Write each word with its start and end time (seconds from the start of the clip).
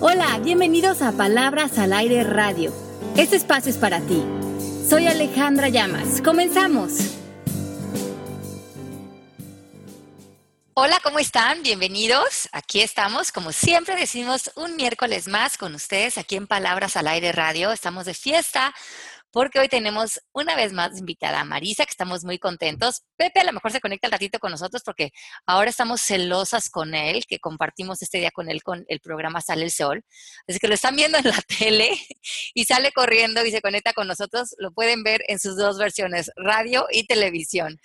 Hola, 0.00 0.38
bienvenidos 0.38 1.02
a 1.02 1.10
Palabras 1.10 1.76
al 1.76 1.92
Aire 1.92 2.22
Radio. 2.22 2.72
Este 3.16 3.34
espacio 3.34 3.68
es 3.72 3.78
para 3.78 4.00
ti. 4.00 4.22
Soy 4.88 5.08
Alejandra 5.08 5.70
Llamas. 5.70 6.22
Comenzamos. 6.22 6.92
Hola, 10.74 11.00
¿cómo 11.02 11.18
están? 11.18 11.64
Bienvenidos. 11.64 12.48
Aquí 12.52 12.80
estamos, 12.80 13.32
como 13.32 13.50
siempre 13.50 13.96
decimos, 13.96 14.52
un 14.54 14.76
miércoles 14.76 15.26
más 15.26 15.58
con 15.58 15.74
ustedes 15.74 16.16
aquí 16.16 16.36
en 16.36 16.46
Palabras 16.46 16.96
al 16.96 17.08
Aire 17.08 17.32
Radio. 17.32 17.72
Estamos 17.72 18.06
de 18.06 18.14
fiesta 18.14 18.72
porque 19.30 19.58
hoy 19.58 19.68
tenemos 19.68 20.20
una 20.32 20.56
vez 20.56 20.72
más 20.72 20.98
invitada 20.98 21.40
a 21.40 21.44
Marisa, 21.44 21.84
que 21.84 21.90
estamos 21.90 22.24
muy 22.24 22.38
contentos. 22.38 23.02
Pepe 23.16 23.40
a 23.40 23.44
lo 23.44 23.52
mejor 23.52 23.72
se 23.72 23.80
conecta 23.80 24.06
al 24.06 24.12
ratito 24.12 24.38
con 24.38 24.50
nosotros 24.50 24.82
porque 24.84 25.10
ahora 25.46 25.70
estamos 25.70 26.00
celosas 26.00 26.70
con 26.70 26.94
él, 26.94 27.24
que 27.26 27.38
compartimos 27.38 28.02
este 28.02 28.18
día 28.18 28.30
con 28.30 28.48
él 28.48 28.62
con 28.62 28.84
el 28.88 29.00
programa 29.00 29.40
Sale 29.40 29.64
el 29.64 29.70
Sol. 29.70 30.04
Así 30.46 30.58
que 30.58 30.68
lo 30.68 30.74
están 30.74 30.96
viendo 30.96 31.18
en 31.18 31.28
la 31.28 31.38
tele 31.58 31.90
y 32.54 32.64
sale 32.64 32.92
corriendo 32.92 33.44
y 33.44 33.50
se 33.50 33.60
conecta 33.60 33.92
con 33.92 34.08
nosotros. 34.08 34.54
Lo 34.58 34.72
pueden 34.72 35.02
ver 35.02 35.22
en 35.28 35.38
sus 35.38 35.56
dos 35.56 35.78
versiones, 35.78 36.30
radio 36.36 36.86
y 36.90 37.06
televisión. 37.06 37.78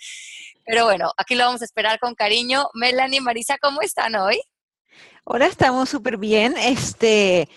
Pero 0.64 0.84
bueno, 0.84 1.12
aquí 1.16 1.34
lo 1.34 1.44
vamos 1.44 1.62
a 1.62 1.66
esperar 1.66 1.98
con 1.98 2.14
cariño. 2.14 2.68
Melanie 2.72 3.18
y 3.18 3.20
Marisa, 3.20 3.58
¿cómo 3.58 3.82
están 3.82 4.14
hoy? 4.14 4.40
Hola, 5.24 5.46
estamos 5.46 5.88
súper 5.88 6.16
bien. 6.18 6.54
Este, 6.56 7.48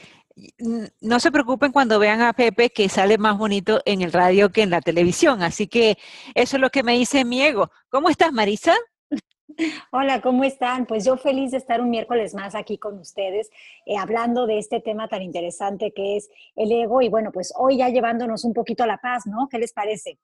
no 1.02 1.20
se 1.20 1.32
preocupen 1.32 1.72
cuando 1.72 2.00
vean 2.00 2.22
a 2.22 2.34
Pepe 2.34 2.70
que 2.70 2.90
sale 2.90 3.18
más 3.18 3.38
bonito 3.38 3.82
en 3.86 4.02
el 4.02 4.12
radio 4.12 4.52
que 4.52 4.62
en 4.62 4.70
la 4.70 4.82
televisión. 4.82 5.42
Así 5.42 5.68
que 5.68 5.98
eso 6.36 6.58
es 6.58 6.62
lo 6.62 6.70
que 6.70 6.84
me 6.84 6.94
dice 6.94 7.26
mi 7.26 7.42
ego. 7.42 7.72
¿Cómo 7.90 8.10
estás, 8.10 8.32
Marisa? 8.32 8.76
Hola, 9.92 10.22
¿cómo 10.22 10.44
están? 10.44 10.86
Pues 10.86 11.06
yo 11.06 11.18
feliz 11.18 11.52
de 11.52 11.58
estar 11.58 11.82
un 11.82 11.90
miércoles 11.90 12.34
más 12.34 12.54
aquí 12.54 12.78
con 12.78 13.00
ustedes, 13.00 13.50
eh, 13.86 13.98
hablando 13.98 14.46
de 14.46 14.60
este 14.60 14.80
tema 14.80 15.08
tan 15.08 15.22
interesante 15.22 15.92
que 15.96 16.18
es 16.18 16.30
el 16.56 16.72
ego 16.72 17.02
y 17.02 17.10
bueno, 17.10 17.32
pues 17.32 17.54
hoy 17.58 17.78
ya 17.78 17.90
llevándonos 17.90 18.44
un 18.44 18.54
poquito 18.54 18.84
a 18.84 18.88
la 18.88 18.98
paz, 18.98 19.26
¿no? 19.26 19.48
¿Qué 19.50 19.58
les 19.58 19.74
parece? 19.74 20.20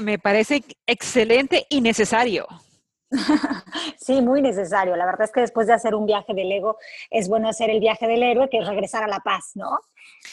me 0.00 0.18
parece 0.18 0.64
excelente 0.86 1.66
y 1.68 1.80
necesario. 1.80 2.46
Sí, 3.98 4.20
muy 4.22 4.42
necesario. 4.42 4.96
La 4.96 5.06
verdad 5.06 5.22
es 5.22 5.32
que 5.32 5.40
después 5.40 5.66
de 5.66 5.74
hacer 5.74 5.94
un 5.94 6.06
viaje 6.06 6.34
del 6.34 6.50
ego, 6.50 6.78
es 7.10 7.28
bueno 7.28 7.48
hacer 7.48 7.70
el 7.70 7.80
viaje 7.80 8.06
del 8.06 8.22
héroe, 8.22 8.48
que 8.50 8.58
es 8.58 8.66
regresar 8.66 9.02
a 9.02 9.08
la 9.08 9.20
paz, 9.20 9.52
¿no? 9.54 9.78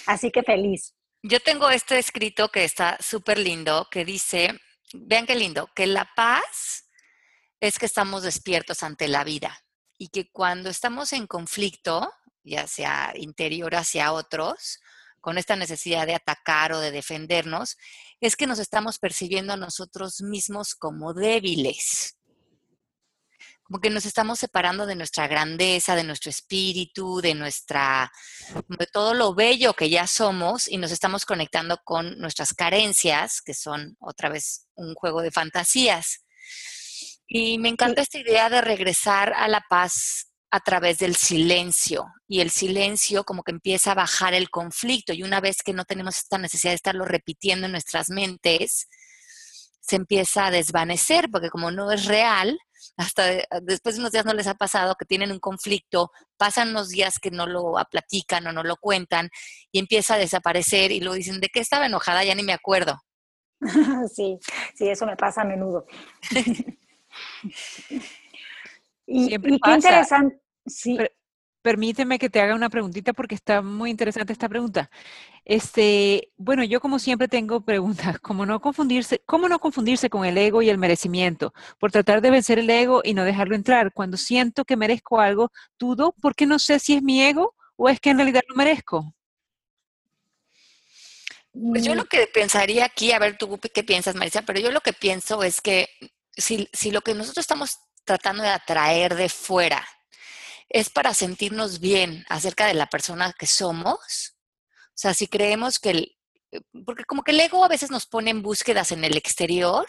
Así 0.05 0.31
que 0.31 0.43
feliz. 0.43 0.93
Yo 1.23 1.39
tengo 1.39 1.69
este 1.69 1.97
escrito 1.97 2.49
que 2.49 2.63
está 2.63 2.97
súper 2.99 3.39
lindo, 3.39 3.87
que 3.89 4.05
dice, 4.05 4.59
vean 4.93 5.25
qué 5.25 5.35
lindo, 5.35 5.69
que 5.75 5.87
la 5.87 6.07
paz 6.15 6.87
es 7.59 7.79
que 7.79 7.85
estamos 7.85 8.23
despiertos 8.23 8.83
ante 8.83 9.07
la 9.07 9.23
vida 9.23 9.57
y 9.97 10.09
que 10.09 10.29
cuando 10.31 10.69
estamos 10.69 11.13
en 11.13 11.25
conflicto, 11.25 12.11
ya 12.43 12.67
sea 12.67 13.13
interior 13.15 13.73
hacia 13.75 14.11
otros, 14.11 14.79
con 15.19 15.39
esta 15.39 15.55
necesidad 15.55 16.05
de 16.05 16.13
atacar 16.13 16.73
o 16.73 16.79
de 16.79 16.91
defendernos, 16.91 17.77
es 18.21 18.35
que 18.35 18.45
nos 18.45 18.59
estamos 18.59 18.99
percibiendo 18.99 19.53
a 19.53 19.57
nosotros 19.57 20.21
mismos 20.21 20.75
como 20.75 21.15
débiles 21.15 22.15
como 23.65 23.79
que 23.79 23.89
nos 23.89 24.05
estamos 24.05 24.37
separando 24.39 24.85
de 24.85 24.95
nuestra 24.95 25.27
grandeza, 25.27 25.95
de 25.95 26.03
nuestro 26.03 26.29
espíritu, 26.29 27.19
de 27.19 27.33
nuestra, 27.33 28.11
de 28.67 28.85
todo 28.85 29.15
lo 29.15 29.33
bello 29.33 29.73
que 29.73 29.89
ya 29.89 30.05
somos 30.05 30.67
y 30.67 30.77
nos 30.77 30.91
estamos 30.91 31.25
conectando 31.25 31.79
con 31.83 32.19
nuestras 32.19 32.53
carencias, 32.53 33.41
que 33.41 33.55
son 33.55 33.97
otra 33.99 34.29
vez 34.29 34.67
un 34.75 34.93
juego 34.93 35.23
de 35.23 35.31
fantasías. 35.31 36.23
Y 37.27 37.57
me 37.57 37.69
encanta 37.69 38.03
esta 38.03 38.19
idea 38.19 38.51
de 38.51 38.61
regresar 38.61 39.33
a 39.33 39.47
la 39.47 39.65
paz 39.67 40.27
a 40.51 40.59
través 40.59 40.99
del 40.99 41.15
silencio 41.15 42.05
y 42.27 42.41
el 42.41 42.51
silencio 42.51 43.23
como 43.23 43.41
que 43.41 43.51
empieza 43.51 43.91
a 43.93 43.95
bajar 43.95 44.35
el 44.35 44.51
conflicto 44.51 45.11
y 45.11 45.23
una 45.23 45.41
vez 45.41 45.63
que 45.63 45.73
no 45.73 45.85
tenemos 45.85 46.17
esta 46.17 46.37
necesidad 46.37 46.71
de 46.71 46.75
estarlo 46.75 47.03
repitiendo 47.03 47.65
en 47.65 47.71
nuestras 47.71 48.09
mentes, 48.09 48.87
se 49.81 49.95
empieza 49.95 50.45
a 50.45 50.51
desvanecer 50.51 51.29
porque 51.31 51.49
como 51.49 51.71
no 51.71 51.91
es 51.91 52.05
real, 52.05 52.59
hasta 52.97 53.23
después 53.61 53.95
de 53.95 54.01
unos 54.01 54.11
días 54.11 54.25
no 54.25 54.33
les 54.33 54.47
ha 54.47 54.55
pasado 54.55 54.95
que 54.95 55.05
tienen 55.05 55.31
un 55.31 55.39
conflicto, 55.39 56.11
pasan 56.37 56.69
unos 56.69 56.89
días 56.89 57.19
que 57.19 57.31
no 57.31 57.47
lo 57.47 57.73
platican 57.89 58.47
o 58.47 58.51
no 58.51 58.63
lo 58.63 58.77
cuentan 58.77 59.29
y 59.71 59.79
empieza 59.79 60.15
a 60.15 60.17
desaparecer 60.17 60.91
y 60.91 60.99
luego 60.99 61.15
dicen, 61.15 61.39
¿de 61.39 61.49
qué 61.49 61.59
estaba 61.59 61.85
enojada? 61.85 62.23
Ya 62.23 62.35
ni 62.35 62.43
me 62.43 62.53
acuerdo. 62.53 63.01
Sí, 64.13 64.37
sí, 64.75 64.87
eso 64.89 65.05
me 65.05 65.15
pasa 65.15 65.41
a 65.41 65.45
menudo. 65.45 65.85
y, 69.07 69.29
qué 69.29 69.71
interesante. 69.71 70.41
Sí 70.67 70.97
permíteme 71.65 72.19
que 72.19 72.29
te 72.29 72.39
haga 72.39 72.53
una 72.53 72.69
preguntita 72.69 73.11
porque 73.11 73.33
está 73.33 73.63
muy 73.63 73.89
interesante 73.89 74.31
esta 74.31 74.47
pregunta. 74.47 74.91
Este, 75.45 76.29
bueno, 76.37 76.63
yo 76.63 76.79
como 76.79 76.99
siempre 76.99 77.27
tengo 77.27 77.61
preguntas, 77.61 78.19
¿cómo 78.19 78.45
no 78.45 78.61
confundirse, 78.61 79.23
cómo 79.25 79.49
no 79.49 79.57
confundirse 79.57 80.07
con 80.07 80.25
el 80.25 80.37
ego 80.37 80.61
y 80.61 80.69
el 80.69 80.77
merecimiento? 80.77 81.55
Por 81.79 81.91
tratar 81.91 82.21
de 82.21 82.29
vencer 82.29 82.59
el 82.59 82.69
ego 82.69 83.01
y 83.03 83.15
no 83.15 83.23
dejarlo 83.23 83.55
entrar. 83.55 83.91
Cuando 83.93 84.15
siento 84.15 84.63
que 84.63 84.77
merezco 84.77 85.19
algo, 85.19 85.51
dudo 85.79 86.13
porque 86.21 86.45
no 86.45 86.59
sé 86.59 86.77
si 86.77 86.93
es 86.93 87.01
mi 87.01 87.23
ego 87.23 87.55
o 87.77 87.89
es 87.89 87.99
que 87.99 88.11
en 88.11 88.17
realidad 88.17 88.43
lo 88.47 88.55
merezco. 88.55 89.15
Pues 91.51 91.83
yo 91.83 91.93
mm. 91.93 91.97
lo 91.97 92.05
que 92.05 92.27
pensaría 92.31 92.85
aquí, 92.85 93.11
a 93.11 93.17
ver 93.17 93.39
tú 93.39 93.59
qué 93.73 93.83
piensas, 93.83 94.13
Marisa, 94.13 94.43
pero 94.43 94.59
yo 94.59 94.69
lo 94.69 94.81
que 94.81 94.93
pienso 94.93 95.41
es 95.41 95.61
que 95.61 95.89
si, 96.37 96.69
si 96.73 96.91
lo 96.91 97.01
que 97.01 97.15
nosotros 97.15 97.41
estamos 97.41 97.79
tratando 98.03 98.43
de 98.43 98.49
atraer 98.49 99.15
de 99.15 99.29
fuera 99.29 99.83
es 100.69 100.89
para 100.89 101.13
sentirnos 101.13 101.79
bien 101.79 102.25
acerca 102.29 102.67
de 102.67 102.73
la 102.73 102.87
persona 102.87 103.33
que 103.37 103.47
somos. 103.47 104.35
O 104.87 104.97
sea, 104.97 105.13
si 105.13 105.27
creemos 105.27 105.79
que 105.79 105.89
el, 105.91 106.17
eh, 106.51 106.61
porque 106.85 107.05
como 107.05 107.23
que 107.23 107.31
el 107.31 107.39
ego 107.39 107.63
a 107.63 107.69
veces 107.69 107.91
nos 107.91 108.05
pone 108.05 108.31
en 108.31 108.41
búsquedas 108.41 108.91
en 108.91 109.03
el 109.03 109.17
exterior 109.17 109.87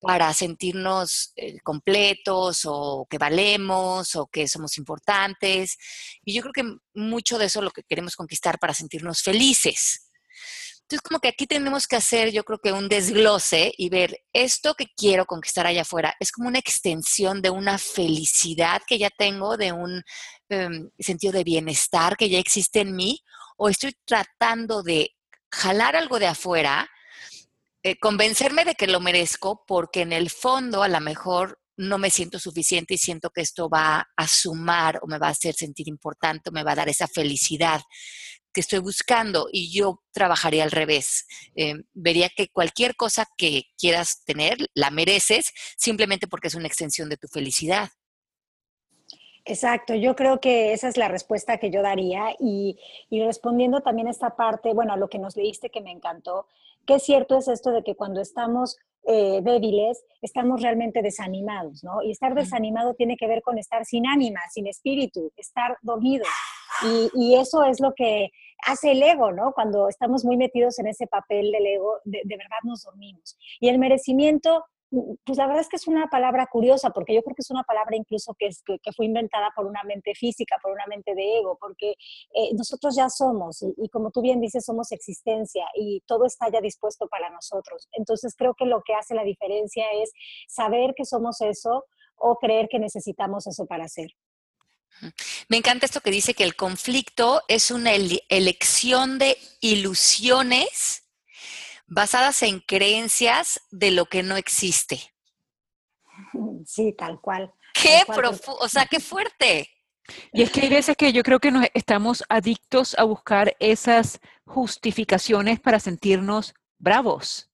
para 0.00 0.32
sentirnos 0.34 1.32
eh, 1.36 1.60
completos 1.60 2.62
o 2.64 3.06
que 3.08 3.18
valemos 3.18 4.16
o 4.16 4.26
que 4.26 4.48
somos 4.48 4.76
importantes. 4.78 5.76
Y 6.24 6.34
yo 6.34 6.42
creo 6.42 6.52
que 6.52 6.76
mucho 6.94 7.38
de 7.38 7.46
eso 7.46 7.60
es 7.60 7.64
lo 7.64 7.70
que 7.70 7.84
queremos 7.84 8.16
conquistar 8.16 8.58
para 8.58 8.74
sentirnos 8.74 9.22
felices. 9.22 10.10
Entonces, 10.92 11.08
como 11.08 11.20
que 11.20 11.28
aquí 11.28 11.46
tenemos 11.46 11.86
que 11.86 11.96
hacer, 11.96 12.32
yo 12.32 12.44
creo 12.44 12.58
que 12.58 12.70
un 12.70 12.86
desglose 12.86 13.72
y 13.78 13.88
ver 13.88 14.18
esto 14.30 14.74
que 14.74 14.88
quiero 14.94 15.24
conquistar 15.24 15.66
allá 15.66 15.82
afuera 15.82 16.14
es 16.20 16.30
como 16.30 16.48
una 16.48 16.58
extensión 16.58 17.40
de 17.40 17.48
una 17.48 17.78
felicidad 17.78 18.82
que 18.86 18.98
ya 18.98 19.08
tengo, 19.08 19.56
de 19.56 19.72
un 19.72 20.02
em, 20.50 20.90
sentido 20.98 21.32
de 21.32 21.44
bienestar 21.44 22.14
que 22.18 22.28
ya 22.28 22.38
existe 22.38 22.80
en 22.80 22.94
mí, 22.94 23.20
o 23.56 23.70
estoy 23.70 23.96
tratando 24.04 24.82
de 24.82 25.12
jalar 25.50 25.96
algo 25.96 26.18
de 26.18 26.26
afuera, 26.26 26.86
eh, 27.82 27.96
convencerme 27.98 28.66
de 28.66 28.74
que 28.74 28.86
lo 28.86 29.00
merezco, 29.00 29.64
porque 29.66 30.02
en 30.02 30.12
el 30.12 30.28
fondo 30.28 30.82
a 30.82 30.88
lo 30.88 31.00
mejor 31.00 31.58
no 31.78 31.96
me 31.96 32.10
siento 32.10 32.38
suficiente 32.38 32.92
y 32.94 32.98
siento 32.98 33.30
que 33.30 33.40
esto 33.40 33.70
va 33.70 34.10
a 34.14 34.28
sumar 34.28 34.98
o 35.00 35.06
me 35.06 35.18
va 35.18 35.28
a 35.28 35.30
hacer 35.30 35.54
sentir 35.54 35.88
importante 35.88 36.50
o 36.50 36.52
me 36.52 36.64
va 36.64 36.72
a 36.72 36.76
dar 36.76 36.90
esa 36.90 37.08
felicidad 37.08 37.80
que 38.52 38.60
estoy 38.60 38.78
buscando 38.78 39.48
y 39.50 39.72
yo 39.72 40.02
trabajaría 40.12 40.64
al 40.64 40.70
revés. 40.70 41.26
Eh, 41.56 41.74
vería 41.92 42.28
que 42.28 42.48
cualquier 42.48 42.94
cosa 42.96 43.26
que 43.36 43.64
quieras 43.78 44.24
tener, 44.24 44.58
la 44.74 44.90
mereces 44.90 45.52
simplemente 45.76 46.26
porque 46.26 46.48
es 46.48 46.54
una 46.54 46.68
extensión 46.68 47.08
de 47.08 47.16
tu 47.16 47.28
felicidad. 47.28 47.88
Exacto, 49.44 49.94
yo 49.94 50.14
creo 50.14 50.40
que 50.40 50.72
esa 50.72 50.88
es 50.88 50.96
la 50.96 51.08
respuesta 51.08 51.58
que 51.58 51.70
yo 51.70 51.82
daría 51.82 52.36
y, 52.38 52.78
y 53.10 53.24
respondiendo 53.24 53.80
también 53.80 54.06
a 54.06 54.12
esta 54.12 54.36
parte, 54.36 54.72
bueno, 54.72 54.92
a 54.92 54.96
lo 54.96 55.08
que 55.08 55.18
nos 55.18 55.36
leíste 55.36 55.70
que 55.70 55.80
me 55.80 55.90
encantó, 55.90 56.46
qué 56.86 57.00
cierto 57.00 57.38
es 57.38 57.48
esto 57.48 57.72
de 57.72 57.82
que 57.82 57.96
cuando 57.96 58.20
estamos 58.20 58.76
eh, 59.04 59.40
débiles, 59.42 60.04
estamos 60.20 60.62
realmente 60.62 61.02
desanimados, 61.02 61.82
¿no? 61.82 62.02
Y 62.02 62.12
estar 62.12 62.34
desanimado 62.34 62.94
tiene 62.94 63.16
que 63.16 63.26
ver 63.26 63.42
con 63.42 63.58
estar 63.58 63.84
sin 63.84 64.06
ánima, 64.06 64.38
sin 64.52 64.68
espíritu, 64.68 65.32
estar 65.36 65.76
dormido. 65.82 66.24
Y, 67.14 67.34
eso 67.34 67.64
es 67.64 67.80
lo 67.80 67.94
que 67.94 68.30
hace 68.62 68.92
el 68.92 69.02
ego, 69.02 69.32
¿no? 69.32 69.52
Cuando 69.52 69.88
estamos 69.88 70.24
muy 70.24 70.36
metidos 70.36 70.78
en 70.78 70.86
ese 70.86 71.06
papel 71.06 71.50
del 71.52 71.66
ego, 71.66 71.98
de, 72.04 72.22
verdad 72.24 72.58
nos 72.64 72.82
dormimos. 72.82 73.36
Y 73.60 73.68
el 73.68 73.78
merecimiento 73.78 74.64
pues 75.24 75.38
la 75.38 75.46
verdad 75.46 75.62
es 75.62 75.70
que 75.70 75.76
es 75.76 75.88
una 75.88 76.08
palabra 76.08 76.46
curiosa, 76.52 76.90
porque 76.90 77.14
yo 77.14 77.22
creo 77.22 77.34
que 77.34 77.40
es 77.40 77.50
una 77.50 77.62
palabra 77.62 77.96
incluso 77.96 78.34
que, 78.38 78.48
es, 78.48 78.62
que, 78.62 78.92
fue 78.94 79.06
inventada 79.06 79.50
por 79.56 79.64
una 79.64 79.82
mente 79.84 80.14
física, 80.14 80.58
por 80.62 80.72
una 80.72 80.84
mente 80.86 81.14
de 81.14 81.38
ego, 81.38 81.56
porque 81.58 81.92
eh, 82.34 82.54
nosotros 82.54 82.94
ya 82.94 83.08
somos, 83.08 83.64
y, 83.78 83.88
como 83.88 84.10
tú 84.10 84.20
bien 84.20 84.38
dices, 84.38 84.66
somos 84.66 84.92
existencia 84.92 85.64
y 85.74 86.02
todo 86.06 86.26
está 86.26 86.50
ya 86.50 86.60
dispuesto 86.60 87.08
para 87.08 87.30
nosotros. 87.30 87.88
Entonces 87.92 88.34
creo 88.36 88.54
que 88.54 88.66
lo 88.66 88.82
que 88.82 88.92
hace 88.92 89.14
la 89.14 89.24
diferencia 89.24 89.86
es 89.94 90.12
saber 90.46 90.92
que 90.94 91.06
somos 91.06 91.40
eso 91.40 91.86
o 92.16 92.36
creer 92.36 92.68
que 92.68 92.78
necesitamos 92.78 93.46
eso 93.46 93.64
para 93.64 93.88
ser. 93.88 94.10
Me 95.48 95.56
encanta 95.56 95.86
esto 95.86 96.00
que 96.00 96.10
dice 96.10 96.34
que 96.34 96.44
el 96.44 96.54
conflicto 96.54 97.42
es 97.48 97.70
una 97.70 97.92
elección 97.92 99.18
de 99.18 99.36
ilusiones 99.60 101.04
basadas 101.86 102.42
en 102.42 102.60
creencias 102.60 103.60
de 103.70 103.90
lo 103.90 104.06
que 104.06 104.22
no 104.22 104.36
existe. 104.36 105.12
Sí, 106.64 106.94
tal 106.96 107.20
cual. 107.20 107.52
Qué 107.74 108.02
profundo, 108.06 108.60
o 108.60 108.68
sea, 108.68 108.86
qué 108.86 109.00
fuerte. 109.00 109.68
Y 110.32 110.42
es 110.42 110.50
que 110.50 110.62
hay 110.62 110.68
veces 110.68 110.96
que 110.96 111.12
yo 111.12 111.22
creo 111.22 111.40
que 111.40 111.50
nos 111.50 111.66
estamos 111.74 112.22
adictos 112.28 112.94
a 112.98 113.04
buscar 113.04 113.56
esas 113.58 114.20
justificaciones 114.44 115.60
para 115.60 115.80
sentirnos 115.80 116.54
bravos. 116.78 117.50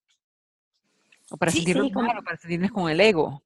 O 1.31 1.37
para 1.37 1.53
sentirnos 1.53 1.93
mal, 1.93 2.23
para 2.25 2.37
sentirnos 2.37 2.71
con 2.71 2.91
el 2.91 3.01
ego. 3.01 3.43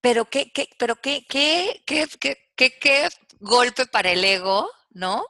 Pero 0.00 0.24
qué, 0.26 0.50
qué, 0.52 0.68
pero 0.78 0.96
qué, 0.96 1.24
qué, 1.28 1.82
qué, 1.86 2.06
qué, 2.18 2.36
qué 2.70 3.08
golpe 3.40 3.86
para 3.86 4.10
el 4.10 4.24
ego, 4.24 4.70
¿no? 4.90 5.24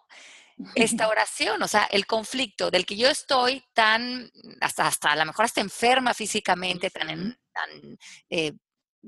esta 0.75 1.09
oración, 1.09 1.63
o 1.63 1.69
sea, 1.69 1.85
el 1.85 2.07
conflicto 2.07 2.71
del 2.71 2.87
que 2.87 2.97
yo 2.97 3.09
estoy 3.09 3.63
tan, 3.73 4.31
hasta, 4.61 4.87
hasta 4.87 5.13
a 5.13 5.17
lo 5.17 5.27
mejor 5.27 5.45
hasta 5.45 5.61
enferma 5.61 6.15
físicamente, 6.15 6.91
tan, 6.91 7.39
tan 7.53 7.99
eh, 8.31 8.53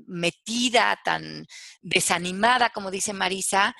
metida, 0.07 0.99
tan 1.03 1.45
desanimada, 1.81 2.69
como 2.69 2.91
dice 2.91 3.13
Marisa, 3.13 3.75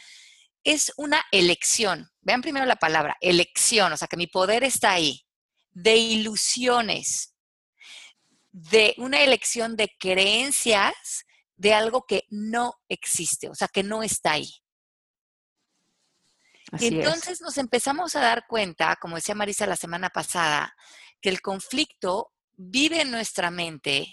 es 0.64 0.94
una 0.98 1.24
elección. 1.32 2.10
Vean 2.22 2.42
primero 2.42 2.66
la 2.66 2.78
palabra, 2.78 3.18
elección, 3.22 3.94
o 3.94 3.98
sea, 3.98 4.08
que 4.08 4.18
mi 4.18 4.28
poder 4.28 4.64
está 4.64 4.92
ahí, 4.92 5.26
de 5.72 5.96
ilusiones, 5.96 7.36
de 8.52 8.96
una 8.98 9.22
elección 9.22 9.76
de 9.76 9.94
creencias 10.00 11.26
de 11.58 11.74
algo 11.74 12.06
que 12.06 12.26
no 12.30 12.76
existe, 12.90 13.50
o 13.50 13.56
sea, 13.56 13.68
que 13.68 13.84
no 13.84 14.04
está 14.04 14.34
ahí 14.34 14.52
y 16.80 16.88
entonces 16.88 17.42
nos 17.42 17.58
empezamos 17.58 18.16
a 18.16 18.22
dar 18.22 18.48
cuenta, 18.48 18.96
como 18.98 19.16
decía 19.16 19.36
Marisa 19.36 19.68
la 19.68 19.76
semana 19.76 20.10
pasada, 20.10 20.76
que 21.22 21.30
el 21.30 21.42
conflicto 21.42 22.32
vive 22.58 23.02
en 23.02 23.12
nuestra 23.12 23.52
mente 23.52 24.08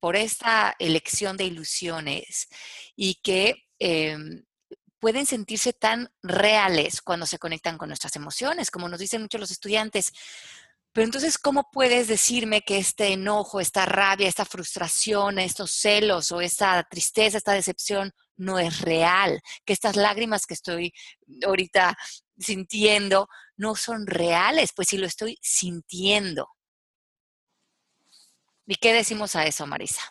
por 0.00 0.16
esta 0.16 0.76
elección 0.78 1.36
de 1.36 1.44
ilusiones 1.44 2.48
y 2.94 3.16
que 3.16 3.66
em, 3.78 4.44
pueden 5.00 5.26
sentirse 5.26 5.72
tan 5.72 6.10
reales 6.22 7.02
cuando 7.02 7.26
se 7.26 7.38
conectan 7.38 7.78
con 7.78 7.88
nuestras 7.88 8.14
emociones, 8.16 8.70
como 8.70 8.88
nos 8.88 9.00
dicen 9.00 9.22
muchos 9.22 9.40
los 9.40 9.50
estudiantes. 9.50 10.12
Pero 10.98 11.06
entonces, 11.06 11.38
¿cómo 11.38 11.70
puedes 11.70 12.08
decirme 12.08 12.62
que 12.62 12.78
este 12.78 13.12
enojo, 13.12 13.60
esta 13.60 13.86
rabia, 13.86 14.26
esta 14.26 14.44
frustración, 14.44 15.38
estos 15.38 15.70
celos 15.70 16.32
o 16.32 16.40
esta 16.40 16.82
tristeza, 16.90 17.38
esta 17.38 17.52
decepción 17.52 18.10
no 18.36 18.58
es 18.58 18.80
real, 18.80 19.40
que 19.64 19.74
estas 19.74 19.94
lágrimas 19.94 20.44
que 20.44 20.54
estoy 20.54 20.92
ahorita 21.46 21.96
sintiendo 22.36 23.28
no 23.56 23.76
son 23.76 24.08
reales, 24.08 24.72
pues 24.74 24.88
si 24.88 24.98
lo 24.98 25.06
estoy 25.06 25.38
sintiendo. 25.40 26.48
¿Y 28.66 28.74
qué 28.74 28.92
decimos 28.92 29.36
a 29.36 29.46
eso, 29.46 29.68
Marisa? 29.68 30.02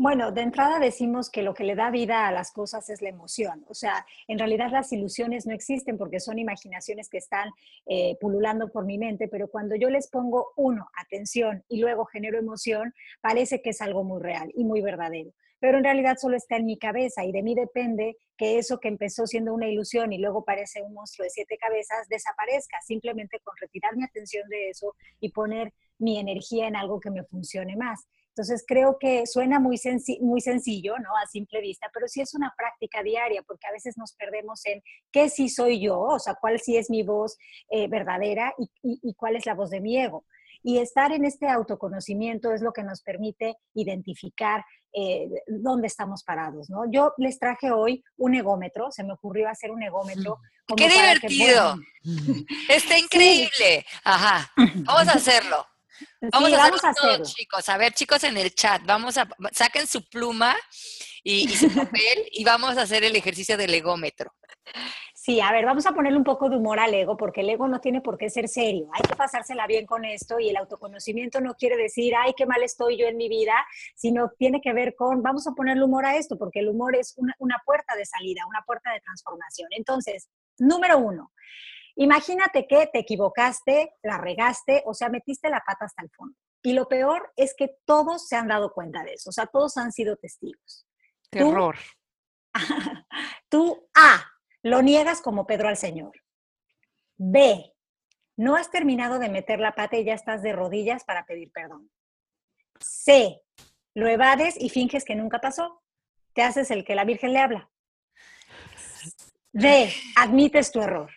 Bueno, 0.00 0.30
de 0.30 0.42
entrada 0.42 0.78
decimos 0.78 1.28
que 1.28 1.42
lo 1.42 1.54
que 1.54 1.64
le 1.64 1.74
da 1.74 1.90
vida 1.90 2.28
a 2.28 2.30
las 2.30 2.52
cosas 2.52 2.88
es 2.88 3.02
la 3.02 3.08
emoción. 3.08 3.64
O 3.66 3.74
sea, 3.74 4.06
en 4.28 4.38
realidad 4.38 4.70
las 4.70 4.92
ilusiones 4.92 5.44
no 5.44 5.52
existen 5.52 5.98
porque 5.98 6.20
son 6.20 6.38
imaginaciones 6.38 7.08
que 7.08 7.18
están 7.18 7.50
eh, 7.86 8.16
pululando 8.20 8.70
por 8.70 8.84
mi 8.84 8.96
mente, 8.96 9.26
pero 9.26 9.48
cuando 9.48 9.74
yo 9.74 9.90
les 9.90 10.08
pongo 10.08 10.52
uno, 10.54 10.86
atención, 10.96 11.64
y 11.68 11.80
luego 11.80 12.04
genero 12.04 12.38
emoción, 12.38 12.94
parece 13.20 13.60
que 13.60 13.70
es 13.70 13.82
algo 13.82 14.04
muy 14.04 14.22
real 14.22 14.52
y 14.54 14.62
muy 14.62 14.82
verdadero 14.82 15.32
pero 15.60 15.78
en 15.78 15.84
realidad 15.84 16.16
solo 16.20 16.36
está 16.36 16.56
en 16.56 16.66
mi 16.66 16.78
cabeza 16.78 17.24
y 17.24 17.32
de 17.32 17.42
mí 17.42 17.54
depende 17.54 18.16
que 18.36 18.58
eso 18.58 18.78
que 18.78 18.88
empezó 18.88 19.26
siendo 19.26 19.52
una 19.52 19.66
ilusión 19.66 20.12
y 20.12 20.18
luego 20.18 20.44
parece 20.44 20.82
un 20.82 20.94
monstruo 20.94 21.24
de 21.24 21.30
siete 21.30 21.58
cabezas 21.58 22.08
desaparezca, 22.08 22.78
simplemente 22.86 23.40
con 23.40 23.56
retirar 23.60 23.96
mi 23.96 24.04
atención 24.04 24.48
de 24.48 24.70
eso 24.70 24.94
y 25.18 25.32
poner 25.32 25.72
mi 25.98 26.18
energía 26.18 26.68
en 26.68 26.76
algo 26.76 27.00
que 27.00 27.10
me 27.10 27.24
funcione 27.24 27.76
más. 27.76 28.06
Entonces 28.38 28.64
creo 28.64 28.98
que 29.00 29.26
suena 29.26 29.58
muy, 29.58 29.80
muy 30.20 30.40
sencillo, 30.40 30.96
¿no? 30.98 31.10
A 31.20 31.26
simple 31.26 31.60
vista, 31.60 31.90
pero 31.92 32.06
sí 32.06 32.20
es 32.20 32.34
una 32.34 32.54
práctica 32.56 33.02
diaria, 33.02 33.42
porque 33.42 33.66
a 33.66 33.72
veces 33.72 33.98
nos 33.98 34.12
perdemos 34.12 34.64
en 34.64 34.80
qué 35.10 35.28
sí 35.28 35.48
soy 35.48 35.80
yo, 35.80 35.98
o 35.98 36.20
sea, 36.20 36.36
cuál 36.40 36.60
sí 36.60 36.76
es 36.76 36.88
mi 36.88 37.02
voz 37.02 37.36
eh, 37.68 37.88
verdadera 37.88 38.54
y, 38.56 38.70
y 39.02 39.14
cuál 39.14 39.34
es 39.34 39.44
la 39.44 39.54
voz 39.54 39.70
de 39.70 39.80
mi 39.80 40.00
ego. 40.00 40.24
Y 40.62 40.78
estar 40.78 41.10
en 41.10 41.24
este 41.24 41.48
autoconocimiento 41.48 42.52
es 42.52 42.62
lo 42.62 42.72
que 42.72 42.84
nos 42.84 43.02
permite 43.02 43.56
identificar 43.74 44.64
eh, 44.92 45.28
dónde 45.48 45.88
estamos 45.88 46.22
parados, 46.22 46.70
¿no? 46.70 46.90
Yo 46.92 47.14
les 47.18 47.40
traje 47.40 47.72
hoy 47.72 48.04
un 48.18 48.36
egómetro, 48.36 48.92
se 48.92 49.02
me 49.02 49.14
ocurrió 49.14 49.48
hacer 49.48 49.72
un 49.72 49.82
egómetro. 49.82 50.38
¡Qué 50.76 50.88
divertido! 50.88 51.76
Está 52.68 52.98
increíble. 52.98 53.84
Ajá, 54.04 54.48
vamos 54.56 55.08
a 55.08 55.12
hacerlo. 55.12 55.66
Vamos, 56.32 56.52
a, 56.52 56.66
hacerlo 56.66 57.16
todos, 57.16 57.34
chicos. 57.34 57.68
A 57.68 57.76
ver, 57.76 57.92
chicos 57.92 58.24
en 58.24 58.36
el 58.36 58.54
chat, 58.54 58.82
vamos 58.84 59.18
a, 59.18 59.28
saquen 59.52 59.86
su 59.86 60.04
pluma 60.08 60.56
y, 61.22 61.50
y 61.50 61.56
su 61.56 61.68
papel 61.74 62.28
y 62.32 62.44
vamos 62.44 62.76
a 62.76 62.82
hacer 62.82 63.04
el 63.04 63.16
ejercicio 63.16 63.56
del 63.56 63.74
egómetro. 63.74 64.32
Sí, 65.28 65.40
a 65.40 65.52
ver, 65.52 65.66
vamos 65.66 65.84
a 65.84 65.92
ponerle 65.92 66.16
un 66.16 66.24
poco 66.24 66.48
de 66.48 66.56
humor 66.56 66.80
al 66.80 66.94
ego, 66.94 67.16
porque 67.16 67.42
el 67.42 67.50
ego 67.50 67.68
no 67.68 67.80
tiene 67.80 68.00
por 68.00 68.16
qué 68.16 68.30
ser 68.30 68.48
serio. 68.48 68.88
Hay 68.94 69.02
que 69.02 69.14
pasársela 69.14 69.66
bien 69.66 69.84
con 69.84 70.04
esto 70.04 70.38
y 70.38 70.48
el 70.48 70.56
autoconocimiento 70.56 71.40
no 71.40 71.54
quiere 71.54 71.76
decir, 71.76 72.14
ay, 72.16 72.32
qué 72.34 72.46
mal 72.46 72.62
estoy 72.62 72.96
yo 72.96 73.06
en 73.06 73.16
mi 73.16 73.28
vida, 73.28 73.52
sino 73.94 74.30
tiene 74.38 74.60
que 74.62 74.72
ver 74.72 74.94
con, 74.94 75.22
vamos 75.22 75.46
a 75.46 75.52
ponerle 75.52 75.84
humor 75.84 76.06
a 76.06 76.16
esto, 76.16 76.38
porque 76.38 76.60
el 76.60 76.68
humor 76.68 76.96
es 76.96 77.14
una, 77.18 77.34
una 77.40 77.60
puerta 77.66 77.94
de 77.94 78.06
salida, 78.06 78.46
una 78.48 78.62
puerta 78.66 78.90
de 78.92 79.00
transformación. 79.00 79.68
Entonces, 79.72 80.30
número 80.56 80.98
uno, 80.98 81.32
imagínate 81.98 82.66
que 82.66 82.86
te 82.86 83.00
equivocaste, 83.00 83.94
la 84.02 84.18
regaste, 84.18 84.82
o 84.86 84.94
sea, 84.94 85.08
metiste 85.08 85.50
la 85.50 85.60
pata 85.60 85.84
hasta 85.84 86.02
el 86.02 86.10
fondo. 86.10 86.36
Y 86.62 86.72
lo 86.72 86.88
peor 86.88 87.32
es 87.36 87.54
que 87.56 87.76
todos 87.84 88.26
se 88.26 88.36
han 88.36 88.48
dado 88.48 88.72
cuenta 88.72 89.04
de 89.04 89.14
eso, 89.14 89.30
o 89.30 89.32
sea, 89.32 89.46
todos 89.46 89.76
han 89.76 89.92
sido 89.92 90.16
testigos. 90.16 90.86
Terror. 91.30 91.76
Tú, 92.52 92.54
tú 93.48 93.90
A, 93.94 94.24
lo 94.62 94.82
niegas 94.82 95.20
como 95.20 95.46
Pedro 95.46 95.68
al 95.68 95.76
Señor. 95.76 96.12
B. 97.16 97.74
No 98.36 98.54
has 98.54 98.70
terminado 98.70 99.18
de 99.18 99.28
meter 99.28 99.58
la 99.58 99.74
pata 99.74 99.96
y 99.96 100.04
ya 100.04 100.14
estás 100.14 100.42
de 100.42 100.52
rodillas 100.52 101.04
para 101.04 101.26
pedir 101.26 101.50
perdón. 101.52 101.90
C. 102.80 103.40
Lo 103.94 104.06
evades 104.06 104.54
y 104.60 104.68
finges 104.68 105.04
que 105.04 105.16
nunca 105.16 105.40
pasó. 105.40 105.82
Te 106.32 106.42
haces 106.42 106.70
el 106.70 106.84
que 106.84 106.94
la 106.94 107.04
Virgen 107.04 107.32
le 107.32 107.40
habla. 107.40 107.70
D. 109.52 109.92
Admites 110.16 110.70
tu 110.70 110.80
error. 110.80 111.10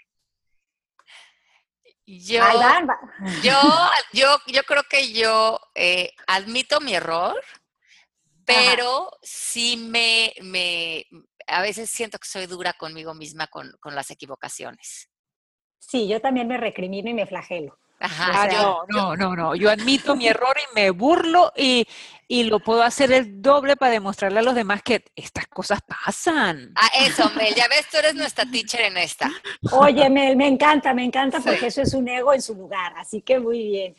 Yo, 2.19 2.42
yo, 4.13 4.38
yo, 4.48 4.63
creo 4.63 4.84
que 4.90 5.13
yo 5.13 5.60
eh, 5.75 6.12
admito 6.28 6.81
mi 6.81 6.94
error, 6.94 7.42
pero 8.46 9.10
sí 9.22 9.78
me, 9.78 10.34
me, 10.42 11.06
a 11.48 11.62
veces 11.62 11.90
siento 11.90 12.18
que 12.18 12.28
soy 12.28 12.48
dura 12.48 12.74
conmigo 12.74 13.13
misma 13.13 13.48
con, 13.48 13.72
las 13.86 14.12
equivocaciones. 14.12 15.10
Sí, 15.80 16.08
yo 16.08 16.22
también 16.22 16.48
me 16.48 16.58
recrimino 16.58 17.10
y 17.10 17.13
me 17.13 17.25
flagelo. 17.25 17.77
Ajá, 18.01 18.48
no, 18.48 18.86
no, 18.88 19.15
no, 19.15 19.36
no. 19.36 19.55
Yo 19.55 19.70
admito 19.70 20.15
mi 20.15 20.27
error 20.27 20.55
y 20.58 20.75
me 20.75 20.89
burlo 20.89 21.53
y, 21.55 21.86
lo 22.29 22.60
puedo 22.60 22.81
hacer 22.81 23.12
el 23.12 23.41
doble 23.41 23.75
para 23.75 23.91
demostrarle 23.91 24.39
a 24.39 24.41
los 24.41 24.55
demás 24.55 24.81
que 24.81 25.03
estas 25.15 25.48
cosas 25.48 25.81
pasan. 25.81 26.72
Ah, 26.75 26.89
eso, 27.00 27.29
Mel, 27.36 27.53
ya 27.53 27.67
ves, 27.67 27.88
tú 27.89 27.98
eres 27.98 28.15
nuestra 28.15 28.46
teacher 28.46 28.81
en 28.81 28.98
esta. 28.98 29.29
Oye, 29.72 30.10
Mel, 30.10 30.38
me 30.38 30.48
encanta, 30.48 30.93
me 30.93 31.03
encanta 31.03 31.39
porque 31.41 31.67
eso 31.67 31.81
es 31.81 31.93
un 31.93 32.08
ego 32.08 32.34
en 32.34 32.41
su 32.41 32.55
lugar, 32.55 32.93
así 32.98 33.22
que 33.22 33.39
muy 33.39 33.63
bien. 33.67 33.96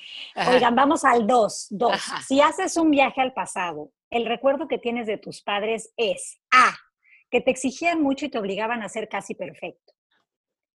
Oigan, 0.48 0.74
vamos 0.74 1.04
al 1.04 1.26
dos. 1.26 1.66
Dos. 1.70 2.00
Si 2.26 2.40
haces 2.40 2.76
un 2.76 2.90
viaje 2.90 3.20
al 3.20 3.32
pasado, 3.32 3.90
el 4.10 4.26
recuerdo 4.26 4.66
que 4.66 4.78
tienes 4.78 5.06
de 5.06 5.18
tus 5.18 5.42
padres 5.42 5.92
es 5.96 6.38
A 6.50 6.74
que 7.32 7.40
te 7.40 7.50
exigían 7.50 8.02
mucho 8.02 8.26
y 8.26 8.28
te 8.28 8.38
obligaban 8.38 8.82
a 8.82 8.88
ser 8.90 9.08
casi 9.08 9.34
perfecto. 9.34 9.94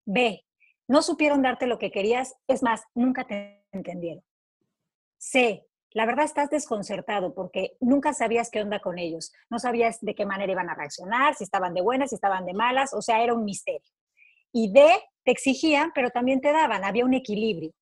B, 0.04 0.44
no 0.88 1.02
supieron 1.02 1.42
darte 1.42 1.66
lo 1.66 1.78
que 1.78 1.90
querías, 1.90 2.34
es 2.48 2.62
más, 2.62 2.82
nunca 2.94 3.26
te 3.26 3.64
entendieron. 3.72 4.24
C, 5.18 5.66
la 5.90 6.06
verdad 6.06 6.24
estás 6.24 6.50
desconcertado 6.50 7.34
porque 7.34 7.76
nunca 7.80 8.12
sabías 8.14 8.50
qué 8.50 8.60
onda 8.62 8.80
con 8.80 8.98
ellos, 8.98 9.32
no 9.50 9.58
sabías 9.58 9.98
de 10.00 10.14
qué 10.14 10.26
manera 10.26 10.52
iban 10.52 10.70
a 10.70 10.74
reaccionar, 10.74 11.34
si 11.34 11.44
estaban 11.44 11.74
de 11.74 11.82
buenas, 11.82 12.10
si 12.10 12.14
estaban 12.14 12.46
de 12.46 12.54
malas, 12.54 12.92
o 12.94 13.02
sea, 13.02 13.22
era 13.22 13.34
un 13.34 13.44
misterio. 13.44 13.90
Y 14.52 14.72
D, 14.72 14.82
te 15.24 15.30
exigían, 15.30 15.92
pero 15.94 16.10
también 16.10 16.40
te 16.40 16.52
daban, 16.52 16.84
había 16.84 17.04
un 17.04 17.14
equilibrio. 17.14 17.72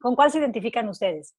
¿Con 0.00 0.14
cuál 0.14 0.30
se 0.30 0.38
identifican 0.38 0.88
ustedes? 0.88 1.34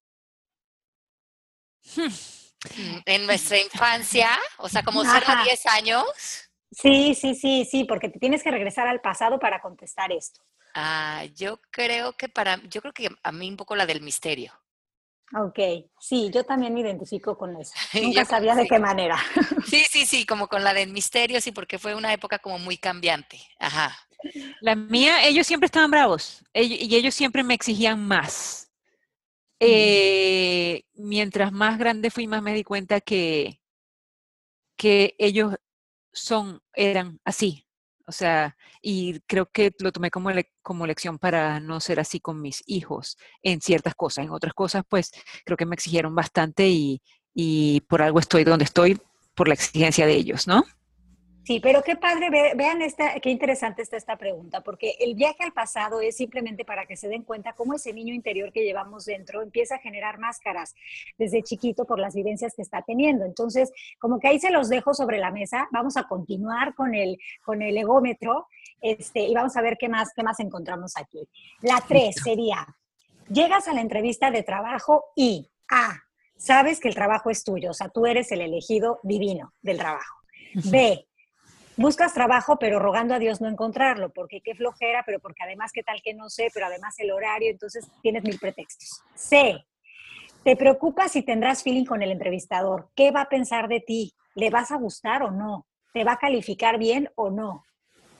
En 3.05 3.25
nuestra 3.25 3.57
infancia, 3.57 4.29
o 4.57 4.67
sea, 4.67 4.83
como 4.83 5.03
0 5.03 5.25
a 5.27 5.43
10 5.43 5.65
años. 5.67 6.48
Sí, 6.71 7.15
sí, 7.15 7.35
sí, 7.35 7.65
sí, 7.65 7.85
porque 7.85 8.09
te 8.09 8.19
tienes 8.19 8.43
que 8.43 8.51
regresar 8.51 8.87
al 8.87 9.01
pasado 9.01 9.39
para 9.39 9.59
contestar 9.61 10.11
esto. 10.11 10.41
Ah, 10.75 11.25
yo 11.35 11.59
creo 11.71 12.13
que 12.13 12.29
para, 12.29 12.61
yo 12.69 12.81
creo 12.81 12.93
que 12.93 13.09
a 13.23 13.31
mí 13.31 13.49
un 13.49 13.57
poco 13.57 13.75
la 13.75 13.85
del 13.85 14.01
misterio. 14.01 14.53
Ok, 15.35 15.59
sí, 15.99 16.31
yo 16.33 16.43
también 16.43 16.73
me 16.73 16.81
identifico 16.81 17.37
con 17.37 17.55
eso. 17.59 17.73
Nunca 18.01 18.25
sabía 18.25 18.55
de 18.55 18.67
qué 18.67 18.79
manera. 18.79 19.17
Sí, 19.65 19.83
sí, 19.87 20.05
sí, 20.05 20.25
como 20.25 20.47
con 20.47 20.63
la 20.63 20.73
del 20.73 20.91
misterio, 20.91 21.39
sí, 21.41 21.51
porque 21.51 21.77
fue 21.77 21.93
una 21.93 22.11
época 22.11 22.39
como 22.39 22.57
muy 22.57 22.77
cambiante. 22.77 23.39
Ajá. 23.59 23.95
La 24.61 24.73
mía, 24.75 25.27
ellos 25.27 25.45
siempre 25.45 25.67
estaban 25.67 25.91
bravos 25.91 26.43
y 26.53 26.95
ellos 26.95 27.13
siempre 27.13 27.43
me 27.43 27.53
exigían 27.53 28.05
más. 28.07 28.71
Eh, 29.59 30.83
mientras 30.93 31.51
más 31.51 31.77
grande 31.77 32.09
fui, 32.09 32.25
más 32.25 32.41
me 32.41 32.53
di 32.53 32.63
cuenta 32.63 32.99
que, 32.99 33.61
que 34.75 35.15
ellos 35.19 35.55
son, 36.13 36.61
eran 36.73 37.19
así. 37.23 37.65
O 38.05 38.11
sea, 38.11 38.57
y 38.81 39.19
creo 39.27 39.45
que 39.51 39.71
lo 39.79 39.91
tomé 39.91 40.09
como, 40.09 40.31
como 40.63 40.87
lección 40.87 41.19
para 41.19 41.59
no 41.59 41.79
ser 41.79 41.99
así 41.99 42.19
con 42.19 42.41
mis 42.41 42.63
hijos 42.65 43.17
en 43.43 43.61
ciertas 43.61 43.93
cosas. 43.93 44.25
En 44.25 44.31
otras 44.31 44.53
cosas, 44.53 44.83
pues 44.89 45.11
creo 45.45 45.57
que 45.57 45.67
me 45.67 45.75
exigieron 45.75 46.15
bastante 46.15 46.67
y, 46.69 47.03
y 47.33 47.81
por 47.81 48.01
algo 48.01 48.19
estoy 48.19 48.43
donde 48.43 48.65
estoy, 48.65 48.99
por 49.35 49.47
la 49.47 49.53
exigencia 49.53 50.07
de 50.07 50.13
ellos, 50.13 50.47
¿no? 50.47 50.63
Sí, 51.49 51.59
pero 51.59 51.81
qué 51.81 51.95
padre, 51.95 52.29
vean 52.29 52.83
esta, 52.83 53.19
qué 53.19 53.31
interesante 53.31 53.81
está 53.81 53.97
esta 53.97 54.17
pregunta, 54.17 54.61
porque 54.61 54.93
el 54.99 55.15
viaje 55.15 55.41
al 55.43 55.51
pasado 55.51 55.99
es 55.99 56.15
simplemente 56.15 56.63
para 56.63 56.85
que 56.85 56.95
se 56.95 57.07
den 57.07 57.23
cuenta 57.23 57.53
cómo 57.53 57.73
ese 57.73 57.91
niño 57.91 58.13
interior 58.13 58.51
que 58.51 58.63
llevamos 58.63 59.05
dentro 59.05 59.41
empieza 59.41 59.77
a 59.77 59.79
generar 59.79 60.19
máscaras 60.19 60.75
desde 61.17 61.41
chiquito 61.41 61.85
por 61.85 61.97
las 61.97 62.13
vivencias 62.13 62.53
que 62.53 62.61
está 62.61 62.83
teniendo. 62.83 63.25
Entonces, 63.25 63.71
como 63.97 64.19
que 64.19 64.27
ahí 64.27 64.39
se 64.39 64.51
los 64.51 64.69
dejo 64.69 64.93
sobre 64.93 65.17
la 65.17 65.31
mesa, 65.31 65.67
vamos 65.71 65.97
a 65.97 66.03
continuar 66.03 66.75
con 66.75 66.93
el, 66.93 67.17
con 67.43 67.63
el 67.63 67.75
egómetro 67.79 68.45
este, 68.79 69.21
y 69.21 69.33
vamos 69.33 69.57
a 69.57 69.63
ver 69.63 69.75
qué 69.79 69.89
más, 69.89 70.13
qué 70.15 70.21
más 70.21 70.39
encontramos 70.39 70.93
aquí. 70.97 71.27
La 71.61 71.81
tres 71.87 72.17
sería, 72.23 72.63
llegas 73.27 73.67
a 73.67 73.73
la 73.73 73.81
entrevista 73.81 74.29
de 74.29 74.43
trabajo 74.43 75.05
y 75.15 75.49
A, 75.67 75.97
sabes 76.37 76.79
que 76.79 76.89
el 76.89 76.93
trabajo 76.93 77.31
es 77.31 77.43
tuyo, 77.43 77.71
o 77.71 77.73
sea, 77.73 77.89
tú 77.89 78.05
eres 78.05 78.31
el 78.31 78.41
elegido 78.41 78.99
divino 79.01 79.55
del 79.63 79.79
trabajo. 79.79 80.19
B, 80.71 81.08
buscas 81.79 82.13
trabajo, 82.13 82.59
pero 82.59 82.77
rogando 82.77 83.15
a 83.15 83.19
Dios 83.19 83.39
no 83.39 83.47
encontrarlo, 83.47 84.11
porque 84.11 84.41
qué 84.41 84.53
flojera, 84.53 85.03
pero 85.05 85.19
porque 85.19 85.43
además 85.43 85.71
qué 85.73 85.81
tal 85.81 86.01
que 86.03 86.13
no 86.13 86.29
sé, 86.29 86.49
pero 86.53 86.65
además 86.65 86.99
el 86.99 87.11
horario, 87.11 87.49
entonces 87.49 87.89
tienes 88.01 88.23
mil 88.23 88.37
pretextos. 88.37 89.01
C, 89.15 89.65
te 90.43 90.57
preocupas 90.57 91.13
si 91.13 91.23
tendrás 91.23 91.63
feeling 91.63 91.85
con 91.85 92.01
el 92.01 92.11
entrevistador. 92.11 92.89
¿Qué 92.95 93.11
va 93.11 93.21
a 93.21 93.29
pensar 93.29 93.69
de 93.69 93.79
ti? 93.79 94.13
¿Le 94.35 94.49
vas 94.49 94.71
a 94.71 94.77
gustar 94.77 95.23
o 95.23 95.31
no? 95.31 95.67
¿Te 95.93 96.03
va 96.03 96.13
a 96.13 96.17
calificar 96.17 96.77
bien 96.77 97.09
o 97.15 97.29
no? 97.29 97.63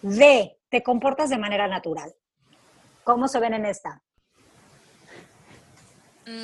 D, 0.01 0.57
te 0.69 0.81
comportas 0.81 1.29
de 1.29 1.37
manera 1.37 1.67
natural. 1.67 2.13
¿Cómo 3.03 3.27
se 3.27 3.39
ven 3.39 3.53
en 3.55 3.65
esta? 3.65 4.01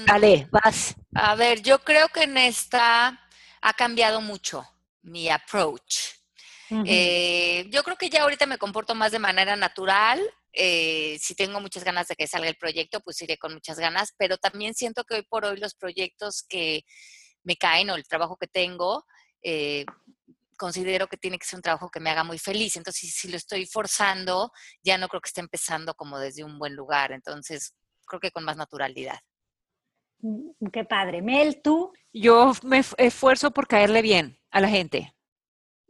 Vale, 0.07 0.45
mm, 0.45 0.49
vas. 0.51 0.95
A 1.13 1.35
ver, 1.35 1.61
yo 1.61 1.79
creo 1.79 2.09
que 2.09 2.23
en 2.23 2.37
esta 2.37 3.21
ha 3.61 3.73
cambiado 3.73 4.19
mucho 4.19 4.65
mi 5.01 5.29
approach. 5.29 6.14
Eh, 6.85 7.67
yo 7.69 7.83
creo 7.83 7.95
que 7.95 8.09
ya 8.09 8.23
ahorita 8.23 8.45
me 8.45 8.57
comporto 8.57 8.95
más 8.95 9.11
de 9.11 9.19
manera 9.19 9.55
natural. 9.55 10.21
Eh, 10.53 11.17
si 11.19 11.35
tengo 11.35 11.59
muchas 11.59 11.83
ganas 11.83 12.07
de 12.07 12.15
que 12.15 12.27
salga 12.27 12.47
el 12.47 12.55
proyecto, 12.55 13.01
pues 13.01 13.21
iré 13.21 13.37
con 13.37 13.53
muchas 13.53 13.77
ganas, 13.77 14.13
pero 14.17 14.37
también 14.37 14.73
siento 14.73 15.03
que 15.03 15.15
hoy 15.15 15.23
por 15.23 15.45
hoy 15.45 15.57
los 15.57 15.75
proyectos 15.75 16.43
que 16.47 16.83
me 17.43 17.57
caen 17.57 17.89
o 17.89 17.95
el 17.95 18.07
trabajo 18.07 18.37
que 18.37 18.47
tengo, 18.47 19.05
eh, 19.43 19.85
considero 20.57 21.07
que 21.07 21.17
tiene 21.17 21.37
que 21.37 21.45
ser 21.45 21.57
un 21.57 21.63
trabajo 21.63 21.89
que 21.89 21.99
me 21.99 22.09
haga 22.09 22.23
muy 22.23 22.39
feliz. 22.39 22.77
Entonces, 22.77 23.13
si, 23.13 23.29
lo 23.29 23.37
estoy 23.37 23.65
forzando, 23.65 24.51
ya 24.81 24.97
no 24.97 25.09
creo 25.09 25.21
que 25.21 25.27
esté 25.27 25.41
empezando 25.41 25.93
como 25.93 26.17
desde 26.17 26.43
un 26.43 26.57
buen 26.57 26.73
lugar. 26.75 27.11
Entonces, 27.11 27.75
creo 28.07 28.19
que 28.19 28.31
con 28.31 28.45
más 28.45 28.55
naturalidad. 28.55 29.19
Mm, 30.19 30.69
qué 30.71 30.85
padre. 30.85 31.21
Mel, 31.21 31.61
tú. 31.61 31.91
Yo 32.13 32.53
me 32.63 32.81
esfuerzo 32.97 33.51
por 33.51 33.67
caerle 33.67 34.01
bien 34.01 34.39
a 34.49 34.61
la 34.61 34.69
gente 34.69 35.14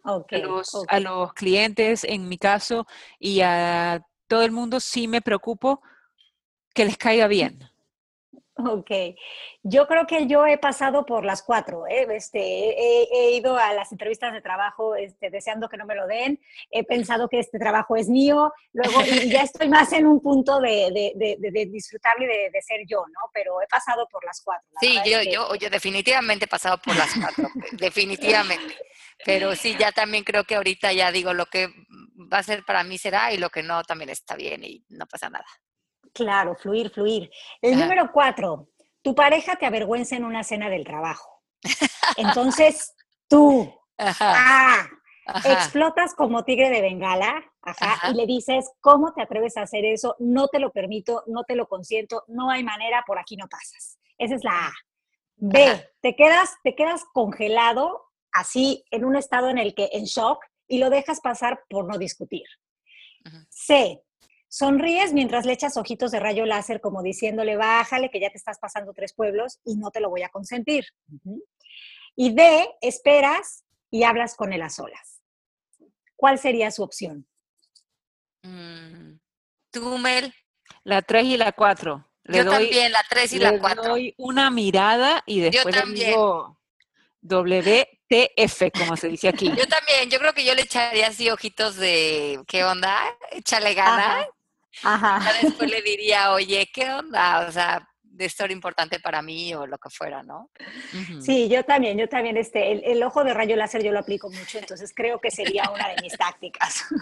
a, 0.06 1.00
los, 1.00 1.34
clientes, 1.34 2.04
en 2.04 2.30
mi 2.30 2.38
caso, 2.38 2.86
y 3.20 3.42
a 3.42 4.06
todo 4.28 4.44
el 4.44 4.52
mundo 4.52 4.80
sí 4.80 5.08
me 5.08 5.22
preocupo 5.22 5.82
que 6.74 6.86
les 6.86 6.98
caiga 6.98 7.28
bien. 7.28 7.70
Ok, 8.58 8.90
yo 9.64 9.86
creo 9.86 10.08
que 10.08 10.28
yo 10.28 10.46
he 10.46 10.58
pasado 10.58 11.06
por 11.06 11.26
las 11.26 11.44
cuatro. 11.44 11.88
¿eh? 11.88 12.08
Este, 12.12 12.40
he, 12.40 13.32
ido 13.32 13.58
a 13.58 13.74
las 13.74 13.92
entrevistas 13.92 14.32
de 14.32 14.42
trabajo 14.42 14.96
este, 14.96 15.30
deseando 15.30 15.68
que 15.68 15.76
no 15.76 15.86
me 15.86 15.94
lo 15.94 16.08
den. 16.08 16.40
He 16.72 16.86
pensado 16.86 17.28
que 17.28 17.40
este 17.40 17.60
trabajo 17.60 17.98
es 17.98 18.08
mío. 18.08 18.54
Luego 18.72 19.02
ya 19.28 19.42
estoy 19.44 19.68
más 19.68 19.92
en 19.92 20.08
un 20.08 20.22
punto 20.22 20.62
de, 20.62 21.14
de, 21.18 21.36
de, 21.38 21.66
disfrutarlo 21.66 22.24
y 22.24 22.28
de, 22.28 22.62
ser 22.62 22.86
yo, 22.88 23.00
¿no? 23.00 23.30
Pero 23.34 23.62
he 23.62 23.68
pasado 23.68 24.08
por 24.10 24.24
las 24.24 24.42
cuatro. 24.42 24.70
Sí, 24.80 25.00
yo, 25.06 25.22
yo, 25.22 25.54
yo 25.56 25.70
definitivamente 25.70 26.46
he 26.46 26.48
pasado 26.48 26.78
por 26.78 26.96
las 26.96 27.10
cuatro. 27.14 27.50
definitivamente. 27.74 28.74
Pero 29.25 29.55
sí, 29.55 29.75
ya 29.77 29.91
también 29.91 30.24
creo 30.24 30.44
que 30.44 30.55
ahorita 30.55 30.94
ya 30.94 31.12
digo 31.12 31.34
lo 31.34 31.48
que 31.48 31.67
va 32.32 32.38
a 32.38 32.44
ser 32.44 32.63
para 32.63 32.84
mí 32.84 33.00
será 33.00 33.34
y 33.34 33.38
lo 33.38 33.50
que 33.50 33.63
no 33.63 33.84
también 33.84 34.12
está 34.12 34.36
bien 34.36 34.63
y 34.63 34.86
no 34.89 35.08
pasa 35.08 35.29
nada. 35.29 35.46
Claro, 36.13 36.55
fluir, 36.55 36.91
fluir. 36.91 37.32
El 37.60 37.79
número 37.79 38.12
cuatro, 38.13 38.70
tu 39.01 39.15
pareja 39.15 39.55
te 39.55 39.65
avergüenza 39.65 40.15
en 40.15 40.25
una 40.25 40.44
cena 40.44 40.70
del 40.70 40.86
trabajo. 40.86 41.41
Entonces, 42.17 42.94
tú, 43.27 43.74
ah, 43.98 44.88
explotas 45.44 46.13
como 46.13 46.46
tigre 46.46 46.70
de 46.70 46.82
bengala, 46.82 47.44
y 48.12 48.13
le 48.13 48.27
dices, 48.27 48.70
¿cómo 48.79 49.12
te 49.13 49.24
atreves 49.24 49.58
a 49.58 49.63
hacer 49.63 49.86
eso? 49.86 50.15
No 50.20 50.48
te 50.50 50.60
lo 50.60 50.72
permito, 50.72 51.24
no 51.25 51.44
te 51.46 51.55
lo 51.55 51.67
consiento, 51.67 52.24
no 52.27 52.51
hay 52.51 52.63
manera, 52.63 53.03
por 53.08 53.17
aquí 53.17 53.36
no 53.36 53.48
pasas. 53.48 53.98
Esa 54.20 54.36
es 54.36 54.44
la 54.44 54.67
A. 54.67 54.74
B, 55.38 55.89
te 56.01 56.15
quedas, 56.15 56.55
te 56.63 56.75
quedas 56.75 57.03
congelado 57.12 58.05
así 58.36 58.84
en 58.92 59.06
un 59.06 59.15
estado 59.15 59.50
en 59.50 59.58
el 59.58 59.74
que 59.74 59.89
en 59.94 60.04
shock 60.04 60.44
y 60.68 60.77
lo 60.77 60.89
dejas 60.89 61.22
pasar 61.22 61.63
por 61.70 61.88
no 61.88 61.98
discutir. 61.98 62.44
C. 63.50 64.01
Sonríes 64.48 65.13
mientras 65.13 65.46
le 65.46 65.54
echas 65.54 65.77
ojitos 65.77 66.12
de 66.12 66.20
rayo 66.20 66.46
láser 66.46 66.80
como 66.80 67.01
diciéndole, 67.01 67.58
bájale 67.58 68.10
que 68.10 68.20
ya 68.20 68.30
te 68.30 68.38
estás 68.38 68.60
pasando 68.60 68.94
tres 68.94 69.13
pueblos 69.13 69.60
y 69.65 69.75
no 69.77 69.89
te 69.89 70.00
lo 70.00 70.10
voy 70.10 70.24
a 70.24 70.30
consentir. 70.30 70.86
Y 72.15 72.34
D. 72.34 72.70
Esperas 72.82 73.63
y 73.89 74.04
hablas 74.04 74.36
con 74.36 74.54
él 74.54 74.62
a 74.62 74.70
solas. 74.70 75.22
¿Cuál 76.15 76.38
sería 76.38 76.72
su 76.72 76.84
opción? 76.84 77.27
Mm, 78.44 79.18
¿Tú, 79.72 79.98
Mel? 79.98 80.34
La 80.84 81.01
3 81.01 81.25
y 81.25 81.38
la 81.38 81.51
4. 81.51 82.08
Yo 82.25 82.50
también, 82.50 82.92
la 82.92 83.04
3 83.10 83.34
y 83.34 83.39
la 83.39 83.60
4. 83.60 83.84
Le 83.84 83.89
doy 83.89 84.15
una 84.18 84.50
mirada 84.50 85.24
y 85.25 85.42
después 85.42 85.75
Yo 85.75 85.82
también. 85.82 86.10
digo 86.12 86.60
WTF, 88.10 88.72
como 88.78 88.96
se 88.96 89.08
dice 89.10 89.30
aquí. 89.30 89.48
Yo 89.48 89.68
también, 89.68 90.10
yo 90.10 90.20
creo 90.20 90.34
que 90.34 90.46
yo 90.46 90.54
le 90.54 90.64
echaría 90.64 91.08
así 91.08 91.30
ojitos 91.30 91.76
de, 91.76 92.40
¿qué 92.48 92.64
onda? 92.64 92.98
Échale 93.32 93.74
ganas. 93.74 94.28
Ajá. 94.84 95.22
después 95.42 95.70
le 95.70 95.82
diría, 95.82 96.32
oye, 96.32 96.70
¿qué 96.74 96.90
onda? 96.90 97.46
O 97.48 97.52
sea, 97.52 97.88
de 98.16 98.26
historia 98.26 98.54
importante 98.54 99.00
para 99.00 99.22
mí 99.22 99.54
o 99.54 99.68
lo 99.68 99.78
que 99.78 99.90
fuera, 99.90 100.24
¿no? 100.24 100.50
Sí, 101.22 101.50
yo 101.50 101.64
también, 101.64 101.98
yo 101.98 102.08
también, 102.08 102.38
este, 102.38 102.92
el, 102.92 103.04
ojo 103.04 103.24
de 103.24 103.34
rayo 103.34 103.56
láser 103.56 103.84
yo 103.84 103.92
lo 103.92 104.00
aplico 104.00 104.30
mucho, 104.30 104.58
entonces 104.58 104.94
creo 104.96 105.20
que 105.20 105.32
sería 105.32 105.70
una 105.70 105.90
de 105.90 106.02
mis 106.02 106.18
tácticas. 106.18 106.84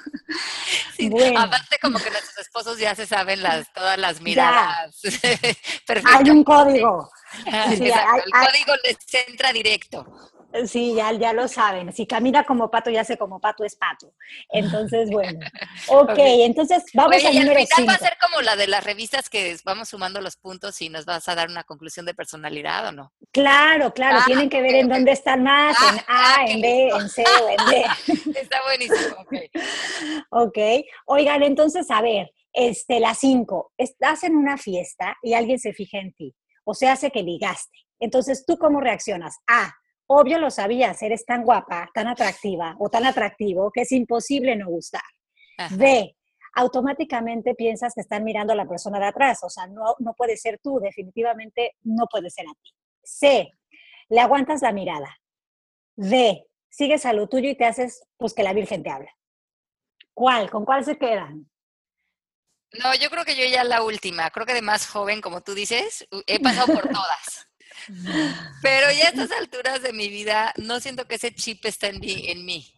Sí, 0.95 1.11
Aparte 1.35 1.77
como 1.81 1.97
que 1.97 2.09
nuestros 2.09 2.37
esposos 2.37 2.77
ya 2.77 2.93
se 2.93 3.07
saben 3.07 3.41
las, 3.41 3.71
todas 3.73 3.97
las 3.97 4.21
miradas. 4.21 4.95
Hay 6.05 6.29
un 6.29 6.43
código. 6.43 7.09
Sí, 7.33 7.85
el 7.85 8.31
código 8.31 8.73
les 8.83 8.97
entra 9.27 9.51
directo. 9.51 10.05
Sí, 10.67 10.93
ya, 10.95 11.11
ya 11.13 11.33
lo 11.33 11.47
saben. 11.47 11.91
Si 11.93 12.05
camina 12.05 12.43
como 12.43 12.69
pato, 12.69 12.89
ya 12.91 13.03
sé 13.03 13.17
como 13.17 13.39
pato 13.39 13.63
es 13.65 13.75
pato. 13.75 14.13
Entonces, 14.49 15.09
bueno. 15.09 15.39
Ok, 15.87 16.17
entonces 16.17 16.83
vamos 16.93 17.23
a 17.23 17.27
al 17.27 17.35
número 17.35 17.59
al 17.59 17.67
final 17.67 17.89
va 17.89 17.93
a 17.93 17.97
ser 17.97 18.17
como 18.21 18.41
la 18.41 18.55
de 18.55 18.67
las 18.67 18.83
revistas 18.83 19.29
que 19.29 19.55
vamos 19.65 19.89
sumando 19.89 20.21
los 20.21 20.37
puntos 20.37 20.81
y 20.81 20.89
nos 20.89 21.05
vas 21.05 21.27
a 21.27 21.35
dar 21.35 21.49
una 21.49 21.63
conclusión 21.63 22.05
de 22.05 22.13
personalidad, 22.13 22.87
¿o 22.87 22.91
no? 22.91 23.13
Claro, 23.31 23.93
claro. 23.93 24.19
Ah, 24.21 24.23
tienen 24.25 24.49
que 24.49 24.61
ver 24.61 24.75
en 24.75 24.89
dónde 24.89 25.11
están 25.11 25.43
más, 25.43 25.75
en 25.91 25.99
ah, 26.07 26.37
A, 26.39 26.45
en 26.45 26.61
B, 26.61 26.89
en 26.89 27.09
C 27.09 27.23
o 27.41 27.49
en 27.49 27.69
D. 27.69 27.85
Está 28.39 28.61
buenísimo, 28.63 29.15
ok. 29.21 30.47
Ok. 30.47 30.57
Oigan, 31.05 31.43
entonces, 31.43 31.89
a 31.89 32.01
ver, 32.01 32.31
este, 32.53 32.99
la 32.99 33.15
cinco. 33.15 33.71
Estás 33.77 34.23
en 34.23 34.35
una 34.35 34.57
fiesta 34.57 35.17
y 35.21 35.33
alguien 35.33 35.59
se 35.59 35.73
fija 35.73 35.97
en 35.97 36.13
ti. 36.13 36.35
O 36.63 36.73
se 36.73 36.87
hace 36.87 37.11
que 37.11 37.23
ligaste. 37.23 37.77
Entonces, 37.99 38.45
¿tú 38.45 38.57
cómo 38.57 38.79
reaccionas? 38.79 39.37
A, 39.47 39.73
obvio 40.07 40.39
lo 40.39 40.51
sabías, 40.51 41.01
eres 41.01 41.25
tan 41.25 41.43
guapa, 41.43 41.89
tan 41.93 42.07
atractiva 42.07 42.75
o 42.79 42.89
tan 42.89 43.05
atractivo 43.05 43.71
que 43.71 43.81
es 43.81 43.91
imposible 43.91 44.55
no 44.55 44.67
gustar. 44.67 45.01
B, 45.71 46.15
automáticamente 46.55 47.55
piensas 47.55 47.93
que 47.93 48.01
están 48.01 48.23
mirando 48.23 48.53
a 48.53 48.55
la 48.55 48.67
persona 48.67 48.99
de 48.99 49.05
atrás, 49.05 49.39
o 49.43 49.49
sea, 49.49 49.67
no, 49.67 49.95
no 49.99 50.13
puede 50.13 50.37
ser 50.37 50.59
tú, 50.61 50.79
definitivamente 50.79 51.75
no 51.83 52.05
puede 52.07 52.29
ser 52.29 52.45
a 52.47 52.53
ti. 52.53 52.71
C, 53.03 53.51
le 54.09 54.19
aguantas 54.19 54.61
la 54.61 54.71
mirada. 54.71 55.17
D, 55.95 56.47
sigues 56.69 57.05
a 57.05 57.13
lo 57.13 57.27
tuyo 57.27 57.49
y 57.49 57.55
te 57.55 57.65
haces, 57.65 58.03
pues 58.17 58.33
que 58.33 58.43
la 58.43 58.53
Virgen 58.53 58.83
te 58.83 58.89
habla. 58.89 59.11
¿Cuál? 60.13 60.49
¿Con 60.49 60.65
cuál 60.65 60.83
se 60.85 60.97
quedan? 60.97 61.49
No, 62.73 62.95
yo 62.95 63.09
creo 63.09 63.23
que 63.23 63.35
yo 63.35 63.45
ya 63.45 63.63
la 63.63 63.83
última, 63.83 64.31
creo 64.31 64.45
que 64.45 64.53
de 64.53 64.61
más 64.63 64.87
joven, 64.87 65.21
como 65.21 65.41
tú 65.41 65.53
dices, 65.53 66.07
he 66.25 66.39
pasado 66.39 66.73
por 66.73 66.81
todas. 66.91 67.47
Pero 68.61 68.87
ya 68.91 69.05
a 69.05 69.09
estas 69.09 69.31
alturas 69.31 69.81
de 69.81 69.93
mi 69.93 70.09
vida, 70.09 70.53
no 70.57 70.79
siento 70.79 71.05
que 71.05 71.15
ese 71.15 71.33
chip 71.33 71.65
esté 71.65 71.89
en 71.89 71.99
mí. 71.99 72.25
En 72.27 72.45
mí. 72.45 72.73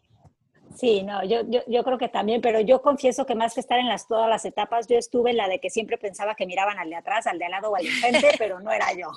Sí, 0.77 1.03
no, 1.03 1.23
yo, 1.23 1.41
yo, 1.67 1.83
creo 1.83 1.97
que 1.97 2.09
también, 2.09 2.41
pero 2.41 2.59
yo 2.59 2.81
confieso 2.81 3.25
que 3.25 3.33
más 3.33 3.53
que 3.53 3.61
estar 3.61 3.79
en 3.79 3.87
las, 3.87 4.07
todas 4.07 4.29
las 4.29 4.43
etapas, 4.43 4.87
yo 4.87 4.97
estuve 4.97 5.31
en 5.31 5.37
la 5.37 5.47
de 5.47 5.59
que 5.59 5.69
siempre 5.69 5.97
pensaba 5.97 6.35
que 6.35 6.45
miraban 6.45 6.77
al 6.77 6.89
de 6.89 6.97
atrás, 6.97 7.27
al 7.27 7.39
de 7.39 7.45
al 7.45 7.51
lado 7.51 7.69
o 7.69 7.75
al 7.75 7.83
de 7.83 7.91
frente, 7.91 8.31
pero 8.37 8.59
no 8.59 8.71
era 8.71 8.87
yo. 8.93 9.09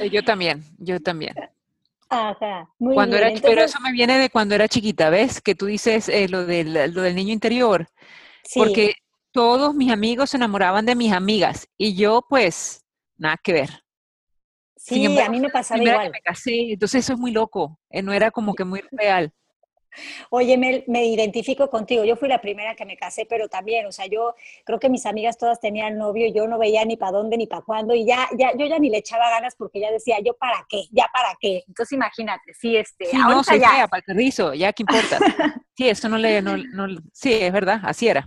Eh, 0.00 0.10
yo 0.10 0.22
también, 0.22 0.62
yo 0.78 1.00
también. 1.00 1.34
Ajá, 2.08 2.68
muy 2.78 2.94
cuando 2.94 3.16
bien. 3.16 3.30
Era, 3.30 3.40
Pero 3.40 3.62
eso 3.62 3.80
me 3.80 3.92
viene 3.92 4.18
de 4.18 4.28
cuando 4.28 4.54
era 4.54 4.68
chiquita, 4.68 5.08
¿ves? 5.08 5.40
Que 5.40 5.54
tú 5.54 5.66
dices 5.66 6.08
eh, 6.08 6.28
lo, 6.28 6.44
del, 6.44 6.92
lo 6.92 7.02
del 7.02 7.14
niño 7.14 7.32
interior. 7.32 7.88
Sí. 8.44 8.60
Porque 8.60 8.94
todos 9.32 9.74
mis 9.74 9.90
amigos 9.90 10.30
se 10.30 10.36
enamoraban 10.36 10.86
de 10.86 10.94
mis 10.94 11.12
amigas 11.12 11.68
y 11.76 11.94
yo 11.94 12.24
pues 12.28 12.84
nada 13.16 13.36
que 13.42 13.52
ver. 13.52 13.85
Sí, 14.86 15.18
a 15.18 15.28
mí 15.28 15.40
me 15.40 15.50
pasaba 15.50 15.82
igual. 15.82 16.10
me 16.10 16.20
casé, 16.20 16.72
entonces 16.72 17.04
eso 17.04 17.14
es 17.14 17.18
muy 17.18 17.32
loco, 17.32 17.78
eh, 17.90 18.02
no 18.02 18.12
era 18.12 18.30
como 18.30 18.54
que 18.54 18.64
muy 18.64 18.82
real. 18.92 19.32
Oye, 20.30 20.56
me, 20.58 20.84
me, 20.86 21.06
identifico 21.06 21.70
contigo. 21.70 22.04
Yo 22.04 22.16
fui 22.16 22.28
la 22.28 22.40
primera 22.40 22.74
que 22.74 22.84
me 22.84 22.96
casé, 22.96 23.26
pero 23.26 23.48
también, 23.48 23.86
o 23.86 23.92
sea, 23.92 24.06
yo 24.06 24.34
creo 24.64 24.78
que 24.78 24.88
mis 24.88 25.06
amigas 25.06 25.38
todas 25.38 25.58
tenían 25.58 25.96
novio 25.96 26.26
y 26.26 26.34
yo 26.34 26.46
no 26.46 26.58
veía 26.58 26.84
ni 26.84 26.96
para 26.96 27.12
dónde 27.12 27.36
ni 27.36 27.46
para 27.46 27.62
cuándo 27.62 27.94
y 27.94 28.04
ya, 28.06 28.28
ya, 28.38 28.52
yo 28.56 28.66
ya 28.66 28.78
ni 28.78 28.90
le 28.90 28.98
echaba 28.98 29.30
ganas 29.30 29.54
porque 29.56 29.80
ya 29.80 29.90
decía, 29.90 30.18
yo 30.24 30.34
para 30.34 30.66
qué, 30.68 30.84
ya 30.90 31.08
para 31.12 31.36
qué. 31.40 31.64
Entonces 31.66 31.92
imagínate, 31.92 32.52
sí, 32.54 32.76
este, 32.76 33.06
sí, 33.06 33.16
no, 33.16 33.42
soy 33.42 33.60
ya. 33.60 33.70
fea 33.70 33.88
para 33.88 34.04
el 34.06 34.58
ya 34.58 34.72
qué 34.72 34.82
importa. 34.82 35.18
sí, 35.76 35.88
eso 35.88 36.08
no 36.08 36.18
le, 36.18 36.42
no, 36.42 36.56
no, 36.56 36.86
sí, 37.12 37.32
es 37.32 37.52
verdad, 37.52 37.80
así 37.84 38.08
era. 38.08 38.26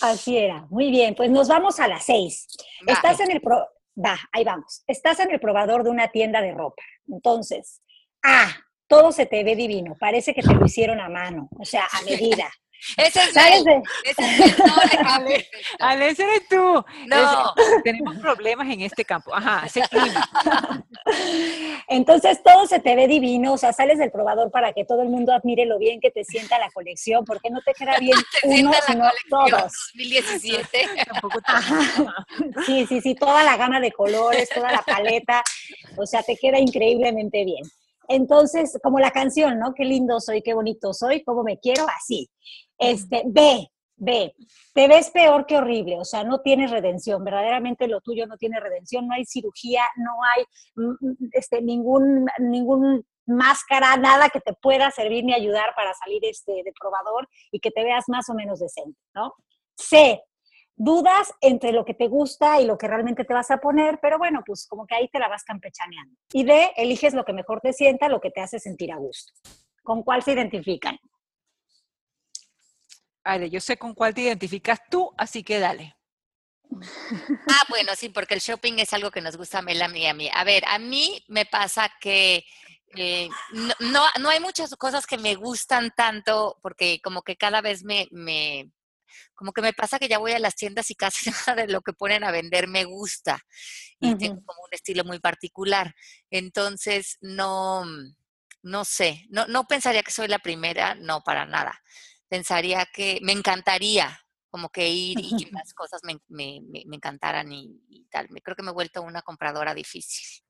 Así 0.00 0.38
era, 0.38 0.66
muy 0.70 0.90
bien, 0.90 1.14
pues 1.14 1.30
nos 1.30 1.48
vamos 1.48 1.78
a 1.80 1.88
las 1.88 2.06
seis. 2.06 2.46
Estás 2.86 3.20
en 3.20 3.30
el 3.30 3.40
pro, 3.42 3.66
va, 3.96 4.18
ahí 4.32 4.44
vamos. 4.44 4.82
Estás 4.86 5.20
en 5.20 5.30
el 5.30 5.40
probador 5.40 5.84
de 5.84 5.90
una 5.90 6.08
tienda 6.08 6.40
de 6.40 6.52
ropa. 6.52 6.82
Entonces, 7.08 7.80
ah, 8.22 8.54
todo 8.86 9.12
se 9.12 9.26
te 9.26 9.42
ve 9.44 9.56
divino, 9.56 9.96
parece 9.98 10.34
que 10.34 10.42
te 10.42 10.54
lo 10.54 10.64
hicieron 10.66 11.00
a 11.00 11.08
mano, 11.08 11.48
o 11.58 11.64
sea, 11.64 11.86
a 11.92 12.02
medida. 12.02 12.50
Ese 12.96 13.20
es 13.20 13.32
¿Sabes 13.32 13.64
de... 13.64 13.82
Ese 14.04 14.44
es 14.44 14.58
no, 14.58 14.64
Ale, 15.06 15.48
Ale, 15.78 16.08
ese 16.08 16.24
eres 16.24 16.48
tú. 16.48 16.84
No. 17.06 17.54
tenemos 17.84 18.16
problemas 18.18 18.68
en 18.68 18.82
este 18.82 19.04
campo. 19.04 19.34
Ajá, 19.34 19.66
ese 19.66 19.82
clima. 19.82 20.28
Entonces 21.88 22.42
todo 22.42 22.66
se 22.66 22.80
te 22.80 22.96
ve 22.96 23.06
divino, 23.06 23.54
o 23.54 23.58
sea, 23.58 23.72
sales 23.72 23.98
del 23.98 24.10
probador 24.10 24.50
para 24.50 24.72
que 24.72 24.84
todo 24.84 25.02
el 25.02 25.08
mundo 25.08 25.32
admire 25.32 25.66
lo 25.66 25.78
bien 25.78 26.00
que 26.00 26.10
te 26.10 26.24
sienta 26.24 26.58
la 26.58 26.70
colección, 26.70 27.24
porque 27.24 27.50
no 27.50 27.60
te 27.62 27.72
queda 27.74 27.96
bien 28.00 28.18
uno, 28.44 28.72
sino 28.86 29.10
todos. 29.28 29.92
2017. 29.94 30.66
Sí, 32.66 32.86
sí, 32.86 33.00
sí, 33.00 33.14
toda 33.14 33.42
la 33.42 33.56
gama 33.56 33.80
de 33.80 33.92
colores, 33.92 34.48
toda 34.48 34.70
la 34.72 34.82
paleta, 34.82 35.42
o 35.96 36.06
sea, 36.06 36.22
te 36.22 36.36
queda 36.36 36.58
increíblemente 36.58 37.44
bien. 37.44 37.62
Entonces, 38.08 38.78
como 38.82 38.98
la 38.98 39.10
canción, 39.10 39.58
¿no? 39.58 39.74
Qué 39.74 39.84
lindo 39.84 40.20
soy, 40.20 40.42
qué 40.42 40.54
bonito 40.54 40.92
soy, 40.92 41.22
cómo 41.24 41.42
me 41.42 41.58
quiero, 41.58 41.86
así. 41.98 42.28
Este, 42.78 43.22
ve, 43.26 43.68
ve, 43.96 44.34
te 44.74 44.88
ves 44.88 45.10
peor 45.10 45.46
que 45.46 45.56
horrible, 45.56 45.98
o 45.98 46.04
sea, 46.04 46.24
no 46.24 46.40
tienes 46.40 46.70
redención, 46.70 47.22
verdaderamente 47.24 47.86
lo 47.86 48.00
tuyo 48.00 48.26
no 48.26 48.36
tiene 48.36 48.58
redención, 48.58 49.06
no 49.06 49.14
hay 49.14 49.24
cirugía, 49.24 49.82
no 49.96 50.12
hay 50.24 50.44
mm, 50.74 51.06
mm, 51.06 51.16
este, 51.32 51.62
ningún, 51.62 52.26
ningún 52.38 53.04
máscara, 53.26 53.96
nada 53.96 54.28
que 54.28 54.40
te 54.40 54.52
pueda 54.54 54.90
servir 54.90 55.24
ni 55.24 55.32
ayudar 55.32 55.74
para 55.76 55.94
salir 55.94 56.24
este, 56.24 56.52
de 56.52 56.72
probador 56.78 57.28
y 57.50 57.60
que 57.60 57.70
te 57.70 57.84
veas 57.84 58.04
más 58.08 58.28
o 58.28 58.34
menos 58.34 58.58
decente, 58.58 58.98
¿no? 59.14 59.34
C, 59.76 60.20
dudas 60.82 61.32
entre 61.40 61.70
lo 61.70 61.84
que 61.84 61.94
te 61.94 62.08
gusta 62.08 62.60
y 62.60 62.66
lo 62.66 62.76
que 62.76 62.88
realmente 62.88 63.24
te 63.24 63.32
vas 63.32 63.52
a 63.52 63.58
poner, 63.58 64.00
pero 64.02 64.18
bueno, 64.18 64.42
pues 64.44 64.66
como 64.66 64.84
que 64.84 64.96
ahí 64.96 65.08
te 65.08 65.20
la 65.20 65.28
vas 65.28 65.44
campechaneando. 65.44 66.16
Y 66.32 66.42
D, 66.42 66.72
eliges 66.76 67.14
lo 67.14 67.24
que 67.24 67.32
mejor 67.32 67.60
te 67.60 67.72
sienta, 67.72 68.08
lo 68.08 68.20
que 68.20 68.30
te 68.30 68.40
hace 68.40 68.58
sentir 68.58 68.90
a 68.90 68.96
gusto. 68.96 69.32
¿Con 69.84 70.02
cuál 70.02 70.22
se 70.24 70.32
identifican? 70.32 70.98
Ale, 73.22 73.48
yo 73.48 73.60
sé 73.60 73.76
con 73.76 73.94
cuál 73.94 74.12
te 74.12 74.22
identificas 74.22 74.80
tú, 74.90 75.12
así 75.16 75.44
que 75.44 75.60
dale. 75.60 75.96
Ah, 77.48 77.64
bueno, 77.68 77.92
sí, 77.94 78.08
porque 78.08 78.34
el 78.34 78.40
shopping 78.40 78.78
es 78.78 78.92
algo 78.92 79.10
que 79.10 79.20
nos 79.20 79.36
gusta 79.36 79.58
a 79.58 79.62
Melanie 79.62 80.04
y 80.04 80.06
a 80.06 80.14
mí. 80.14 80.30
A 80.32 80.42
ver, 80.42 80.64
a 80.66 80.78
mí 80.78 81.22
me 81.28 81.44
pasa 81.44 81.90
que 82.00 82.44
eh, 82.96 83.28
no, 83.52 84.04
no, 84.20 84.28
hay 84.28 84.40
muchas 84.40 84.74
cosas 84.76 85.06
que 85.06 85.18
me 85.18 85.34
gustan 85.34 85.92
tanto 85.94 86.58
porque 86.62 87.00
como 87.02 87.22
que 87.22 87.36
cada 87.36 87.60
vez 87.60 87.84
me, 87.84 88.08
me 88.10 88.70
como 89.34 89.52
que 89.52 89.62
me 89.62 89.72
pasa 89.72 89.98
que 89.98 90.08
ya 90.08 90.18
voy 90.18 90.32
a 90.32 90.38
las 90.38 90.54
tiendas 90.54 90.90
y 90.90 90.94
casi 90.94 91.30
nada 91.30 91.54
de 91.66 91.68
lo 91.68 91.80
que 91.80 91.92
ponen 91.92 92.24
a 92.24 92.30
vender 92.30 92.68
me 92.68 92.84
gusta 92.84 93.42
y 94.00 94.16
tengo 94.16 94.44
como 94.44 94.62
un 94.62 94.72
estilo 94.72 95.04
muy 95.04 95.20
particular. 95.20 95.94
Entonces, 96.30 97.18
no, 97.20 97.84
no 98.62 98.84
sé, 98.84 99.26
no, 99.30 99.46
no 99.46 99.64
pensaría 99.64 100.02
que 100.02 100.10
soy 100.10 100.28
la 100.28 100.40
primera, 100.40 100.94
no, 100.94 101.22
para 101.22 101.46
nada. 101.46 101.80
Pensaría 102.28 102.86
que 102.86 103.20
me 103.22 103.32
encantaría 103.32 104.18
como 104.50 104.68
que 104.70 104.88
ir 104.88 105.18
y 105.20 105.36
que 105.36 105.50
las 105.64 105.72
cosas 105.72 106.00
me, 106.04 106.18
me, 106.28 106.60
me, 106.62 106.96
encantaran 106.96 107.52
y, 107.52 107.80
y, 107.88 108.04
tal. 108.10 108.28
Creo 108.42 108.56
que 108.56 108.62
me 108.62 108.70
he 108.70 108.74
vuelto 108.74 109.02
una 109.02 109.22
compradora 109.22 109.74
difícil. 109.74 110.44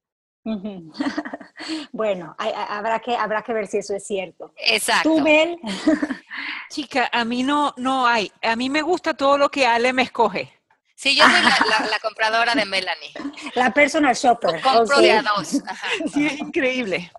bueno, 1.93 2.35
habrá, 2.39 2.99
que, 3.01 3.17
habrá 3.17 3.43
que 3.43 3.53
ver 3.53 3.67
si 3.67 3.79
eso 3.79 3.95
es 3.95 4.07
cierto. 4.07 4.53
Exacto. 4.57 5.09
¿Tú, 5.09 5.21
Mel? 5.21 5.59
Chica, 6.71 7.09
a 7.13 7.25
mí 7.25 7.43
no, 7.43 7.75
no 7.77 8.07
hay. 8.07 8.33
A 8.43 8.57
mí 8.57 8.69
me 8.69 8.83
gusta 8.83 9.15
todo 9.15 9.39
lo 9.39 9.51
que 9.51 9.67
Ale 9.67 9.93
me 9.93 10.03
escoge. 10.03 10.53
Sí, 10.97 11.17
yo 11.17 11.25
soy 11.25 11.91
la, 11.91 11.99
compradora 11.99 12.55
de 12.55 12.65
Melanie. 12.65 13.13
La 13.55 13.73
personal 13.73 14.15
shopper. 14.15 14.61
Compro 14.61 15.01
de 15.01 15.13
a 15.13 15.23
dos. 15.23 15.61
Sí, 16.13 16.27
es 16.27 16.39
increíble. 16.39 17.11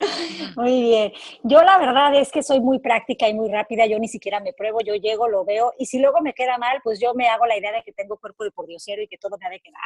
Muy 0.56 0.82
bien. 0.82 1.12
Yo 1.42 1.62
la 1.62 1.78
verdad 1.78 2.14
es 2.14 2.30
que 2.30 2.42
soy 2.42 2.60
muy 2.60 2.78
práctica 2.78 3.28
y 3.28 3.34
muy 3.34 3.50
rápida. 3.50 3.86
Yo 3.86 3.98
ni 3.98 4.08
siquiera 4.08 4.40
me 4.40 4.52
pruebo, 4.52 4.80
yo 4.80 4.94
llego, 4.94 5.28
lo 5.28 5.44
veo 5.44 5.72
y 5.78 5.86
si 5.86 5.98
luego 5.98 6.20
me 6.20 6.34
queda 6.34 6.58
mal, 6.58 6.80
pues 6.82 7.00
yo 7.00 7.14
me 7.14 7.28
hago 7.28 7.46
la 7.46 7.56
idea 7.56 7.72
de 7.72 7.82
que 7.82 7.92
tengo 7.92 8.16
cuerpo 8.16 8.44
de 8.44 8.50
pordiosero 8.50 9.02
y 9.02 9.08
que 9.08 9.18
todo 9.18 9.36
me 9.38 9.46
ha 9.46 9.50
de 9.50 9.60
quedar. 9.60 9.80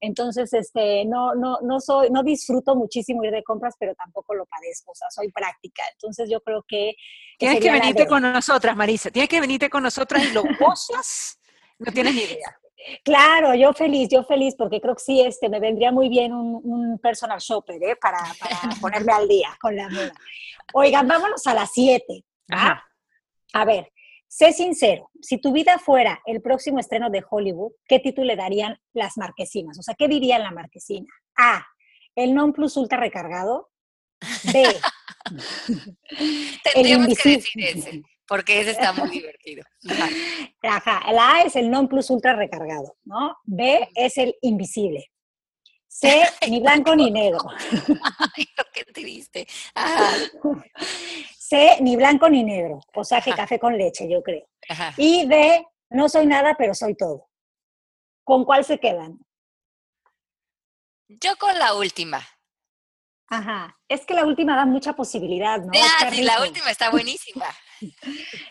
Entonces, 0.00 0.52
este, 0.52 1.04
no, 1.04 1.34
no, 1.34 1.58
no 1.62 1.80
soy, 1.80 2.10
no 2.10 2.22
disfruto 2.22 2.76
muchísimo 2.76 3.24
ir 3.24 3.32
de 3.32 3.42
compras, 3.42 3.74
pero 3.78 3.94
tampoco 3.94 4.34
lo 4.34 4.46
padezco. 4.46 4.92
O 4.92 4.94
sea, 4.94 5.10
soy 5.10 5.30
práctica. 5.30 5.82
Entonces, 5.92 6.30
yo 6.30 6.40
creo 6.40 6.64
que. 6.66 6.94
Tienes 7.38 7.60
que 7.60 7.70
venirte 7.70 8.06
con 8.06 8.22
nosotras, 8.22 8.76
Marisa. 8.76 9.10
Tienes 9.10 9.28
que 9.28 9.40
venirte 9.40 9.68
con 9.68 9.82
nosotras 9.82 10.24
y 10.24 10.32
lo 10.32 10.42
gozas. 10.60 11.38
No 11.78 11.92
tienes 11.92 12.14
ni 12.14 12.22
idea. 12.22 12.56
Claro, 13.02 13.54
yo 13.54 13.72
feliz, 13.72 14.08
yo 14.10 14.22
feliz, 14.24 14.54
porque 14.56 14.80
creo 14.80 14.94
que 14.94 15.02
sí, 15.02 15.20
este, 15.20 15.48
me 15.48 15.60
vendría 15.60 15.92
muy 15.92 16.08
bien 16.08 16.32
un, 16.32 16.98
personal 16.98 17.38
shopper, 17.38 17.82
¿eh? 17.82 17.96
Para, 17.96 18.18
ponerme 18.80 19.12
al 19.12 19.28
día 19.28 19.56
con 19.60 19.76
la 19.76 19.88
moda. 19.88 20.12
Oigan, 20.72 21.06
vámonos 21.06 21.46
a 21.46 21.54
las 21.54 21.70
7. 21.72 22.24
A 22.48 23.64
ver, 23.64 23.92
sé 24.28 24.52
sincero, 24.52 25.10
si 25.20 25.38
tu 25.38 25.52
vida 25.52 25.78
fuera 25.78 26.20
el 26.26 26.42
próximo 26.42 26.78
estreno 26.78 27.10
de 27.10 27.24
Hollywood, 27.28 27.72
¿qué 27.86 28.00
título 28.00 28.26
le 28.26 28.36
darían 28.36 28.78
las 28.92 29.16
marquesinas? 29.16 29.78
O 29.78 29.82
sea, 29.82 29.94
¿qué 29.94 30.08
dirían 30.08 30.42
la 30.42 30.50
marquesina? 30.50 31.06
A, 31.36 31.66
el 32.14 32.34
non 32.34 32.52
plus 32.52 32.76
ultra 32.76 32.98
recargado. 32.98 33.70
B, 34.52 34.64
el 36.74 37.06
que 37.06 37.08
decir 37.14 37.42
ese 37.56 38.02
porque 38.26 38.60
ese 38.60 38.72
está 38.72 38.92
muy 38.92 39.10
divertido. 39.10 39.62
Ajá. 40.62 41.12
La 41.12 41.32
A 41.34 41.40
es 41.42 41.56
el 41.56 41.70
non 41.70 41.88
plus 41.88 42.10
ultra 42.10 42.34
recargado, 42.34 42.96
¿no? 43.04 43.36
B 43.44 43.88
es 43.94 44.18
el 44.18 44.34
invisible. 44.42 45.10
C, 45.88 46.22
ni 46.50 46.60
blanco 46.60 46.94
ni 46.94 47.10
negro. 47.10 47.40
Ay, 48.36 48.46
qué 48.72 48.84
triste. 48.84 49.46
C, 51.38 51.78
ni 51.80 51.96
blanco 51.96 52.28
ni 52.28 52.44
negro. 52.44 52.80
O 52.94 53.04
sea, 53.04 53.20
que 53.20 53.32
café 53.32 53.58
con 53.58 53.76
leche, 53.76 54.08
yo 54.08 54.22
creo. 54.22 54.46
Y 54.96 55.26
D, 55.26 55.64
no 55.90 56.08
soy 56.08 56.26
nada, 56.26 56.54
pero 56.58 56.74
soy 56.74 56.94
todo. 56.96 57.28
¿Con 58.24 58.44
cuál 58.44 58.64
se 58.64 58.78
quedan? 58.78 59.18
Yo 61.08 61.36
con 61.36 61.56
la 61.58 61.74
última. 61.74 62.26
Ajá. 63.28 63.76
Es 63.88 64.04
que 64.04 64.14
la 64.14 64.24
última 64.24 64.56
da 64.56 64.66
mucha 64.66 64.92
posibilidad, 64.94 65.60
¿no? 65.60 65.70
Ah, 65.74 66.10
sí, 66.10 66.22
la 66.22 66.42
última 66.42 66.70
está 66.70 66.90
buenísima. 66.90 67.46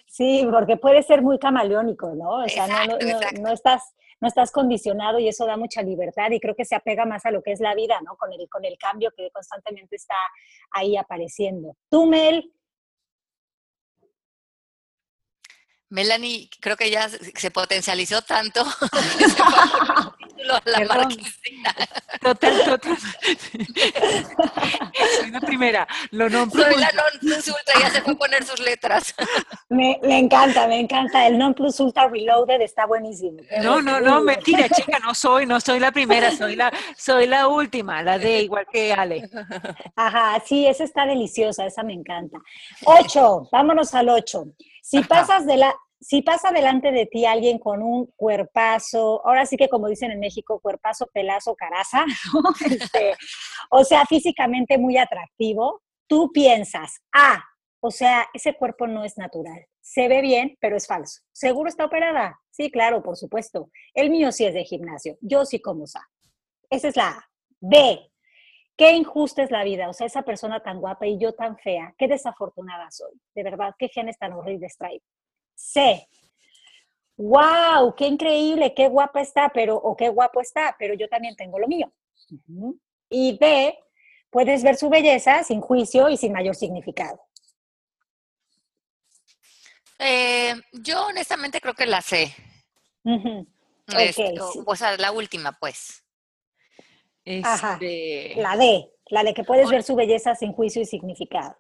Sí, 0.08 0.48
porque 0.52 0.78
puede 0.78 1.04
ser 1.04 1.22
muy 1.22 1.40
camaleónico, 1.40 2.14
¿no? 2.16 2.44
O 2.44 2.50
sea, 2.50 2.68
no, 2.68 2.98
no, 3.42 3.52
estás, 3.52 3.94
no 4.22 4.28
estás 4.28 4.52
condicionado 4.52 5.20
y 5.20 5.28
eso 5.28 5.46
da 5.46 5.58
mucha 5.58 5.82
libertad 5.82 6.32
y 6.32 6.40
creo 6.40 6.56
que 6.56 6.66
se 6.66 6.76
apega 6.76 7.06
más 7.06 7.26
a 7.26 7.32
lo 7.32 7.42
que 7.42 7.52
es 7.52 7.60
la 7.60 7.76
vida, 7.76 8.00
¿no? 8.06 8.16
Con 8.16 8.32
el, 8.34 8.48
con 8.50 8.64
el 8.66 8.78
cambio 8.78 9.12
que 9.16 9.30
constantemente 9.32 9.96
está 9.96 10.16
ahí 10.72 10.98
apareciendo. 10.98 11.76
Tú, 11.90 12.06
Mel, 12.06 12.52
Melanie, 15.90 16.50
creo 16.60 16.76
que 16.76 16.90
ya 16.90 17.08
se 17.10 17.52
potencializó 17.52 18.22
tanto 18.22 18.64
la 20.46 20.86
marquesina. 20.86 21.74
Total, 22.22 22.64
total. 22.66 22.98
Soy 25.20 25.32
la 25.32 25.42
primera. 25.42 25.88
Lo 26.12 26.30
non 26.30 26.50
plus 26.50 26.64
Soy 26.64 26.80
la 26.80 26.90
non 26.94 27.20
plus 27.20 27.48
ultra, 27.48 27.80
ya 27.80 27.90
se 27.90 28.02
fue 28.02 28.14
a 28.14 28.16
poner 28.16 28.44
sus 28.44 28.60
letras. 28.60 29.14
Me, 29.70 30.00
me, 30.04 30.20
encanta, 30.20 30.68
me 30.68 30.80
encanta. 30.80 31.28
El 31.28 31.38
non 31.38 31.54
plus 31.54 31.80
ultra 31.80 32.08
reloaded 32.08 32.62
está 32.62 32.86
buenísimo. 32.86 33.38
No, 33.62 33.82
no, 33.82 34.00
no, 34.00 34.22
mentira, 34.22 34.70
chica, 34.70 35.00
no 35.00 35.14
soy, 35.14 35.46
no 35.46 35.60
soy 35.60 35.80
la 35.80 35.92
primera, 35.92 36.32
soy 36.32 36.56
la, 36.56 36.72
soy 36.98 37.28
la 37.28 37.48
última, 37.48 38.02
la 38.04 38.18
de 38.18 38.42
igual 38.42 38.66
que 38.72 38.94
Ale. 38.94 39.30
Ajá, 39.96 40.42
sí, 40.46 40.66
esa 40.68 40.84
está 40.84 41.06
deliciosa, 41.06 41.66
esa 41.66 41.84
me 41.84 41.94
encanta. 41.94 42.38
Ocho, 42.86 43.48
vámonos 43.52 43.94
al 43.94 44.10
ocho. 44.10 44.46
Si 44.82 45.02
pasas 45.02 45.46
de 45.48 45.58
la, 45.58 45.76
si 46.06 46.22
pasa 46.22 46.52
delante 46.52 46.92
de 46.92 47.08
ti 47.08 47.26
alguien 47.26 47.58
con 47.58 47.82
un 47.82 48.06
cuerpazo, 48.16 49.26
ahora 49.26 49.48
sí 49.48 49.58
que 49.58 49.70
como 49.70 49.88
dicen 49.88 50.12
en 50.12 50.20
México, 50.20 50.60
cuerpazo, 50.60 51.08
pelazo, 51.12 51.56
caraza, 51.56 52.06
este, 52.70 53.16
o 53.72 53.84
sea, 53.84 54.06
físicamente 54.06 54.78
muy 54.78 55.00
atractivo, 55.00 55.82
tú 56.06 56.30
piensas, 56.32 57.02
ah, 57.12 57.44
o 57.80 57.90
sea, 57.90 58.28
ese 58.36 58.54
cuerpo 58.54 58.86
no 58.86 59.04
es 59.04 59.18
natural. 59.18 59.66
Se 59.82 60.08
ve 60.08 60.22
bien, 60.22 60.56
pero 60.62 60.78
es 60.78 60.86
falso. 60.86 61.22
¿Seguro 61.32 61.70
está 61.70 61.86
operada? 61.86 62.40
Sí, 62.52 62.70
claro, 62.70 63.02
por 63.02 63.18
supuesto. 63.18 63.72
El 63.96 64.12
mío 64.12 64.32
sí 64.32 64.46
es 64.46 64.54
de 64.54 64.64
gimnasio. 64.64 65.18
Yo 65.22 65.44
sí 65.44 65.60
como 65.60 65.88
sa. 65.88 66.08
Esa 66.70 66.88
es 66.88 66.96
la 66.96 67.10
A. 67.10 67.30
B. 67.60 68.12
Qué 68.78 68.92
injusta 68.92 69.42
es 69.42 69.50
la 69.50 69.64
vida. 69.64 69.90
O 69.90 69.94
sea, 69.94 70.06
esa 70.06 70.22
persona 70.22 70.62
tan 70.62 70.80
guapa 70.80 71.08
y 71.08 71.18
yo 71.18 71.34
tan 71.34 71.58
fea. 71.58 71.96
Qué 71.98 72.08
desafortunada 72.08 72.90
soy. 72.92 73.20
De 73.34 73.44
verdad, 73.44 73.74
qué 73.78 73.88
genes 73.88 74.18
tan 74.20 74.34
horribles 74.34 74.78
traigo. 74.78 75.04
C. 75.56 76.08
Wow, 77.18 77.96
qué 77.96 78.08
increíble, 78.08 78.74
qué 78.74 78.90
guapa 78.90 79.22
está, 79.22 79.50
pero 79.54 79.76
o 79.76 79.96
qué 79.96 80.10
guapo 80.10 80.42
está, 80.42 80.76
pero 80.78 80.94
yo 80.94 81.08
también 81.08 81.36
tengo 81.36 81.58
lo 81.60 81.68
mío. 81.68 81.92
Y 83.10 83.38
B, 83.38 83.78
puedes 84.30 84.64
ver 84.64 84.76
su 84.76 84.90
belleza 84.90 85.44
sin 85.44 85.62
juicio 85.62 86.10
y 86.10 86.18
sin 86.18 86.34
mayor 86.34 86.56
significado. 86.56 87.22
Eh, 89.98 90.54
yo 90.74 91.08
honestamente 91.08 91.62
creo 91.62 91.74
que 91.74 91.86
la 91.86 92.02
sé. 92.02 92.36
O 94.66 94.76
sea, 94.76 94.98
la 94.98 95.12
última, 95.12 95.54
pues. 95.54 96.04
Este 97.24 98.34
la 98.36 98.56
D, 98.56 98.92
la 99.08 99.24
de 99.24 99.34
que 99.34 99.44
puedes 99.44 99.68
ver 99.70 99.82
su 99.82 99.96
belleza 99.96 100.36
sin 100.36 100.54
juicio 100.54 100.82
y 100.82 100.86
significado. 100.86 101.56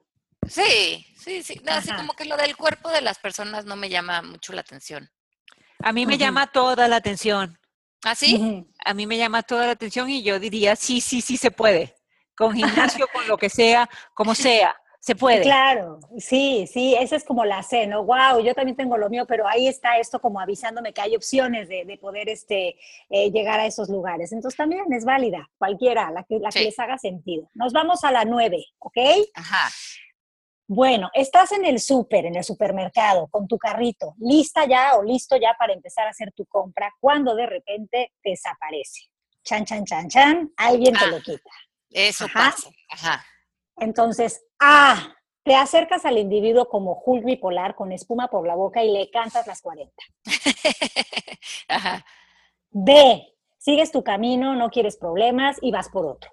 Sí, 0.49 1.05
sí, 1.17 1.43
sí. 1.43 1.62
así 1.67 1.91
como 1.93 2.13
que 2.13 2.25
lo 2.25 2.38
del 2.38 2.55
cuerpo 2.55 2.89
de 2.89 3.01
las 3.01 3.19
personas 3.19 3.65
no 3.65 3.75
me 3.75 3.89
llama 3.89 4.21
mucho 4.21 4.53
la 4.53 4.62
atención. 4.62 5.10
A 5.79 5.91
mí 5.91 6.05
me 6.05 6.17
llama 6.17 6.47
toda 6.47 6.88
la 6.88 6.97
atención. 6.97 7.60
¿Ah, 8.03 8.15
sí? 8.15 8.65
A 8.86 8.93
mí 8.93 9.08
me 9.08 9.17
llama 9.17 9.41
toda 9.41 9.65
la 9.65 9.71
atención 9.71 10.10
y 10.10 10.21
yo 10.23 10.39
diría, 10.39 10.75
sí, 10.75 11.01
sí, 11.01 11.21
sí 11.21 11.38
se 11.38 11.51
puede. 11.51 11.95
Con 12.38 12.53
gimnasio, 12.53 13.08
con 13.13 13.27
lo 13.27 13.38
que 13.38 13.49
sea, 13.49 13.89
como 14.13 14.36
sea. 14.36 14.75
Se 14.99 15.15
puede. 15.15 15.43
Claro, 15.43 15.99
sí, 16.17 16.65
sí, 16.65 16.95
esa 16.99 17.15
es 17.15 17.23
como 17.23 17.45
la 17.45 17.62
C, 17.62 17.86
¿no? 17.86 18.03
Wow, 18.03 18.43
yo 18.43 18.55
también 18.55 18.75
tengo 18.75 18.97
lo 18.97 19.08
mío, 19.08 19.27
pero 19.27 19.47
ahí 19.47 19.67
está 19.67 19.99
esto 19.99 20.19
como 20.19 20.39
avisándome 20.39 20.93
que 20.93 21.01
hay 21.01 21.15
opciones 21.15 21.69
de, 21.69 21.99
poder 22.01 22.27
este, 22.27 22.75
eh, 23.12 23.29
llegar 23.29 23.60
a 23.60 23.67
esos 23.67 23.88
lugares. 23.88 24.31
Entonces 24.31 24.58
también 24.58 24.91
es 24.91 25.05
válida, 25.05 25.47
cualquiera, 25.60 26.10
la 26.10 26.23
que, 26.23 26.39
la 26.39 26.49
que 26.49 26.62
les 26.62 26.79
haga 26.79 26.97
sentido. 26.97 27.47
Nos 27.53 27.71
vamos 27.71 28.03
a 28.03 28.12
la 28.12 28.25
9, 28.25 28.65
¿ok? 28.79 28.97
Ajá. 29.36 29.69
Bueno, 30.67 31.12
estás 31.13 31.51
en 31.51 31.63
el 31.63 31.80
súper, 31.80 32.25
en 32.25 32.36
el 32.36 32.43
supermercado, 32.43 33.28
con 33.28 33.47
tu 33.47 33.58
carrito, 33.58 34.15
lista 34.17 34.65
ya 34.65 34.97
o 34.97 35.04
listo 35.04 35.38
ya 35.38 35.56
para 35.60 35.73
empezar 35.73 36.08
a 36.08 36.10
hacer 36.10 36.32
tu 36.32 36.45
compra, 36.47 36.91
cuando 36.99 37.36
de 37.36 37.45
repente 37.45 38.13
desaparece. 38.23 39.10
Chan, 39.43 39.63
chan, 39.63 39.86
chan, 39.86 40.10
chan, 40.10 40.54
alguien 40.58 40.95
te 40.95 41.08
lo 41.08 41.21
quita. 41.21 41.51
Eso 41.91 42.25
pasa. 42.34 42.69
Ajá. 42.89 43.23
Entonces, 43.78 44.43
A, 44.60 45.15
te 45.43 45.56
acercas 45.56 46.04
al 46.06 46.17
individuo 46.17 46.67
como 46.67 46.99
Hulk 47.06 47.23
bipolar 47.23 47.75
con 47.75 47.91
espuma 47.91 48.28
por 48.30 48.47
la 48.47 48.56
boca 48.56 48.84
y 48.84 48.91
le 48.91 49.12
cantas 49.12 49.45
las 49.45 49.62
40. 49.62 49.93
Ajá. 51.67 52.04
B, 52.71 53.36
sigues 53.60 53.91
tu 53.91 54.04
camino, 54.04 54.56
no 54.56 54.71
quieres 54.71 54.97
problemas 54.97 55.58
y 55.62 55.69
vas 55.69 55.89
por 55.89 56.08
otro. 56.08 56.32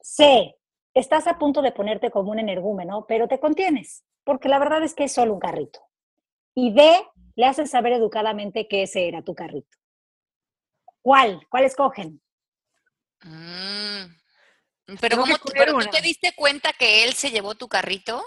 C, 0.00 0.54
estás 0.94 1.26
a 1.26 1.38
punto 1.38 1.60
de 1.60 1.72
ponerte 1.72 2.10
como 2.10 2.30
un 2.30 2.38
energúmeno, 2.38 3.04
pero 3.06 3.28
te 3.28 3.40
contienes, 3.40 4.04
porque 4.24 4.48
la 4.48 4.58
verdad 4.58 4.82
es 4.82 4.94
que 4.94 5.04
es 5.04 5.12
solo 5.12 5.34
un 5.34 5.40
carrito. 5.40 5.80
Y 6.54 6.72
D, 6.72 7.04
le 7.34 7.46
haces 7.46 7.70
saber 7.70 7.92
educadamente 7.92 8.68
que 8.68 8.84
ese 8.84 9.08
era 9.08 9.22
tu 9.22 9.34
carrito. 9.34 9.76
¿Cuál? 11.02 11.46
¿Cuál 11.50 11.64
escogen? 11.64 12.22
Mm. 13.22 14.04
Pero, 15.00 15.16
¿cómo 15.16 15.36
tú, 15.38 15.52
pero 15.52 15.78
tú 15.78 15.86
te 15.90 16.00
diste 16.00 16.34
cuenta 16.34 16.72
que 16.72 17.04
él 17.04 17.14
se 17.14 17.30
llevó 17.30 17.54
tu 17.54 17.68
carrito? 17.68 18.22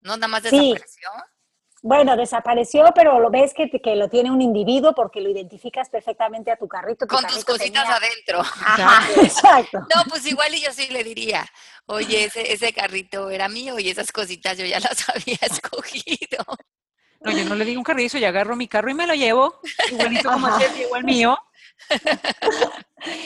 ¿No 0.00 0.16
nada 0.16 0.28
más 0.28 0.42
desapareció? 0.42 1.08
Bueno, 1.86 2.16
desapareció, 2.16 2.92
pero 2.96 3.20
lo 3.20 3.30
ves 3.30 3.54
que, 3.54 3.70
que, 3.70 3.94
lo 3.94 4.08
tiene 4.08 4.28
un 4.32 4.42
individuo 4.42 4.92
porque 4.92 5.20
lo 5.20 5.30
identificas 5.30 5.88
perfectamente 5.88 6.50
a 6.50 6.56
tu 6.56 6.66
carrito. 6.66 7.06
Con 7.06 7.24
tus 7.26 7.44
cositas 7.44 7.88
adentro. 7.88 8.40
Ajá, 8.40 9.08
exacto. 9.22 9.78
No, 9.78 10.02
pues 10.08 10.26
igual 10.26 10.52
y 10.52 10.62
yo 10.62 10.72
sí 10.72 10.88
le 10.88 11.04
diría, 11.04 11.46
oye, 11.86 12.24
ese, 12.24 12.52
ese 12.52 12.72
carrito 12.72 13.30
era 13.30 13.48
mío 13.48 13.78
y 13.78 13.88
esas 13.88 14.10
cositas 14.10 14.58
yo 14.58 14.66
ya 14.66 14.80
las 14.80 15.08
había 15.14 15.38
escogido. 15.42 16.44
No, 17.20 17.30
yo 17.30 17.44
no 17.44 17.54
le 17.54 17.64
digo 17.64 17.78
un 17.78 17.84
carrizo, 17.84 18.18
yo 18.18 18.26
agarro 18.26 18.56
mi 18.56 18.66
carro 18.66 18.90
y 18.90 18.94
me 18.94 19.06
lo 19.06 19.14
llevo, 19.14 19.60
igualito 19.88 20.28
como 20.28 20.48
el 20.96 21.04
mío. 21.04 21.38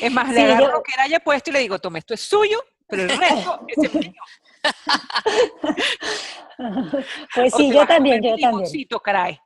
Es 0.03 0.13
más, 0.13 0.29
le 0.35 0.43
agarro 0.43 0.71
lo 0.71 0.83
que 0.83 0.93
él 0.93 1.01
haya 1.01 1.21
puesto 1.21 1.49
y 1.49 1.55
le 1.55 1.61
digo, 1.61 1.79
tome, 1.79 2.01
esto 2.01 2.13
es 2.13 2.21
suyo, 2.21 2.63
pero 2.87 3.05
el 3.05 3.09
resto 3.09 3.65
es 3.69 3.95
el 3.95 4.01
mío. 4.01 4.23
pues 7.35 7.55
sí, 7.55 7.73
yo 7.73 7.87
también, 7.87 8.23
yo 8.23 8.37
también. 8.37 8.87
caray. 9.03 9.41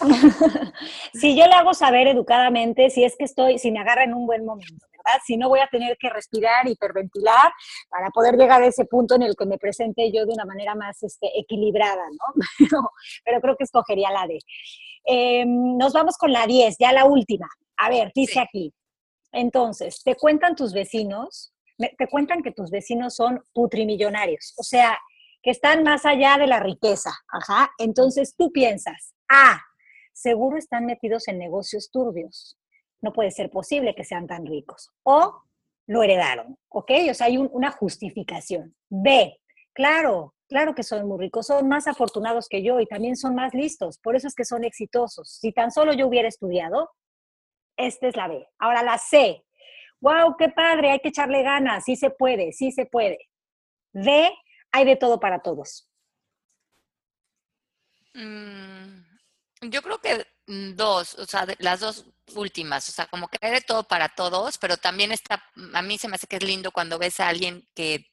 si 1.14 1.36
yo 1.36 1.46
le 1.46 1.52
hago 1.52 1.74
saber 1.74 2.08
educadamente 2.08 2.90
si 2.90 3.04
es 3.04 3.16
que 3.16 3.24
estoy, 3.24 3.58
si 3.58 3.70
me 3.70 3.80
agarra 3.80 4.04
en 4.04 4.14
un 4.14 4.26
buen 4.26 4.44
momento, 4.44 4.86
¿verdad? 4.90 5.20
Si 5.24 5.36
no 5.36 5.48
voy 5.48 5.60
a 5.60 5.68
tener 5.68 5.96
que 5.98 6.10
respirar, 6.10 6.68
hiperventilar 6.68 7.52
para 7.88 8.10
poder 8.10 8.36
llegar 8.36 8.62
a 8.62 8.66
ese 8.66 8.84
punto 8.84 9.14
en 9.14 9.22
el 9.22 9.36
que 9.36 9.46
me 9.46 9.58
presente 9.58 10.10
yo 10.12 10.26
de 10.26 10.32
una 10.32 10.44
manera 10.44 10.74
más 10.74 11.02
este, 11.02 11.28
equilibrada, 11.38 12.02
¿no? 12.10 12.42
Pero, 13.24 13.40
creo 13.40 13.56
que 13.56 13.64
escogería 13.64 14.10
la 14.10 14.26
D. 14.26 14.38
Em, 15.04 15.76
nos 15.76 15.92
vamos 15.92 16.16
con 16.16 16.32
la 16.32 16.46
10, 16.46 16.76
ya 16.78 16.92
la 16.92 17.04
última. 17.04 17.48
A 17.76 17.88
ver, 17.88 18.12
dice 18.14 18.40
aquí. 18.40 18.72
Entonces, 19.32 20.02
te 20.04 20.14
cuentan 20.14 20.54
tus 20.54 20.72
vecinos, 20.72 21.51
te 21.76 22.08
cuentan 22.08 22.42
que 22.42 22.52
tus 22.52 22.70
vecinos 22.70 23.14
son 23.14 23.42
putrimillonarios, 23.52 24.54
o 24.56 24.62
sea, 24.62 24.98
que 25.42 25.50
están 25.50 25.82
más 25.82 26.06
allá 26.06 26.36
de 26.38 26.46
la 26.46 26.60
riqueza. 26.60 27.10
Ajá. 27.28 27.70
Entonces 27.78 28.34
tú 28.36 28.52
piensas, 28.52 29.14
ah, 29.28 29.60
seguro 30.12 30.56
están 30.56 30.86
metidos 30.86 31.28
en 31.28 31.38
negocios 31.38 31.90
turbios. 31.90 32.56
No 33.00 33.12
puede 33.12 33.32
ser 33.32 33.50
posible 33.50 33.94
que 33.94 34.04
sean 34.04 34.26
tan 34.26 34.46
ricos. 34.46 34.90
O 35.02 35.42
lo 35.88 36.02
heredaron, 36.02 36.56
¿ok? 36.68 36.90
O 37.10 37.14
sea, 37.14 37.26
hay 37.26 37.36
una 37.36 37.72
justificación. 37.72 38.76
B, 38.88 39.36
claro, 39.72 40.34
claro 40.48 40.74
que 40.74 40.84
son 40.84 41.08
muy 41.08 41.18
ricos, 41.18 41.46
son 41.48 41.68
más 41.68 41.88
afortunados 41.88 42.48
que 42.48 42.62
yo 42.62 42.78
y 42.78 42.86
también 42.86 43.16
son 43.16 43.34
más 43.34 43.52
listos, 43.52 43.98
por 43.98 44.14
eso 44.14 44.28
es 44.28 44.34
que 44.34 44.44
son 44.44 44.62
exitosos. 44.62 45.38
Si 45.40 45.52
tan 45.52 45.72
solo 45.72 45.92
yo 45.92 46.06
hubiera 46.06 46.28
estudiado, 46.28 46.90
esta 47.76 48.06
es 48.06 48.16
la 48.16 48.28
B. 48.28 48.46
Ahora 48.58 48.82
la 48.82 48.98
C. 48.98 49.44
¡Wow, 50.02 50.36
qué 50.36 50.48
padre! 50.48 50.90
Hay 50.90 50.98
que 50.98 51.08
echarle 51.08 51.42
ganas. 51.42 51.84
Sí 51.84 51.94
se 51.94 52.10
puede, 52.10 52.52
sí 52.52 52.72
se 52.72 52.86
puede. 52.86 53.18
D. 53.92 54.30
Hay 54.72 54.84
de 54.84 54.96
todo 54.96 55.20
para 55.20 55.40
todos. 55.40 55.88
Mm, 58.14 59.02
yo 59.70 59.80
creo 59.80 59.98
que 60.00 60.26
dos, 60.74 61.14
o 61.14 61.24
sea, 61.24 61.46
las 61.60 61.80
dos 61.80 62.06
últimas, 62.34 62.88
o 62.88 62.92
sea, 62.92 63.06
como 63.06 63.28
que 63.28 63.38
hay 63.40 63.52
de 63.52 63.60
todo 63.60 63.84
para 63.84 64.08
todos, 64.08 64.58
pero 64.58 64.76
también 64.76 65.12
está, 65.12 65.42
a 65.72 65.82
mí 65.82 65.98
se 65.98 66.08
me 66.08 66.16
hace 66.16 66.26
que 66.26 66.36
es 66.36 66.42
lindo 66.42 66.72
cuando 66.72 66.98
ves 66.98 67.20
a 67.20 67.28
alguien 67.28 67.66
que 67.74 68.06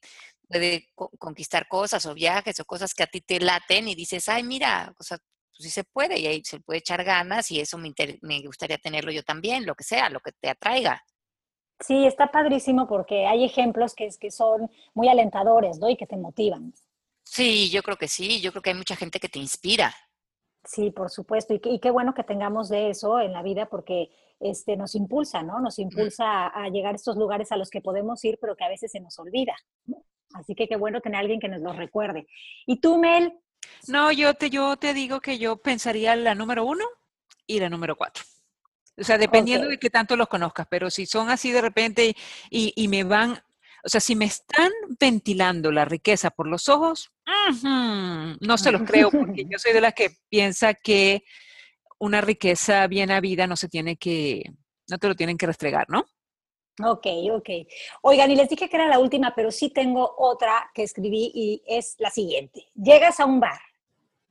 puede 0.48 0.90
conquistar 1.18 1.68
cosas 1.68 2.06
o 2.06 2.14
viajes 2.14 2.60
o 2.60 2.66
cosas 2.66 2.94
que 2.94 3.04
a 3.04 3.08
ti 3.08 3.22
te 3.22 3.40
laten 3.40 3.88
y 3.88 3.96
dices, 3.96 4.30
ay, 4.30 4.44
mira, 4.44 4.94
o 5.00 5.04
sea, 5.04 5.18
pues 5.18 5.64
sí 5.64 5.70
se 5.72 5.84
puede 5.86 6.20
y 6.20 6.28
ahí 6.28 6.44
se 6.46 6.60
puede 6.60 6.80
echar 6.80 7.04
ganas 7.04 7.50
y 7.52 7.60
eso 7.60 7.78
me, 7.78 7.94
me 8.22 8.42
gustaría 8.44 8.78
tenerlo 8.78 9.12
yo 9.12 9.24
también, 9.24 9.66
lo 9.66 9.76
que 9.76 9.84
sea, 9.84 10.10
lo 10.10 10.20
que 10.20 10.34
te 10.34 10.50
atraiga. 10.50 11.04
Sí, 11.80 12.06
está 12.06 12.32
padrísimo 12.32 12.88
porque 12.88 13.26
hay 13.26 13.46
ejemplos 13.46 13.96
que, 13.96 14.10
que 14.20 14.32
son 14.32 14.70
muy 14.94 15.08
alentadores, 15.08 15.80
¿no? 15.80 15.90
Y 15.90 15.96
que 15.96 16.06
te 16.08 16.18
motivan. 16.18 16.74
Sí, 17.24 17.70
yo 17.70 17.82
creo 17.84 17.98
que 17.98 18.08
sí, 18.08 18.42
yo 18.42 18.52
creo 18.52 18.62
que 18.62 18.72
hay 18.72 18.76
mucha 18.76 18.96
gente 18.96 19.20
que 19.20 19.30
te 19.30 19.40
inspira. 19.40 19.94
Sí, 20.66 20.92
por 20.92 21.10
supuesto, 21.10 21.54
y, 21.54 21.62
y 21.64 21.80
qué 21.80 21.90
bueno 21.90 22.14
que 22.14 22.24
tengamos 22.24 22.70
de 22.70 22.90
eso 22.90 23.20
en 23.20 23.32
la 23.32 23.42
vida 23.42 23.68
porque 23.68 24.10
este, 24.40 24.78
nos 24.78 24.96
impulsa, 24.96 25.44
¿no? 25.44 25.60
Nos 25.60 25.80
impulsa 25.80 26.48
a, 26.48 26.70
llegar 26.70 26.94
a 26.94 26.96
estos 26.96 27.18
lugares 27.18 27.52
a 27.52 27.58
los 27.58 27.70
que 27.70 27.82
podemos 27.82 28.24
ir, 28.24 28.38
pero 28.40 28.56
que 28.56 28.64
a 28.64 28.70
veces 28.70 28.92
se 28.92 29.00
nos 29.00 29.18
olvida. 29.20 29.56
Así 30.34 30.56
que 30.56 30.68
qué 30.68 30.76
bueno 30.76 31.02
tener 31.02 31.18
a 31.18 31.20
alguien 31.20 31.40
que 31.40 31.50
nos 31.50 31.62
lo 31.62 31.74
recuerde. 31.74 32.28
¿Y 32.66 32.80
tú, 32.80 32.98
Mel? 32.98 33.34
No, 33.88 34.12
yo 34.12 34.34
te, 34.34 34.50
yo 34.50 34.78
te 34.78 34.94
digo 34.94 35.20
que 35.20 35.38
yo 35.38 35.58
pensaría 35.58 36.16
la 36.16 36.36
número 36.36 36.66
uno 36.66 36.86
y 37.46 37.60
la 37.60 37.70
número 37.70 37.96
cuatro. 37.96 38.24
O 39.00 39.04
sea, 39.04 39.18
dependiendo 39.18 39.68
de 39.68 39.78
qué 39.78 39.90
tanto 39.90 40.16
los 40.16 40.28
conozcas, 40.28 40.68
pero 40.70 40.90
si 40.90 41.06
son 41.06 41.30
así 41.30 41.52
de 41.52 41.62
repente 41.62 42.16
y, 42.50 42.88
me 42.88 43.04
van, 43.04 43.42
o 43.84 43.90
sea, 43.90 44.02
si 44.02 44.16
me 44.16 44.26
están 44.26 44.72
ventilando 45.00 45.72
la 45.72 45.86
riqueza 45.86 46.30
por 46.30 46.48
los 46.48 46.70
ojos, 46.70 47.12
no 48.42 48.58
se 48.58 48.72
los 48.72 48.82
creo, 48.84 49.10
porque 49.12 49.46
yo 49.50 49.58
soy 49.58 49.74
de 49.74 49.82
las 49.82 49.94
que 49.94 50.10
piensa 50.30 50.74
que 50.74 51.24
una 52.00 52.22
riqueza 52.22 52.88
bien 52.88 53.12
habida 53.12 53.48
no 53.48 53.56
se 53.56 53.70
tiene 53.70 53.98
que, 53.98 54.44
no 54.90 54.98
te 54.98 55.08
lo 55.08 55.16
tienen 55.16 55.38
que 55.38 55.48
restregar, 55.48 55.90
¿no? 55.90 56.06
Ok, 56.82 57.08
ok. 57.34 57.50
Oigan, 58.04 58.32
y 58.32 58.36
les 58.36 58.48
dije 58.48 58.70
que 58.70 58.76
era 58.78 58.88
la 58.88 59.00
última, 59.00 59.34
pero 59.36 59.52
sí 59.52 59.70
tengo 59.70 60.16
otra 60.18 60.72
que 60.74 60.84
escribí 60.84 61.32
y 61.34 61.62
es 61.68 61.96
la 62.00 62.10
siguiente. 62.10 62.68
Llegas 62.74 63.20
a 63.20 63.26
un 63.26 63.40
bar. 63.40 63.60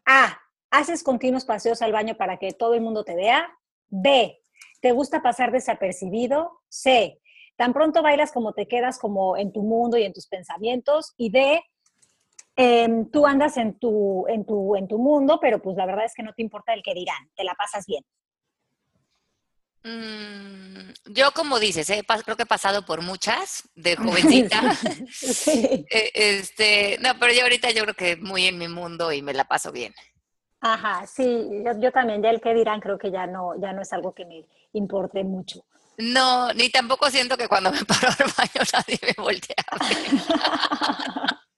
A. 0.07 0.41
Haces 0.71 1.03
continuos 1.03 1.45
paseos 1.45 1.83
al 1.83 1.93
baño 1.93 2.17
para 2.17 2.39
que 2.39 2.53
todo 2.53 2.75
el 2.75 2.81
mundo 2.81 3.05
te 3.05 3.15
vea. 3.15 3.51
B. 3.89 4.41
Te 4.81 4.93
gusta 4.93 5.23
pasar 5.23 5.53
desapercibido. 5.53 6.61
C. 6.69 7.21
Tan 7.57 7.73
pronto 7.73 8.03
bailas 8.03 8.33
como 8.33 8.53
te 8.53 8.69
quedas 8.69 8.99
como 8.99 9.37
en 9.37 9.53
tu 9.53 9.63
mundo 9.63 9.99
y 9.99 10.05
en 10.05 10.13
tus 10.13 10.27
pensamientos. 10.27 11.15
Y 11.17 11.31
D. 11.31 11.63
Em, 12.57 13.09
tú 13.11 13.25
andas 13.25 13.57
en 13.57 13.79
tu, 13.79 14.27
en, 14.27 14.45
tu, 14.45 14.75
en 14.75 14.89
tu 14.89 14.99
mundo, 14.99 15.39
pero 15.41 15.63
pues 15.63 15.77
la 15.77 15.87
verdad 15.87 16.05
es 16.05 16.15
que 16.15 16.25
no 16.25 16.33
te 16.33 16.43
importa 16.43 16.75
el 16.75 16.83
que 16.83 16.93
dirán, 16.93 17.31
te 17.37 17.45
la 17.45 17.55
pasas 17.55 17.87
bien. 17.87 18.05
Mm, 19.85 20.91
yo, 21.13 21.31
como 21.33 21.61
dices, 21.61 21.89
eh, 21.91 22.05
creo 22.25 22.37
que 22.37 22.43
he 22.43 22.47
pasado 22.47 22.85
por 22.85 23.01
muchas 23.03 23.69
de 23.75 23.97
jovencita. 23.97 24.61
Eh, 25.91 26.11
este, 26.15 26.99
no, 27.01 27.19
pero 27.19 27.33
yo 27.33 27.43
ahorita 27.43 27.71
yo 27.71 27.85
creo 27.85 27.95
que 27.95 28.17
muy 28.17 28.47
en 28.47 28.59
mi 28.59 28.69
mundo 28.69 29.13
y 29.13 29.23
me 29.23 29.33
la 29.33 29.45
paso 29.45 29.73
bien. 29.73 29.95
Ajá, 30.61 31.07
sí, 31.07 31.49
yo, 31.81 31.93
también, 31.93 32.23
ya 32.23 32.31
el 32.31 32.41
que 32.41 32.53
dirán 32.53 32.81
creo 32.81 32.99
que 32.99 33.11
ya 33.11 33.27
no, 33.27 33.55
ya 33.61 33.73
no 33.73 33.83
es 33.83 33.93
algo 33.93 34.13
que 34.13 34.25
me 34.25 34.45
importe 34.73 35.23
mucho. 35.23 35.65
No, 35.99 36.53
ni 36.53 36.71
tampoco 36.71 37.11
siento 37.11 37.37
que 37.37 37.49
cuando 37.49 37.71
me 37.73 37.85
paro 37.85 38.09
al 38.09 38.33
baño 38.37 38.67
nadie 38.73 38.99
me 39.03 39.15
voltea 39.23 39.57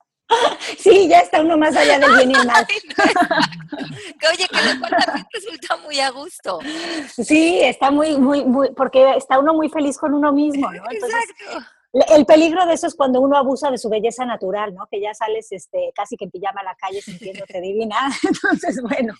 Sí, 0.79 1.09
ya 1.09 1.19
está 1.21 1.41
uno 1.41 1.59
más 1.59 1.77
allá 1.77 1.99
del 1.99 2.15
bien 2.15 2.31
y 2.31 2.35
el 2.35 2.47
mal. 2.47 2.65
Oye, 4.31 4.49
que 4.49 4.63
de 4.63 4.79
también 4.79 5.27
resulta 5.33 5.77
muy 5.79 5.99
a 5.99 6.11
gusto. 6.11 6.61
Sí, 7.09 7.59
está 7.61 7.91
muy, 7.91 8.17
muy, 8.17 8.45
muy, 8.45 8.71
porque 8.71 9.17
está 9.17 9.41
uno 9.41 9.55
muy 9.55 9.69
feliz 9.69 9.99
con 9.99 10.15
uno 10.15 10.33
mismo, 10.33 10.71
¿no? 10.71 10.85
Exacto. 10.89 11.67
El 11.93 12.25
peligro 12.25 12.67
de 12.67 12.75
eso 12.75 12.87
es 12.87 12.95
cuando 12.95 13.21
uno 13.21 13.37
abusa 13.37 13.69
de 13.71 13.79
su 13.79 13.89
belleza 13.89 14.25
natural, 14.25 14.73
¿no? 14.75 14.87
Que 14.89 15.01
ya 15.01 15.13
sales 15.13 15.49
este, 15.51 15.91
casi 15.95 16.17
que 16.17 16.27
en 16.27 16.31
pijama 16.31 16.61
a 16.61 16.65
la 16.65 16.75
calle 16.77 17.03
sintiéndote 17.03 17.61
divina. 17.61 17.97
Entonces, 18.29 18.81
bueno, 18.81 19.13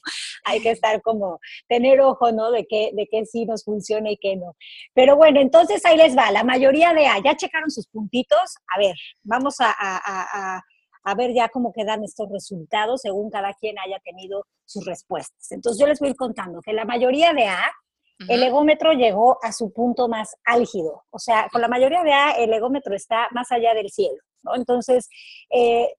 hay 0.45 0.61
que 0.61 0.71
estar 0.71 1.03
como, 1.03 1.41
tener 1.69 2.01
ojo, 2.01 2.31
¿no? 2.31 2.53
De 2.53 2.67
que, 2.67 2.91
de 2.95 3.09
que 3.11 3.27
sí 3.27 3.45
nos 3.45 3.65
funciona 3.65 4.11
y 4.11 4.17
que 4.19 4.37
no. 4.37 4.57
Pero 4.95 5.17
bueno, 5.17 5.41
entonces 5.41 5.85
ahí 5.85 5.97
les 5.97 6.17
va. 6.17 6.31
La 6.31 6.45
mayoría 6.45 6.95
de 6.95 7.07
A, 7.07 7.19
¿ya 7.19 7.37
checaron 7.37 7.71
sus 7.71 7.89
puntitos? 7.89 8.55
A 8.75 8.79
ver, 8.79 8.95
vamos 9.25 9.57
a, 9.61 9.75
a, 9.77 10.63
a 11.05 11.15
ver 11.15 11.33
ya 11.33 11.49
cómo 11.49 11.73
quedan 11.73 12.05
estos 12.05 12.29
resultados 12.31 13.03
según 13.03 13.31
cada 13.31 13.55
quien 13.55 13.79
haya 13.79 13.99
tenido 14.01 14.47
sus 14.65 14.85
respuestas. 14.85 15.51
Entonces 15.51 15.81
yo 15.81 15.87
les 15.87 15.99
voy 15.99 16.09
a 16.09 16.11
ir 16.11 16.17
contando 16.17 16.61
que 16.61 16.73
la 16.73 16.85
mayoría 16.85 17.33
de 17.33 17.47
A 17.47 17.73
el 18.29 18.43
egómetro 18.43 18.93
llegó 18.93 19.39
a 19.43 19.53
su 19.53 19.73
punto 19.73 20.09
más 20.09 20.37
álgido. 20.45 21.05
O 21.11 21.19
sea, 21.19 21.49
con 21.51 21.61
la 21.61 21.69
mayoría 21.69 22.03
de 22.03 22.13
A, 22.13 22.31
el 22.33 22.53
egómetro 22.53 22.95
está 22.95 23.29
más 23.33 23.51
allá 23.51 23.75
del 23.75 23.91
cielo. 23.91 24.23
¿no? 24.43 24.55
Entonces, 24.55 25.09
eh, 25.51 25.95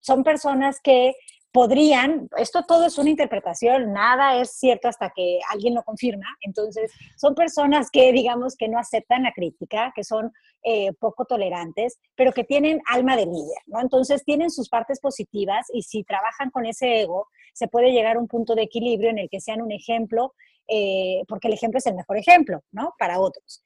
son 0.00 0.22
personas 0.22 0.80
que 0.82 1.14
podrían, 1.52 2.28
esto 2.38 2.64
todo 2.66 2.86
es 2.86 2.96
una 2.96 3.10
interpretación, 3.10 3.92
nada 3.92 4.40
es 4.40 4.52
cierto 4.52 4.88
hasta 4.88 5.10
que 5.14 5.38
alguien 5.50 5.74
lo 5.74 5.82
confirma, 5.82 6.24
entonces 6.40 6.90
son 7.18 7.34
personas 7.34 7.90
que 7.90 8.10
digamos 8.10 8.56
que 8.56 8.68
no 8.68 8.78
aceptan 8.78 9.24
la 9.24 9.32
crítica, 9.32 9.92
que 9.94 10.02
son 10.02 10.32
eh, 10.62 10.92
poco 10.98 11.26
tolerantes, 11.26 11.98
pero 12.14 12.32
que 12.32 12.44
tienen 12.44 12.80
alma 12.88 13.16
de 13.16 13.26
líder, 13.26 13.58
¿no? 13.66 13.80
Entonces 13.80 14.24
tienen 14.24 14.50
sus 14.50 14.70
partes 14.70 14.98
positivas 14.98 15.66
y 15.74 15.82
si 15.82 16.04
trabajan 16.04 16.50
con 16.50 16.64
ese 16.64 17.02
ego, 17.02 17.28
se 17.52 17.68
puede 17.68 17.92
llegar 17.92 18.16
a 18.16 18.20
un 18.20 18.28
punto 18.28 18.54
de 18.54 18.62
equilibrio 18.62 19.10
en 19.10 19.18
el 19.18 19.28
que 19.28 19.40
sean 19.40 19.60
un 19.60 19.72
ejemplo 19.72 20.32
eh, 20.74 21.22
porque 21.28 21.48
el 21.48 21.54
ejemplo 21.54 21.76
es 21.76 21.86
el 21.86 21.94
mejor 21.94 22.16
ejemplo, 22.16 22.62
¿no? 22.70 22.94
Para 22.98 23.20
otros. 23.20 23.62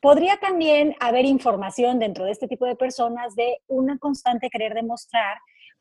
Podría 0.00 0.38
también 0.38 0.94
haber 1.00 1.26
información 1.26 1.98
dentro 1.98 2.24
de 2.24 2.30
este 2.30 2.48
tipo 2.48 2.64
de 2.64 2.76
personas 2.76 3.34
de 3.34 3.58
una 3.66 3.98
constante 3.98 4.48
querer 4.48 4.72
demostrar 4.72 5.36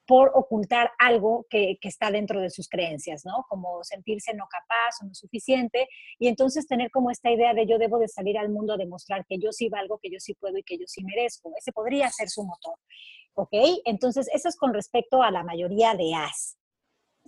por 0.06 0.32
ocultar 0.36 0.92
algo 1.00 1.46
que, 1.50 1.78
está 1.82 2.12
dentro 2.12 2.42
de 2.42 2.50
sus 2.50 2.68
creencias, 2.68 3.24
¿no? 3.26 3.46
Como 3.48 3.84
sentirse 3.84 4.34
no 4.34 4.48
capaz 4.50 5.02
o 5.02 5.06
no 5.06 5.14
suficiente 5.14 5.88
y 6.20 6.28
entonces 6.28 6.68
tener 6.68 6.92
como 6.92 7.10
esta 7.10 7.32
idea 7.32 7.54
de 7.54 7.66
yo 7.66 7.78
debo 7.78 7.98
de 7.98 8.10
salir 8.10 8.38
al 8.38 8.50
mundo 8.50 8.74
a 8.74 8.78
demostrar 8.78 9.26
que 9.26 9.38
yo 9.40 9.54
sí 9.54 9.70
valgo, 9.70 9.98
que 10.02 10.12
yo 10.12 10.20
sí 10.20 10.34
puedo 10.34 10.58
y 10.58 10.64
que 10.64 10.78
yo 10.78 10.86
sí 10.88 11.06
merezco. 11.06 11.54
Ese 11.58 11.72
podría 11.72 12.10
ser 12.10 12.28
su 12.28 12.44
motor, 12.44 12.76
¿ok? 13.36 13.54
Entonces, 13.86 14.28
eso 14.34 14.50
es 14.50 14.58
con 14.58 14.74
respecto 14.74 15.24
a 15.24 15.32
la 15.32 15.44
mayoría 15.44 15.96
de 15.96 16.14
As. 16.14 16.58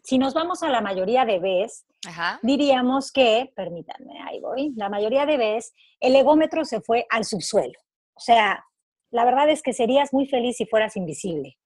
Si 0.08 0.17
nos 0.17 0.34
vamos 0.34 0.63
a 0.63 0.70
la 0.70 0.80
mayoría 0.80 1.26
de 1.26 1.38
Bs, 1.39 1.86
diríamos 2.41 3.12
que, 3.12 3.52
permítanme, 3.58 4.13
ahí 4.24 4.39
voy, 4.39 4.72
la 4.78 4.88
mayoría 4.88 5.26
de 5.26 5.36
Bs, 5.36 5.74
el 6.00 6.15
egómetro 6.15 6.63
se 6.63 6.80
fue 6.80 7.06
al 7.10 7.26
subsuelo. 7.26 7.78
O 8.13 8.22
sea, 8.22 8.63
la 9.12 9.26
verdad 9.26 9.50
es 9.50 9.62
que 9.62 9.74
serías 9.74 10.13
muy 10.13 10.26
feliz 10.26 10.56
si 10.56 10.65
fueras 10.65 10.96
invisible, 10.96 11.58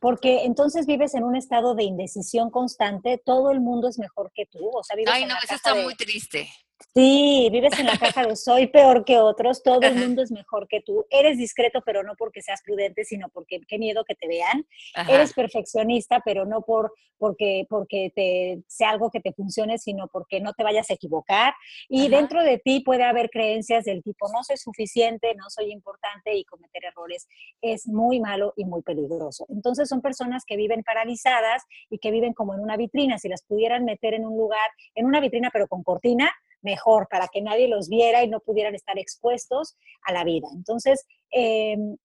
porque 0.00 0.46
entonces 0.46 0.84
vives 0.86 1.14
en 1.14 1.22
un 1.22 1.36
estado 1.36 1.76
de 1.76 1.84
indecisión 1.84 2.50
constante, 2.50 3.22
todo 3.24 3.52
el 3.52 3.60
mundo 3.60 3.88
es 3.88 4.00
mejor 4.00 4.32
que 4.34 4.46
tú, 4.46 4.68
o 4.68 4.82
sea, 4.82 4.96
vives 4.96 5.14
Ay, 5.14 5.24
no, 5.24 5.36
eso 5.40 5.54
está 5.54 5.76
muy 5.76 5.94
triste. 5.94 6.48
Sí, 6.94 7.48
vives 7.50 7.78
en 7.78 7.86
la 7.86 7.96
caja 7.96 8.26
de 8.26 8.36
soy 8.36 8.66
peor 8.66 9.04
que 9.04 9.18
otros, 9.18 9.62
todo 9.62 9.80
el 9.82 9.96
mundo 9.96 10.22
es 10.22 10.30
mejor 10.30 10.68
que 10.68 10.80
tú. 10.80 11.06
Eres 11.10 11.38
discreto, 11.38 11.82
pero 11.84 12.02
no 12.02 12.14
porque 12.16 12.42
seas 12.42 12.62
prudente, 12.62 13.04
sino 13.04 13.28
porque 13.30 13.60
qué 13.66 13.78
miedo 13.78 14.04
que 14.04 14.14
te 14.14 14.28
vean. 14.28 14.66
Eres 15.08 15.32
perfeccionista, 15.32 16.20
pero 16.24 16.44
no 16.44 16.62
por 16.62 16.92
porque 17.18 17.66
porque 17.70 18.12
te 18.14 18.62
sea 18.66 18.90
algo 18.90 19.10
que 19.10 19.20
te 19.20 19.32
funcione, 19.32 19.78
sino 19.78 20.08
porque 20.08 20.40
no 20.40 20.52
te 20.52 20.64
vayas 20.64 20.90
a 20.90 20.94
equivocar. 20.94 21.54
Y 21.88 22.08
dentro 22.08 22.42
de 22.42 22.58
ti 22.58 22.80
puede 22.80 23.04
haber 23.04 23.30
creencias 23.30 23.84
del 23.84 24.02
tipo 24.02 24.28
no 24.32 24.44
soy 24.44 24.56
suficiente, 24.58 25.34
no 25.34 25.48
soy 25.48 25.72
importante 25.72 26.34
y 26.34 26.44
cometer 26.44 26.84
errores 26.84 27.26
es 27.62 27.86
muy 27.86 28.20
malo 28.20 28.52
y 28.56 28.64
muy 28.64 28.82
peligroso. 28.82 29.46
Entonces 29.48 29.88
son 29.88 30.02
personas 30.02 30.44
que 30.46 30.56
viven 30.56 30.82
paralizadas 30.82 31.62
y 31.90 31.98
que 31.98 32.10
viven 32.10 32.34
como 32.34 32.54
en 32.54 32.60
una 32.60 32.76
vitrina. 32.76 33.18
Si 33.18 33.28
las 33.28 33.42
pudieran 33.42 33.84
meter 33.84 34.14
en 34.14 34.26
un 34.26 34.36
lugar, 34.36 34.68
en 34.94 35.06
una 35.06 35.20
vitrina 35.20 35.50
pero 35.52 35.68
con 35.68 35.82
cortina, 35.82 36.30
mejor, 36.66 37.08
para 37.08 37.28
que 37.28 37.40
nadie 37.40 37.68
los 37.68 37.88
viera 37.88 38.22
y 38.22 38.28
no 38.28 38.40
pudieran 38.40 38.74
estar 38.74 38.98
expuestos 38.98 39.76
a 40.02 40.12
la 40.12 40.24
vida. 40.24 40.48
Entonces, 40.52 41.06
em, 41.30 41.96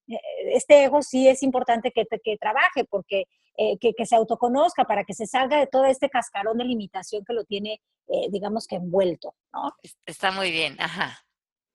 este 0.54 0.86
ego 0.86 1.02
sí 1.02 1.28
es 1.28 1.43
importante 1.43 1.91
que, 1.91 2.06
que 2.24 2.38
trabaje 2.38 2.86
porque 2.89 3.26
eh, 3.58 3.78
que, 3.80 4.06
se 4.06 4.15
autoconozca 4.15 4.86
para 4.86 5.04
que 5.04 5.13
se 5.13 5.28
salga 5.28 5.60
de 5.60 5.67
todo 5.67 5.86
este 5.86 6.10
cascarón 6.10 6.58
de 6.58 6.63
limitación 6.63 7.24
que 7.26 7.34
lo 7.34 7.43
tiene, 7.43 7.82
eh, 8.08 8.28
digamos 8.32 8.65
que 8.65 8.78
envuelto, 8.78 9.36
¿no? 9.54 9.74
Está 10.06 10.32
muy 10.32 10.52
bien, 10.52 10.78
ajá. 10.80 11.19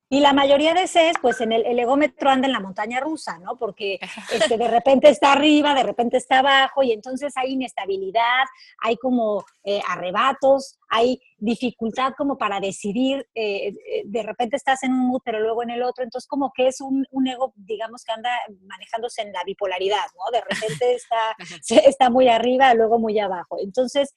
Y 0.09 0.21
la 0.21 0.33
mayoría 0.33 0.73
de 0.73 0.87
Cs, 0.87 1.19
pues 1.21 1.41
en 1.41 1.51
el, 1.51 1.79
egómetro 1.79 2.31
anda 2.31 2.47
en 2.47 2.53
la 2.53 2.61
montaña 2.61 3.01
rusa, 3.01 3.39
¿no? 3.39 3.57
Porque 3.57 3.99
este, 4.33 4.57
de 4.57 4.69
repente 4.69 5.09
está 5.09 5.33
arriba, 5.33 5.75
de 5.75 5.83
repente 5.83 6.17
está 6.17 6.39
abajo, 6.39 6.85
y 6.85 6.93
entonces 6.93 7.33
hay 7.37 7.55
inestabilidad, 7.55 8.45
hay 8.83 8.97
como 8.99 9.45
eh, 9.65 9.81
arrebatos, 9.89 10.79
hay 10.89 11.21
dificultad 11.39 12.13
como 12.17 12.39
para 12.39 12.61
decidir, 12.61 13.27
eh, 13.35 13.69
eh, 13.69 14.03
de 14.05 14.23
repente 14.23 14.55
estás 14.55 14.85
en 14.85 14.93
un 14.93 15.09
mood, 15.09 15.23
pero 15.25 15.41
luego 15.41 15.65
en 15.65 15.71
el 15.71 15.83
otro, 15.83 16.05
entonces 16.05 16.29
como 16.29 16.53
que 16.55 16.69
es 16.69 16.81
un, 16.81 17.05
ego, 17.27 17.53
digamos, 17.57 18.05
que 18.05 18.13
anda 18.13 18.31
manejándose 18.63 19.23
en 19.23 19.33
la 19.33 19.43
bipolaridad, 19.45 20.07
¿no? 20.17 20.31
De 20.31 20.41
repente 20.41 20.95
está, 20.95 21.35
está 21.85 22.11
muy 22.11 22.29
arriba, 22.29 22.73
luego 22.75 23.01
muy 23.01 23.19
abajo. 23.19 23.57
Entonces, 23.61 24.15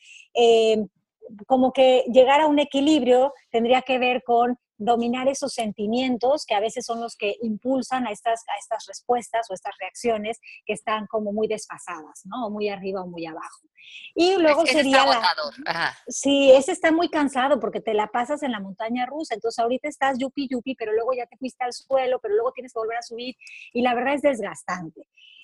como 1.48 1.74
que 1.74 2.04
llegar 2.12 2.42
a 2.42 2.48
un 2.48 2.60
equilibrio 2.60 3.34
tendría 3.52 3.82
que 3.82 3.98
ver 3.98 4.24
con 4.24 4.60
dominar 4.80 5.28
esos 5.28 5.54
sentimientos 5.54 6.46
que 6.46 6.56
a 6.56 6.60
veces 6.60 6.86
son 6.86 7.02
los 7.02 7.16
que 7.16 7.36
impulsan 7.42 8.08
a 8.08 8.12
estas, 8.12 8.42
a 8.48 8.58
estas 8.60 8.86
respuestas 8.88 9.48
o 9.50 9.54
estas 9.54 9.76
reacciones 9.80 10.40
que 10.66 10.74
están 10.74 11.06
como 11.08 11.32
muy 11.34 11.48
desfasadas, 11.48 12.22
¿no? 12.26 12.48
O 12.48 12.50
muy 12.50 12.70
arriba 12.70 13.02
o 13.02 13.08
muy 13.08 13.26
abajo. 13.26 13.68
Y 14.16 14.38
luego 14.38 14.66
sería... 14.66 15.06
la, 15.06 15.96
Sí, 16.08 16.52
ese 16.52 16.72
está 16.72 16.92
muy 16.92 17.10
cansado 17.10 17.60
porque 17.60 17.82
te 17.82 17.94
la 17.94 18.08
pasas 18.08 18.42
en 18.42 18.52
la 18.52 18.60
montaña 18.60 19.06
rusa. 19.06 19.36
Entonces 19.36 19.60
ahorita 19.60 19.90
estás 19.90 20.18
yupi 20.18 20.48
yupi, 20.50 20.76
pero 20.76 20.94
luego 20.94 21.14
ya 21.14 21.26
te 21.26 21.38
fuiste 21.38 21.64
al 21.64 21.74
suelo, 21.74 22.20
pero 22.20 22.34
luego 22.36 22.54
tienes 22.54 22.74
que 22.74 22.80
volver 22.80 22.98
a 22.98 23.02
subir 23.02 23.36
y 23.74 23.82
la 23.82 23.94
verdad 23.94 24.14
es 24.14 24.22
desgastante. 24.22 25.02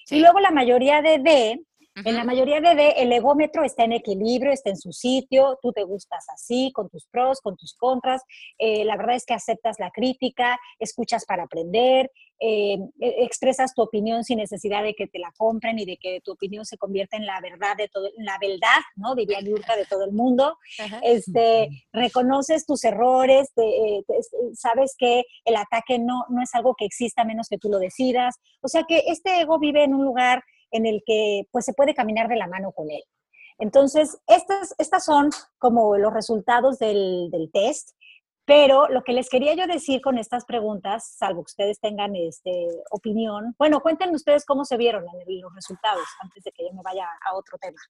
Y 0.09 0.19
luego 0.19 0.39
la 0.39 0.51
mayoría 0.51 1.01
de 1.01 1.17
D 1.19 1.61
en 2.03 2.15
la 2.15 2.25
mayoría 2.25 2.59
de 2.59 2.89
el 2.97 3.13
egómetro 3.13 3.63
está 3.63 3.85
en 3.85 3.93
equilibrio, 3.93 4.51
está 4.51 4.69
en 4.69 4.77
su 4.77 4.91
sitio, 4.91 5.57
tú 5.61 5.71
te 5.71 5.83
gustas 5.83 6.25
así, 6.33 6.71
con 6.73 6.89
tus 6.89 7.05
pros, 7.07 7.39
con 7.39 7.55
tus 7.55 7.73
contras. 7.73 8.21
Eh, 8.57 8.83
la 8.83 8.97
verdad 8.97 9.15
es 9.15 9.25
que 9.25 9.33
aceptas 9.33 9.79
la 9.79 9.91
crítica, 9.91 10.59
escuchas 10.79 11.25
para 11.25 11.43
aprender, 11.43 12.11
eh, 12.41 12.77
e, 12.99 13.23
expresas 13.23 13.73
tu 13.73 13.81
opinión 13.81 14.25
sin 14.25 14.39
necesidad 14.39 14.83
de 14.83 14.93
que 14.93 15.07
te 15.07 15.19
la 15.19 15.31
compren 15.37 15.79
y 15.79 15.85
de 15.85 15.95
que 15.95 16.19
tu 16.21 16.33
opinión 16.33 16.65
se 16.65 16.77
convierta 16.77 17.15
en 17.15 17.25
la 17.25 17.39
verdad 17.39 17.77
de 17.77 17.87
todo, 17.87 18.07
en 18.17 18.25
la 18.25 18.37
verdad, 18.41 18.81
¿no? 18.97 19.15
Diría 19.15 19.39
Yurka, 19.39 19.77
de 19.77 19.85
todo 19.85 20.03
el 20.03 20.11
mundo. 20.11 20.57
Este, 21.01 21.69
reconoces 21.93 22.65
tus 22.65 22.83
errores, 22.83 23.53
eh, 23.55 24.03
sabes 24.53 24.95
que 24.97 25.23
el 25.45 25.55
ataque 25.55 25.97
no, 25.97 26.25
no 26.29 26.41
es 26.41 26.53
algo 26.55 26.75
que 26.75 26.85
exista 26.85 27.23
menos 27.23 27.47
que 27.47 27.57
tú 27.57 27.69
lo 27.69 27.79
decidas. 27.79 28.35
O 28.61 28.67
sea 28.67 28.83
que 28.83 29.03
este 29.07 29.39
ego 29.39 29.59
vive 29.59 29.85
en 29.85 29.93
un 29.93 30.03
lugar 30.03 30.43
en 30.75 30.85
el 30.85 31.03
que 31.05 31.43
pues 31.51 31.65
se 31.65 31.73
puede 31.73 31.93
caminar 31.93 32.27
de 32.27 32.35
la 32.35 32.47
mano 32.47 32.71
con 32.71 32.89
él. 32.89 33.03
Entonces, 33.57 34.17
estas, 34.27 34.75
estas 34.77 35.05
son 35.05 35.29
como 35.57 35.97
los 35.97 36.13
resultados 36.13 36.77
del, 36.77 37.29
del 37.31 37.49
test, 37.51 37.91
pero 38.45 38.87
lo 38.89 39.03
que 39.03 39.13
les 39.13 39.29
quería 39.29 39.55
yo 39.55 39.65
decir 39.65 40.01
con 40.01 40.17
estas 40.17 40.45
preguntas, 40.45 41.15
salvo 41.17 41.43
que 41.43 41.51
ustedes 41.51 41.79
tengan 41.79 42.15
este, 42.15 42.67
opinión, 42.91 43.55
bueno, 43.57 43.81
cuéntenme 43.81 44.15
ustedes 44.15 44.45
cómo 44.45 44.65
se 44.65 44.77
vieron 44.77 45.03
en 45.03 45.41
los 45.41 45.53
resultados 45.55 46.05
antes 46.21 46.43
de 46.43 46.51
que 46.51 46.63
yo 46.63 46.73
me 46.73 46.83
vaya 46.83 47.07
a 47.25 47.35
otro 47.35 47.57
tema. 47.57 47.81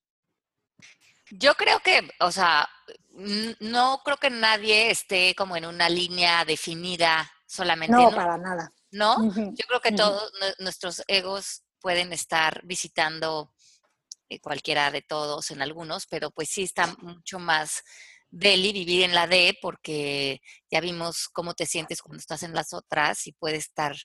Yo 1.31 1.55
creo 1.55 1.79
que, 1.79 2.07
o 2.19 2.31
sea, 2.31 2.69
no 3.59 4.01
creo 4.05 4.17
que 4.17 4.29
nadie 4.29 4.91
esté 4.91 5.33
como 5.35 5.57
en 5.57 5.65
una 5.65 5.89
línea 5.89 6.45
definida 6.45 7.29
solamente. 7.47 7.97
No, 7.97 8.11
para 8.11 8.37
nada. 8.37 8.71
¿No? 8.91 9.15
Yo 9.35 9.65
creo 9.67 9.81
que 9.81 9.91
todos 9.91 10.31
nuestros 10.59 11.03
egos 11.07 11.64
pueden 11.85 12.11
estar 12.13 12.65
visitando 12.65 13.53
eh, 14.27 14.39
cualquiera 14.39 14.89
de 14.89 15.03
todos 15.03 15.51
en 15.51 15.61
algunos, 15.61 16.07
pero 16.07 16.31
pues 16.31 16.49
sí 16.49 16.63
está 16.63 16.87
mucho 16.97 17.37
más 17.37 17.83
deli 18.31 18.73
vivir 18.73 19.03
en 19.03 19.13
la 19.13 19.27
D 19.27 19.55
porque 19.61 20.41
ya 20.71 20.81
vimos 20.81 21.29
cómo 21.31 21.53
te 21.53 21.67
sientes 21.67 22.01
cuando 22.01 22.17
estás 22.17 22.41
en 22.41 22.55
las 22.55 22.73
otras 22.73 23.27
y 23.27 23.33
puede 23.33 23.57
estar 23.57 23.95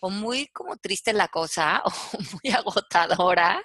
o 0.00 0.10
muy 0.10 0.48
como 0.48 0.78
triste 0.78 1.12
la 1.12 1.28
cosa 1.28 1.80
o 1.84 1.92
muy 2.32 2.52
agotadora. 2.52 3.62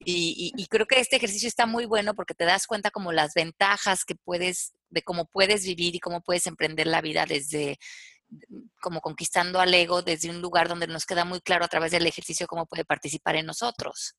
Y, 0.00 0.52
y, 0.56 0.66
creo 0.66 0.86
que 0.86 0.98
este 0.98 1.14
ejercicio 1.14 1.46
está 1.46 1.64
muy 1.64 1.84
bueno 1.84 2.12
porque 2.14 2.34
te 2.34 2.44
das 2.44 2.66
cuenta 2.66 2.90
como 2.90 3.12
las 3.12 3.34
ventajas 3.34 4.04
que 4.04 4.16
puedes, 4.16 4.72
de 4.90 5.02
cómo 5.02 5.26
puedes 5.26 5.64
vivir 5.64 5.94
y 5.94 6.00
cómo 6.00 6.22
puedes 6.22 6.48
emprender 6.48 6.88
la 6.88 7.02
vida 7.02 7.24
desde 7.24 7.78
como 8.80 9.00
conquistando 9.00 9.60
al 9.60 9.72
ego 9.74 10.02
desde 10.02 10.30
un 10.30 10.40
lugar 10.40 10.68
donde 10.68 10.86
nos 10.86 11.06
queda 11.06 11.24
muy 11.24 11.40
claro 11.40 11.64
a 11.64 11.68
través 11.68 11.92
del 11.92 12.06
ejercicio 12.06 12.46
cómo 12.46 12.66
puede 12.66 12.84
participar 12.84 13.36
en 13.36 13.46
nosotros. 13.46 14.16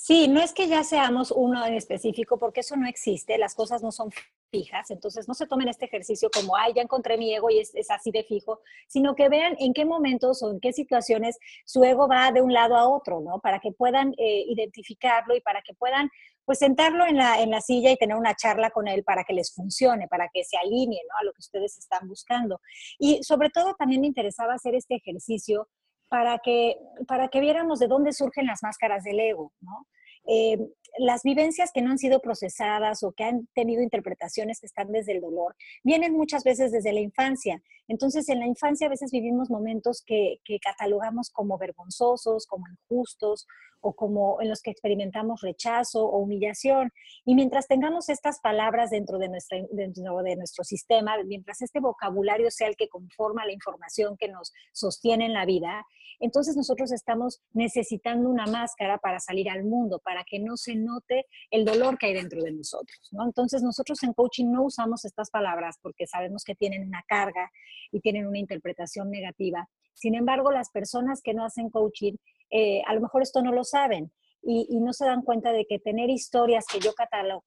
Sí, 0.00 0.28
no 0.28 0.40
es 0.40 0.52
que 0.52 0.68
ya 0.68 0.84
seamos 0.84 1.32
uno 1.32 1.66
en 1.66 1.74
específico, 1.74 2.38
porque 2.38 2.60
eso 2.60 2.76
no 2.76 2.86
existe, 2.86 3.36
las 3.36 3.56
cosas 3.56 3.82
no 3.82 3.90
son 3.90 4.10
fijas, 4.48 4.92
entonces 4.92 5.26
no 5.26 5.34
se 5.34 5.48
tomen 5.48 5.66
este 5.66 5.86
ejercicio 5.86 6.30
como, 6.32 6.56
ay, 6.56 6.72
ya 6.72 6.82
encontré 6.82 7.18
mi 7.18 7.34
ego 7.34 7.50
y 7.50 7.58
es, 7.58 7.72
así 7.90 8.12
de 8.12 8.22
fijo, 8.22 8.60
sino 8.86 9.16
que 9.16 9.28
vean 9.28 9.56
en 9.58 9.74
qué 9.74 9.84
momentos 9.84 10.40
o 10.44 10.52
en 10.52 10.60
qué 10.60 10.72
situaciones 10.72 11.36
su 11.64 11.82
ego 11.82 12.06
va 12.06 12.30
de 12.30 12.42
un 12.42 12.52
lado 12.52 12.76
a 12.76 12.88
otro, 12.88 13.20
¿no? 13.20 13.40
Para 13.40 13.58
que 13.58 13.72
puedan 13.72 14.14
eh, 14.18 14.44
identificarlo 14.46 15.34
y 15.34 15.40
para 15.40 15.62
que 15.62 15.74
puedan, 15.74 16.08
pues, 16.48 16.60
sentarlo 16.60 17.04
en 17.04 17.18
la, 17.18 17.42
en 17.42 17.50
la 17.50 17.60
silla 17.60 17.90
y 17.90 17.96
tener 17.98 18.16
una 18.16 18.34
charla 18.34 18.70
con 18.70 18.88
él 18.88 19.04
para 19.04 19.22
que 19.22 19.34
les 19.34 19.52
funcione, 19.52 20.08
para 20.08 20.30
que 20.32 20.44
se 20.44 20.56
alinee, 20.56 21.02
¿no? 21.06 21.18
A 21.20 21.24
lo 21.24 21.32
que 21.34 21.40
ustedes 21.40 21.76
están 21.76 22.08
buscando. 22.08 22.58
Y 22.98 23.22
sobre 23.22 23.50
todo 23.50 23.74
también 23.74 24.00
me 24.00 24.06
interesaba 24.06 24.54
hacer 24.54 24.74
este 24.74 24.94
ejercicio 24.94 25.68
para 26.08 26.38
que, 26.38 26.78
para 27.06 27.28
que 27.28 27.40
viéramos 27.40 27.80
de 27.80 27.86
dónde 27.86 28.14
surgen 28.14 28.46
las 28.46 28.62
máscaras 28.62 29.04
del 29.04 29.20
ego, 29.20 29.52
¿no? 29.60 29.86
Eh, 30.26 30.58
las 30.96 31.22
vivencias 31.22 31.70
que 31.70 31.82
no 31.82 31.90
han 31.90 31.98
sido 31.98 32.20
procesadas 32.20 33.02
o 33.02 33.12
que 33.12 33.24
han 33.24 33.46
tenido 33.54 33.82
interpretaciones 33.82 34.58
que 34.58 34.66
están 34.66 34.90
desde 34.90 35.12
el 35.12 35.20
dolor, 35.20 35.54
vienen 35.84 36.14
muchas 36.14 36.44
veces 36.44 36.72
desde 36.72 36.94
la 36.94 37.00
infancia. 37.00 37.62
Entonces, 37.88 38.26
en 38.30 38.40
la 38.40 38.46
infancia 38.46 38.86
a 38.86 38.90
veces 38.90 39.10
vivimos 39.10 39.50
momentos 39.50 40.02
que, 40.04 40.38
que 40.44 40.58
catalogamos 40.60 41.28
como 41.28 41.58
vergonzosos, 41.58 42.46
como 42.46 42.64
injustos 42.68 43.46
o 43.80 43.94
como 43.94 44.40
en 44.40 44.48
los 44.48 44.62
que 44.62 44.70
experimentamos 44.70 45.40
rechazo 45.40 46.04
o 46.04 46.18
humillación. 46.18 46.90
Y 47.24 47.34
mientras 47.34 47.66
tengamos 47.66 48.08
estas 48.08 48.40
palabras 48.40 48.90
dentro 48.90 49.18
de, 49.18 49.28
nuestra, 49.28 49.58
dentro 49.70 50.22
de 50.22 50.36
nuestro 50.36 50.64
sistema, 50.64 51.16
mientras 51.24 51.62
este 51.62 51.80
vocabulario 51.80 52.50
sea 52.50 52.68
el 52.68 52.76
que 52.76 52.88
conforma 52.88 53.46
la 53.46 53.52
información 53.52 54.16
que 54.16 54.28
nos 54.28 54.52
sostiene 54.72 55.26
en 55.26 55.34
la 55.34 55.44
vida, 55.44 55.86
entonces 56.20 56.56
nosotros 56.56 56.90
estamos 56.92 57.40
necesitando 57.52 58.28
una 58.28 58.46
máscara 58.46 58.98
para 58.98 59.20
salir 59.20 59.48
al 59.50 59.64
mundo, 59.64 60.00
para 60.04 60.24
que 60.24 60.38
no 60.40 60.56
se 60.56 60.74
note 60.74 61.26
el 61.50 61.64
dolor 61.64 61.96
que 61.98 62.06
hay 62.06 62.14
dentro 62.14 62.42
de 62.42 62.52
nosotros. 62.52 62.98
¿no? 63.12 63.24
Entonces 63.24 63.62
nosotros 63.62 64.02
en 64.02 64.12
coaching 64.12 64.50
no 64.50 64.64
usamos 64.64 65.04
estas 65.04 65.30
palabras 65.30 65.76
porque 65.80 66.06
sabemos 66.06 66.42
que 66.44 66.54
tienen 66.54 66.86
una 66.86 67.02
carga 67.06 67.50
y 67.92 68.00
tienen 68.00 68.26
una 68.26 68.38
interpretación 68.38 69.10
negativa. 69.10 69.68
Sin 69.94 70.14
embargo, 70.14 70.52
las 70.52 70.70
personas 70.70 71.20
que 71.22 71.34
no 71.34 71.44
hacen 71.44 71.70
coaching 71.70 72.14
eh, 72.50 72.82
a 72.86 72.94
lo 72.94 73.00
mejor 73.00 73.22
esto 73.22 73.42
no 73.42 73.52
lo 73.52 73.64
saben 73.64 74.12
y, 74.42 74.80
no 74.80 74.92
se 74.92 75.04
dan 75.04 75.22
cuenta 75.22 75.52
de 75.52 75.66
que 75.66 75.78
tener 75.78 76.10
historias 76.10 76.64
que 76.66 76.80
yo, 76.80 76.92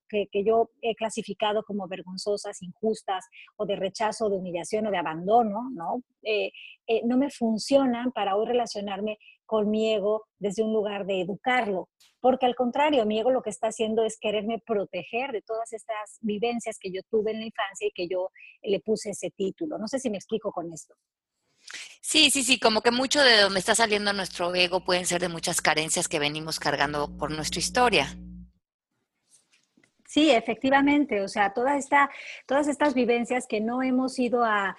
que, 0.08 0.28
que 0.28 0.44
yo 0.44 0.70
he 0.82 0.96
clasificado 0.96 1.64
como 1.64 1.88
vergonzosas, 1.88 2.62
injustas 2.62 3.26
o 3.56 3.66
de 3.66 3.76
rechazo, 3.76 4.30
de 4.30 4.38
humillación 4.38 4.88
o 4.88 4.92
de 4.92 4.98
abandono, 4.98 5.70
¿no? 5.74 6.04
Eh, 6.24 6.52
eh, 6.88 7.02
no 7.06 7.18
me 7.18 7.30
funcionan 7.30 8.12
para 8.12 8.36
hoy 8.36 8.46
relacionarme 8.46 9.18
con 9.46 9.70
mi 9.70 9.94
ego 9.94 10.28
desde 10.38 10.64
un 10.64 10.74
lugar 10.74 11.06
de 11.06 11.22
educarlo, 11.22 11.90
porque 12.20 12.46
al 12.46 12.56
contrario, 12.56 13.06
mi 13.06 13.20
ego 13.20 13.32
lo 13.32 13.42
que 13.42 13.50
está 13.50 13.68
haciendo 13.68 14.04
es 14.04 14.18
quererme 14.20 14.60
proteger 14.66 15.32
de 15.32 15.42
todas 15.42 15.74
estas 15.74 16.20
vivencias 16.22 16.78
que 16.80 16.92
yo 16.92 17.02
tuve 17.10 17.32
en 17.32 17.40
la 17.40 17.46
infancia 17.46 17.88
y 17.88 17.92
que 17.92 18.08
yo 18.08 18.30
le 18.62 18.80
puse 18.80 19.10
ese 19.10 19.32
título. 19.32 19.78
No 19.78 19.88
sé 19.88 20.00
si 20.00 20.10
me 20.10 20.18
explico 20.18 20.52
con 20.52 20.72
esto. 20.72 20.94
Sí, 22.02 22.32
sí, 22.32 22.44
sí, 22.44 22.60
como 22.60 22.82
que 22.82 22.90
mucho 22.90 23.22
de 23.22 23.42
donde 23.42 23.60
está 23.60 23.76
saliendo 23.76 24.12
nuestro 24.12 24.54
ego 24.56 24.84
pueden 24.84 25.06
ser 25.06 25.22
de 25.22 25.30
muchas 25.30 25.62
carencias 25.62 26.08
que 26.08 26.18
venimos 26.18 26.60
cargando 26.60 27.16
por 27.16 27.30
nuestra 27.32 27.60
historia. 27.60 28.18
Sí, 30.08 30.30
efectivamente, 30.32 31.22
o 31.22 31.30
sea, 31.30 31.54
toda 31.54 31.78
esta, 31.78 32.10
todas 32.46 32.68
estas 32.68 32.96
vivencias 32.96 33.46
que 33.48 33.62
no 33.62 33.82
hemos 33.82 34.20
ido 34.20 34.44
a, 34.44 34.76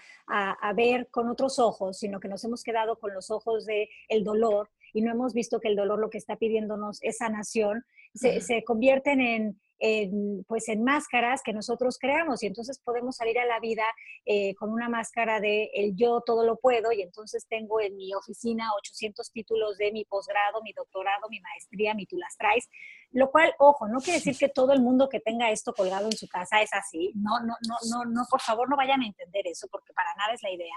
ver 0.75 1.09
con 1.11 1.29
otros 1.29 1.59
ojos, 1.59 1.99
sino 1.99 2.21
que 2.21 2.29
nos 2.29 2.45
hemos 2.45 2.63
quedado 2.63 2.99
con 2.99 3.15
los 3.15 3.31
ojos 3.31 3.65
del 3.67 3.89
el 4.09 4.25
dolor 4.25 4.71
y 4.93 5.01
no 5.01 5.11
hemos 5.11 5.33
visto 5.33 5.61
que 5.61 5.69
el 5.69 5.77
dolor 5.77 5.99
lo 5.99 6.11
que 6.11 6.19
está 6.19 6.37
pidiéndonos 6.37 6.99
es 7.03 7.19
sanación, 7.19 7.85
se 8.15 8.63
convierten 8.65 9.21
en, 9.21 9.61
en, 9.85 10.45
pues 10.45 10.69
en 10.69 10.85
máscaras 10.85 11.43
que 11.43 11.53
nosotros 11.53 11.99
creamos 11.99 12.41
y 12.43 12.47
entonces 12.47 12.79
podemos 12.79 13.17
salir 13.17 13.37
a 13.41 13.45
la 13.45 13.59
vida 13.59 13.83
eh, 14.25 14.55
con 14.55 14.71
una 14.71 14.89
máscara 14.89 15.41
de 15.41 15.71
el 15.75 15.97
yo 15.97 16.23
todo 16.25 16.47
lo 16.47 16.57
puedo 16.57 16.93
y 16.93 17.03
entonces 17.03 17.47
tengo 17.49 17.81
en 17.81 17.97
mi 17.97 18.15
oficina 18.15 18.71
800 18.79 19.33
títulos 19.33 19.77
de 19.79 19.91
mi 19.91 20.05
posgrado, 20.05 20.63
mi 20.63 20.73
doctorado, 20.73 21.29
mi 21.29 21.41
maestría, 21.41 21.95
mi 21.95 22.07
tú 22.07 22.17
las 22.17 22.37
traes, 22.37 22.69
lo 23.11 23.33
cual, 23.33 23.53
ojo, 23.59 23.89
no 23.89 23.99
quiere 23.99 24.21
decir 24.21 24.39
que 24.39 24.49
todo 24.49 24.73
el 24.73 24.81
mundo 24.81 25.09
que 25.09 25.19
tenga 25.19 25.51
esto 25.51 25.75
colgado 25.75 26.07
en 26.07 26.17
su 26.17 26.29
casa 26.29 26.63
es 26.63 26.73
así, 26.73 27.11
no, 27.17 27.41
no, 27.41 27.57
no, 27.69 27.77
no, 27.91 28.05
no, 28.05 28.23
por 28.31 28.41
favor 28.41 28.71
no 28.71 28.77
vayan 28.77 29.03
a 29.03 29.07
entender 29.07 29.49
eso 29.49 29.67
porque 29.69 29.93
para 29.93 30.15
nada 30.15 30.33
es 30.33 30.43
la 30.45 30.53
idea, 30.53 30.77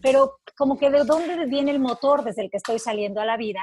pero 0.00 0.38
como 0.56 0.78
que 0.78 0.90
de 0.90 1.02
dónde 1.02 1.44
viene 1.46 1.72
el 1.72 1.80
motor 1.80 2.22
desde 2.22 2.42
el 2.42 2.50
que 2.50 2.58
estoy 2.58 2.78
saliendo 2.78 3.20
a 3.20 3.24
la 3.24 3.36
vida, 3.36 3.62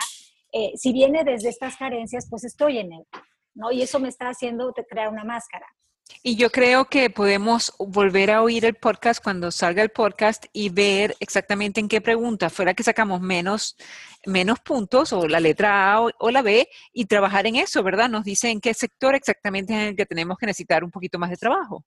eh, 0.51 0.73
si 0.75 0.91
viene 0.91 1.23
desde 1.23 1.47
estas 1.47 1.77
carencias, 1.77 2.27
pues 2.29 2.43
estoy 2.43 2.79
en 2.79 2.91
él. 2.91 3.05
¿No? 3.61 3.71
Y 3.71 3.81
eso 3.83 3.99
me 3.99 4.09
está 4.09 4.27
haciendo 4.27 4.73
crear 4.89 5.07
una 5.09 5.23
máscara. 5.23 5.67
Y 6.23 6.35
yo 6.35 6.49
creo 6.49 6.85
que 6.85 7.09
podemos 7.09 7.73
volver 7.79 8.31
a 8.31 8.41
oír 8.41 8.65
el 8.65 8.75
podcast 8.75 9.23
cuando 9.23 9.49
salga 9.51 9.81
el 9.81 9.89
podcast 9.89 10.45
y 10.51 10.69
ver 10.69 11.15
exactamente 11.19 11.79
en 11.79 11.87
qué 11.87 12.01
pregunta, 12.01 12.49
fuera 12.49 12.73
que 12.73 12.83
sacamos 12.83 13.21
menos, 13.21 13.77
menos 14.25 14.59
puntos 14.59 15.13
o 15.13 15.27
la 15.27 15.39
letra 15.39 15.93
A 15.93 16.01
o, 16.01 16.31
la 16.31 16.41
B 16.41 16.67
y 16.91 17.05
trabajar 17.05 17.47
en 17.47 17.55
eso, 17.55 17.81
¿verdad? 17.81 18.09
Nos 18.09 18.25
dice 18.25 18.49
en 18.49 18.59
qué 18.59 18.73
sector 18.73 19.15
exactamente 19.15 19.73
es 19.73 19.79
en 19.79 19.87
el 19.89 19.95
que 19.95 20.05
tenemos 20.05 20.37
que 20.37 20.47
necesitar 20.47 20.83
un 20.83 20.91
poquito 20.91 21.17
más 21.17 21.29
de 21.29 21.37
trabajo. 21.37 21.85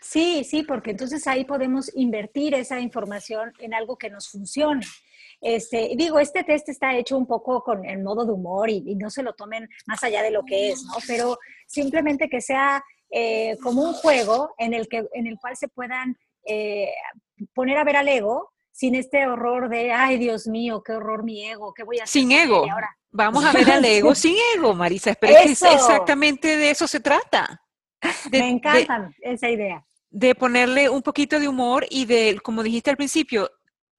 Sí, 0.00 0.44
sí, 0.44 0.62
porque 0.62 0.92
entonces 0.92 1.26
ahí 1.26 1.44
podemos 1.44 1.90
invertir 1.94 2.54
esa 2.54 2.80
información 2.80 3.52
en 3.58 3.74
algo 3.74 3.98
que 3.98 4.08
nos 4.08 4.28
funcione. 4.28 4.86
Este, 5.44 5.90
digo, 5.94 6.18
este 6.18 6.42
test 6.42 6.70
está 6.70 6.96
hecho 6.96 7.18
un 7.18 7.26
poco 7.26 7.62
con 7.62 7.84
el 7.84 8.02
modo 8.02 8.24
de 8.24 8.32
humor 8.32 8.70
y, 8.70 8.80
no 8.94 9.10
se 9.10 9.22
lo 9.22 9.34
tomen 9.34 9.68
más 9.86 10.02
allá 10.02 10.22
de 10.22 10.30
lo 10.30 10.42
que 10.42 10.70
es, 10.70 10.82
¿no? 10.84 10.94
Pero 11.06 11.38
simplemente 11.66 12.30
que 12.30 12.40
sea 12.40 12.82
eh, 13.10 13.54
como 13.62 13.82
un 13.82 13.92
juego 13.92 14.54
en 14.56 14.72
el, 14.72 14.88
que, 14.88 15.04
en 15.12 15.26
el 15.26 15.38
cual 15.38 15.54
se 15.54 15.68
puedan 15.68 16.16
eh, 16.46 16.88
poner 17.52 17.76
a 17.76 17.84
ver 17.84 17.96
al 17.96 18.08
ego 18.08 18.52
sin 18.72 18.94
este 18.94 19.26
horror 19.26 19.68
de, 19.68 19.92
ay, 19.92 20.16
Dios 20.16 20.46
mío, 20.46 20.82
qué 20.82 20.92
horror 20.92 21.24
mi 21.24 21.46
ego, 21.46 21.74
qué 21.74 21.84
voy 21.84 21.98
a 21.98 22.04
hacer. 22.04 22.22
Sin 22.22 22.32
ego. 22.32 22.64
Vamos 23.10 23.44
a 23.44 23.52
ver 23.52 23.70
al 23.70 23.84
ego 23.84 24.14
sin 24.14 24.36
ego, 24.56 24.72
Marisa. 24.72 25.14
Que 25.14 25.42
exactamente 25.42 26.56
de 26.56 26.70
eso 26.70 26.88
se 26.88 27.00
trata. 27.00 27.62
Me 28.32 28.48
encanta 28.48 29.12
esa 29.20 29.50
idea. 29.50 29.84
De 30.08 30.34
ponerle 30.34 30.88
un 30.88 31.02
poquito 31.02 31.38
de 31.38 31.48
humor 31.48 31.84
y 31.90 32.06
de, 32.06 32.40
como 32.42 32.62
dijiste 32.62 32.88
al 32.88 32.96
principio, 32.96 33.50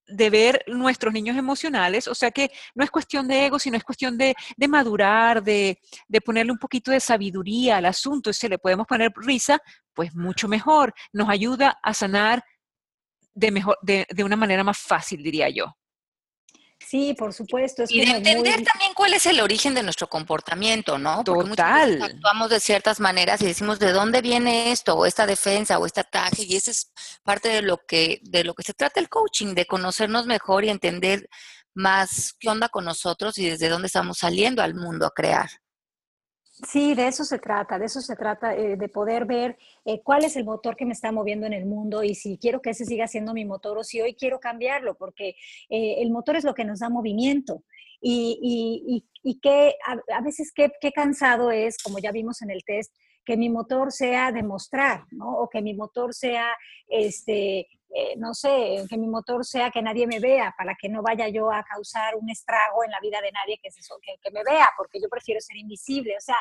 de 0.07 0.29
ver 0.29 0.63
nuestros 0.67 1.13
niños 1.13 1.37
emocionales, 1.37 2.07
o 2.07 2.15
sea 2.15 2.31
que 2.31 2.51
no 2.73 2.83
es 2.83 2.91
cuestión 2.91 3.27
de 3.27 3.45
ego, 3.45 3.59
sino 3.59 3.77
es 3.77 3.83
cuestión 3.83 4.17
de, 4.17 4.35
madurar, 4.67 5.43
de, 5.43 5.79
ponerle 6.23 6.51
un 6.51 6.59
poquito 6.59 6.91
de 6.91 6.99
sabiduría 6.99 7.77
al 7.77 7.85
asunto, 7.85 8.29
y 8.29 8.33
si 8.33 8.47
le 8.47 8.57
podemos 8.57 8.87
poner 8.87 9.11
risa, 9.15 9.59
pues 9.93 10.13
mucho 10.15 10.47
mejor, 10.47 10.93
nos 11.13 11.29
ayuda 11.29 11.79
a 11.81 11.93
sanar 11.93 12.43
de, 13.33 13.51
mejor, 13.51 13.77
de, 13.81 14.05
de 14.09 14.23
una 14.23 14.35
manera 14.35 14.63
más 14.63 14.77
fácil, 14.77 15.23
diría 15.23 15.49
yo. 15.49 15.75
Sí, 16.79 17.15
por 17.17 17.33
supuesto. 17.33 17.83
y 17.89 18.05
de 18.05 18.17
entender 18.17 18.63
también 18.63 18.93
cuál 18.93 19.13
es 19.13 19.25
el 19.25 19.39
origen 19.39 19.73
de 19.73 19.83
nuestro 19.83 20.07
comportamiento, 20.07 20.97
¿no? 20.97 21.23
Porque 21.23 21.49
Total. 21.49 22.01
actuamos 22.01 22.49
de 22.49 22.59
ciertas 22.59 22.99
maneras 22.99 23.41
y 23.41 23.45
decimos 23.45 23.79
de 23.79 23.91
dónde 23.91 24.21
viene 24.21 24.71
esto, 24.71 24.95
o 24.95 25.05
esta 25.05 25.25
defensa, 25.25 25.79
o 25.79 25.85
este 25.85 26.01
ataque, 26.01 26.43
y 26.43 26.55
esa 26.55 26.71
es 26.71 26.91
parte 27.23 27.49
de 27.49 27.61
lo 27.61 27.77
que, 27.77 28.19
de 28.23 28.43
lo 28.43 28.53
que 28.53 28.63
se 28.63 28.73
trata 28.73 28.99
el 28.99 29.09
coaching, 29.09 29.55
de 29.55 29.65
conocernos 29.65 30.25
mejor 30.25 30.63
y 30.63 30.69
entender 30.69 31.27
más 31.73 32.33
qué 32.39 32.49
onda 32.49 32.69
con 32.69 32.85
nosotros 32.85 33.37
y 33.37 33.49
desde 33.49 33.69
dónde 33.69 33.87
estamos 33.87 34.19
saliendo 34.19 34.61
al 34.61 34.75
mundo 34.75 35.05
a 35.05 35.11
crear. 35.11 35.49
Sí, 36.63 36.95
de 36.95 37.07
eso 37.07 37.25
se 37.25 37.37
trata, 37.37 37.77
de 37.77 37.85
eso 37.85 37.99
se 37.99 38.15
trata, 38.15 38.55
eh, 38.55 38.77
de 38.77 38.87
poder 38.87 39.25
ver 39.25 39.57
eh, 39.83 40.01
cuál 40.01 40.23
es 40.23 40.37
el 40.37 40.45
motor 40.45 40.77
que 40.77 40.85
me 40.85 40.93
está 40.93 41.11
moviendo 41.11 41.45
en 41.45 41.51
el 41.51 41.65
mundo 41.65 42.01
y 42.01 42.15
si 42.15 42.37
quiero 42.37 42.61
que 42.61 42.69
ese 42.69 42.85
siga 42.85 43.09
siendo 43.09 43.33
mi 43.33 43.43
motor 43.43 43.77
o 43.77 43.83
si 43.83 43.99
hoy 43.99 44.15
quiero 44.15 44.39
cambiarlo, 44.39 44.95
porque 44.95 45.35
eh, 45.69 45.95
el 45.97 46.11
motor 46.11 46.37
es 46.37 46.45
lo 46.45 46.53
que 46.53 46.63
nos 46.63 46.79
da 46.79 46.89
movimiento. 46.89 47.63
Y, 48.07 49.03
y, 49.23 49.39
que 49.39 49.73
a, 49.87 50.21
veces 50.21 50.51
qué, 50.53 50.71
qué, 50.79 50.91
cansado 50.91 51.49
es, 51.49 51.77
como 51.81 51.97
ya 51.97 52.11
vimos 52.11 52.43
en 52.43 52.51
el 52.51 52.63
test, 52.63 52.93
que 53.25 53.35
mi 53.35 53.49
motor 53.49 53.91
sea 53.91 54.31
demostrar, 54.31 55.05
¿no? 55.09 55.39
O 55.39 55.49
que 55.49 55.61
mi 55.61 55.73
motor 55.73 56.13
sea 56.13 56.55
este, 56.87 57.67
eh, 57.97 58.15
no 58.17 58.33
sé, 58.33 58.83
que 58.89 58.97
mi 58.97 59.07
motor 59.07 59.45
sea 59.45 59.71
que 59.71 59.81
nadie 59.81 60.05
me 60.05 60.19
vea, 60.19 60.53
para 60.57 60.75
que 60.75 60.89
no 60.89 61.01
vaya 61.01 61.29
yo 61.29 61.49
a 61.51 61.63
causar 61.63 62.15
un 62.15 62.29
estrago 62.29 62.83
en 62.83 62.91
la 62.91 62.99
vida 62.99 63.21
de 63.21 63.31
nadie 63.31 63.57
que, 63.61 63.69
eso, 63.69 63.95
que, 64.01 64.31
me 64.31 64.43
vea, 64.43 64.69
porque 64.77 64.99
yo 65.01 65.07
prefiero 65.09 65.39
ser 65.39 65.55
invisible. 65.57 66.15
O 66.17 66.21
sea, 66.21 66.37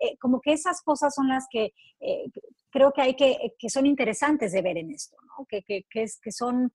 eh, 0.00 0.16
como 0.18 0.40
que 0.40 0.52
esas 0.52 0.82
cosas 0.82 1.14
son 1.14 1.28
las 1.28 1.46
que 1.48 1.72
creo 2.70 2.92
que 2.92 3.02
hay 3.02 3.14
que, 3.14 3.54
que 3.58 3.70
son 3.70 3.86
interesantes 3.86 4.52
de 4.52 4.62
ver 4.62 4.78
en 4.78 4.90
esto, 4.90 5.16
¿no? 5.22 5.46
que, 5.46 5.62
que, 5.62 5.84
es, 6.02 6.18
que 6.20 6.32
son 6.32 6.72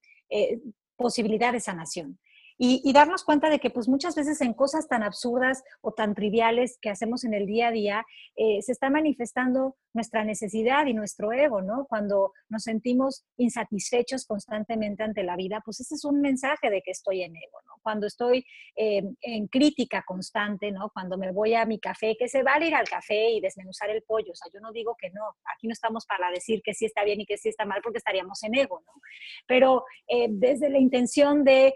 posibilidades 0.96 1.54
de 1.54 1.60
sanación 1.60 2.20
y, 2.64 2.94
darnos 2.94 3.24
cuenta 3.24 3.50
de 3.50 3.58
que 3.58 3.72
pues 3.72 3.88
muchas 3.88 4.14
veces 4.14 4.40
en 4.42 4.54
cosas 4.54 4.88
tan 4.88 5.02
absurdas 5.02 5.64
o 5.82 5.94
tan 5.94 6.14
triviales 6.14 6.78
que 6.80 6.92
hacemos 6.92 7.24
en 7.24 7.34
el 7.34 7.48
día 7.48 7.70
a 7.70 7.72
día, 7.72 8.06
eh, 8.36 8.62
se 8.62 8.72
está 8.72 8.92
manifestando 8.92 9.78
nuestra 9.94 10.24
necesidad 10.24 10.86
y 10.86 10.94
nuestro 10.94 11.34
ego, 11.34 11.64
¿no? 11.64 11.88
Cuando 11.90 12.34
nos 12.50 12.62
sentimos 12.62 13.26
insatisfechos 13.38 14.28
constantemente 14.28 15.02
ante 15.02 15.24
la 15.24 15.36
vida, 15.36 15.64
pues 15.66 15.80
ese 15.80 15.96
es 15.96 16.06
un 16.06 16.22
mensaje 16.22 16.70
de 16.70 16.84
que 16.84 16.92
estoy 16.92 17.24
en 17.24 17.36
ego, 17.36 17.60
¿no? 17.66 17.74
Cuando 17.82 18.06
estoy 18.06 18.46
eh, 18.76 19.02
en 19.22 19.48
crítica 19.48 20.04
constante, 20.06 20.72
¿no? 20.72 20.92
Cuando 20.94 21.18
me 21.18 21.32
voy 21.32 21.56
a 21.56 21.66
mi 21.66 21.80
café, 21.80 22.16
que 22.16 22.30
se 22.30 22.44
vale 22.44 22.68
ir 22.68 22.76
al 22.76 22.88
café 22.88 23.32
y 23.32 23.42
desmenuzar 23.42 23.90
el 23.90 24.04
pollo, 24.04 24.34
o 24.34 24.36
sea, 24.36 24.52
yo 24.54 24.60
no 24.60 24.72
digo 24.72 24.96
que 25.02 25.10
no, 25.10 25.24
aquí 25.52 25.66
no 25.66 25.74
estamos 25.74 26.06
para 26.06 26.30
decir 26.30 26.62
que 26.64 26.76
sí 26.76 26.86
está 26.86 27.04
bien 27.04 27.22
y 27.22 27.26
que 27.26 27.40
sí 27.40 27.50
está 27.50 27.66
mal 27.66 27.82
porque 27.82 27.98
estaríamos 27.98 28.44
en 28.44 28.54
ego, 28.54 28.84
¿no? 28.86 29.02
Pero 29.48 29.84
eh, 30.08 30.28
desde 30.30 30.70
la 30.70 30.78
intención 30.78 31.44
de 31.44 31.74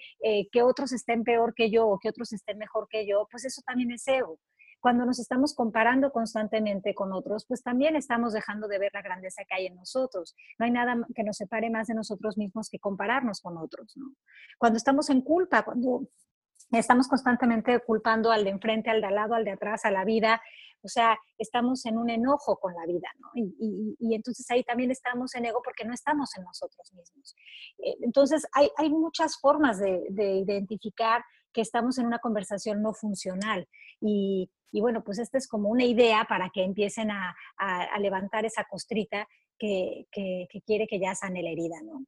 que 0.52 0.62
otros 0.62 0.75
estén 0.92 1.24
peor 1.24 1.54
que 1.54 1.70
yo 1.70 1.88
o 1.88 2.00
que 2.00 2.10
otros 2.10 2.34
estén 2.34 2.58
mejor 2.58 2.88
que 2.90 3.08
yo, 3.08 3.28
pues 3.32 3.46
eso 3.46 3.62
también 3.66 3.92
es 3.92 4.08
ego. 4.08 4.40
Cuando 4.80 5.06
nos 5.06 5.20
estamos 5.20 5.56
comparando 5.56 6.12
constantemente 6.12 6.94
con 6.94 7.12
otros, 7.12 7.46
pues 7.48 7.64
también 7.64 7.96
estamos 7.96 8.34
dejando 8.34 8.68
de 8.68 8.78
ver 8.78 8.92
la 8.94 9.02
grandeza 9.02 9.44
que 9.44 9.56
hay 9.56 9.66
en 9.66 9.76
nosotros. 9.76 10.36
No 10.60 10.66
hay 10.66 10.72
nada 10.72 10.96
que 11.16 11.24
nos 11.24 11.38
separe 11.38 11.72
más 11.72 11.88
de 11.88 11.96
nosotros 11.96 12.38
mismos 12.38 12.70
que 12.70 12.78
compararnos 12.78 13.42
con 13.42 13.58
otros. 13.58 13.94
¿no? 13.96 14.14
Cuando 14.60 14.78
estamos 14.78 15.10
en 15.10 15.22
culpa, 15.22 15.64
cuando 15.64 16.08
estamos 16.72 17.08
constantemente 17.08 17.80
culpando 17.80 18.32
al 18.32 18.44
de 18.44 18.52
enfrente, 18.52 18.92
al 18.92 19.02
de 19.02 19.08
al 19.08 19.16
lado, 19.16 19.34
al 19.34 19.46
de 19.46 19.52
atrás, 19.52 19.86
a 19.86 19.92
la 19.92 20.06
vida, 20.06 20.42
o 20.86 20.88
sea, 20.88 21.18
estamos 21.38 21.86
en 21.86 21.98
un 21.98 22.10
enojo 22.10 22.58
con 22.58 22.74
la 22.76 22.86
vida, 22.86 23.10
¿no? 23.20 23.30
Y, 23.34 24.14
entonces 24.14 24.50
ahí 24.52 24.64
también 24.64 24.92
estamos 24.92 25.34
en 25.36 25.46
ego 25.46 25.62
porque 25.64 25.84
no 25.84 25.94
estamos 25.94 26.30
en 26.38 26.44
nosotros 26.44 26.94
mismos. 26.94 27.36
Eh, 27.80 27.96
entonces 28.02 28.46
hay, 28.54 28.90
muchas 28.90 29.38
formas 29.40 29.80
de, 29.80 30.06
identificar 30.16 31.24
que 31.52 31.62
estamos 31.62 31.98
en 31.98 32.06
una 32.06 32.20
conversación 32.20 32.82
no 32.82 32.94
funcional. 32.94 33.68
Y, 34.00 34.50
bueno, 34.74 35.04
pues 35.04 35.20
esta 35.20 35.38
es 35.38 35.48
como 35.48 35.70
una 35.70 35.86
idea 35.86 36.26
para 36.30 36.50
que 36.54 36.64
empiecen 36.64 37.10
a, 37.12 37.36
levantar 38.00 38.46
esa 38.46 38.66
costrita 38.66 39.28
que, 39.58 40.06
que, 40.12 40.48
quiere 40.66 40.86
que 40.88 41.00
ya 41.00 41.16
sane 41.16 41.42
la 41.42 41.50
herida, 41.50 41.82
¿no? 41.84 42.06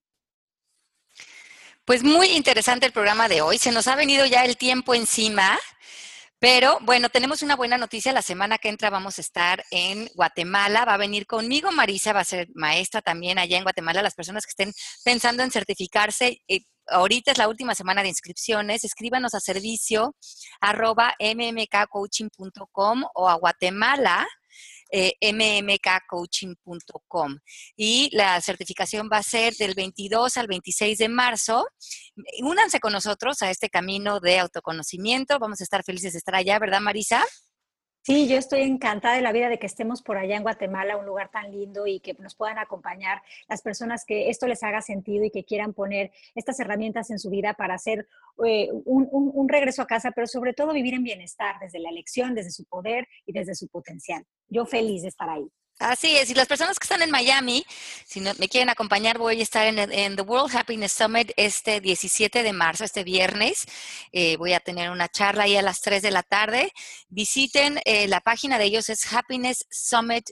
Pues 1.84 2.04
muy 2.04 2.28
interesante 2.28 2.86
el 2.86 2.92
programa 2.92 3.30
de 3.30 3.42
hoy. 3.42 3.58
Se 3.58 3.72
nos 3.72 3.88
ha 3.88 3.96
venido 3.96 4.26
ya 4.26 4.44
el 4.44 4.58
tiempo 4.58 4.94
encima. 4.94 5.58
Pero 6.40 6.78
bueno, 6.82 7.10
tenemos 7.10 7.42
una 7.42 7.56
buena 7.56 7.80
noticia. 7.80 8.14
La 8.14 8.22
semana 8.22 8.60
que 8.60 8.70
entra 8.70 8.92
vamos 8.92 9.18
a 9.18 9.22
estar 9.22 9.64
en 9.72 10.08
Guatemala. 10.14 10.86
Va 10.86 10.94
a 10.94 10.98
venir 10.98 11.26
conmigo 11.26 11.72
Marisa, 11.72 12.14
va 12.14 12.20
a 12.20 12.26
ser 12.26 12.48
maestra 12.54 13.02
también 13.02 13.40
allá 13.40 13.58
en 13.58 13.64
Guatemala. 13.64 14.04
Las 14.04 14.14
personas 14.14 14.46
que 14.46 14.52
estén 14.52 14.74
pensando 15.04 15.42
en 15.42 15.50
certificarse, 15.50 16.42
ahorita 16.88 17.32
es 17.32 17.40
la 17.40 17.48
última 17.48 17.74
semana 17.74 18.04
de 18.04 18.10
inscripciones. 18.10 18.84
Escríbanos 18.84 19.34
a 19.34 19.40
servicio 19.40 20.16
arroba 20.62 21.16
mmkcoaching.com 21.20 23.04
o 23.16 23.30
a 23.30 23.34
Guatemala 23.34 24.28
eh, 24.92 25.14
mmkcoaching.com. 25.22 27.40
Y 27.76 28.10
la 28.16 28.40
certificación 28.42 29.10
va 29.12 29.18
a 29.18 29.24
ser 29.24 29.54
del 29.56 29.74
22 29.76 30.38
al 30.38 30.48
26 30.48 30.98
de 30.98 31.10
marzo. 31.10 31.68
Únanse 32.42 32.80
con 32.80 32.94
nosotros 32.94 33.42
a 33.42 33.52
este 33.52 33.70
camino 33.70 34.20
de 34.20 34.40
autoconocimiento. 34.40 35.40
Vamos 35.40 35.62
a 35.62 35.64
estar 35.64 35.84
felices 35.84 36.14
de 36.14 36.20
estar 36.20 36.36
allá, 36.36 36.60
¿verdad, 36.60 36.82
Marisa? 36.82 37.24
Sí, 38.08 38.30
yo 38.30 38.38
estoy 38.38 38.62
encantada 38.62 39.16
de 39.16 39.22
la 39.22 39.34
vida 39.34 39.50
de 39.50 39.60
que 39.60 39.66
estemos 39.66 40.02
por 40.02 40.18
allá 40.18 40.38
en 40.38 40.44
Guatemala, 40.44 40.96
un 40.96 41.06
lugar 41.06 41.30
tan 41.30 41.52
lindo 41.52 41.88
y 41.88 42.00
que 42.00 42.14
nos 42.20 42.36
puedan 42.36 42.58
acompañar 42.58 43.22
las 43.50 43.62
personas 43.62 44.06
que 44.06 44.30
esto 44.30 44.48
les 44.48 44.64
haga 44.64 44.82
sentido 44.82 45.26
y 45.26 45.30
que 45.30 45.44
quieran 45.44 45.74
poner 45.74 46.14
estas 46.34 46.58
herramientas 46.62 47.10
en 47.10 47.20
su 47.20 47.30
vida 47.30 47.56
para 47.56 47.74
hacer 47.74 48.08
eh, 48.46 48.70
un, 48.86 49.50
regreso 49.50 49.82
a 49.82 49.88
casa, 49.88 50.12
pero 50.12 50.26
sobre 50.26 50.54
todo 50.54 50.72
vivir 50.72 50.94
en 50.94 51.04
bienestar 51.04 51.58
desde 51.60 51.80
la 51.80 51.90
elección, 51.90 52.34
desde 52.34 52.52
su 52.52 52.64
poder 52.64 53.10
y 53.26 53.34
desde 53.34 53.56
su 53.56 53.68
potencial. 53.68 54.26
Yo 54.50 54.66
feliz 54.66 55.02
de 55.04 55.10
estar 55.10 55.30
ahí. 55.30 55.48
Así 55.80 56.18
es, 56.18 56.32
y 56.32 56.34
las 56.34 56.48
personas 56.48 56.80
que 56.80 56.86
están 56.86 57.04
en 57.04 57.12
Miami, 57.12 57.64
si 58.04 58.20
no, 58.20 58.32
me 58.40 58.50
quieren 58.50 58.70
acompañar, 58.70 59.20
voy 59.20 59.40
a 59.40 59.44
estar 59.44 59.68
en, 59.68 59.78
en, 59.78 60.16
The 60.16 60.24
World 60.24 60.56
Happiness 60.56 60.92
Summit 60.92 61.32
este 61.38 61.82
17 61.82 62.42
de 62.42 62.52
marzo, 62.52 62.84
este 62.84 63.04
viernes. 63.04 63.68
Eh, 64.12 64.38
voy 64.38 64.54
a 64.54 64.60
tener 64.60 64.90
una 64.90 65.08
charla 65.08 65.44
ahí 65.44 65.56
a 65.56 65.62
las 65.62 65.82
3 65.82 66.02
de 66.02 66.10
la 66.10 66.24
tarde. 66.24 66.72
Visiten 67.10 67.80
eh, 67.86 68.08
la 68.08 68.22
página 68.22 68.58
de 68.58 68.66
ellos, 68.66 68.90
es 68.90 69.14
Happiness 69.14 69.68
Summit 69.70 70.28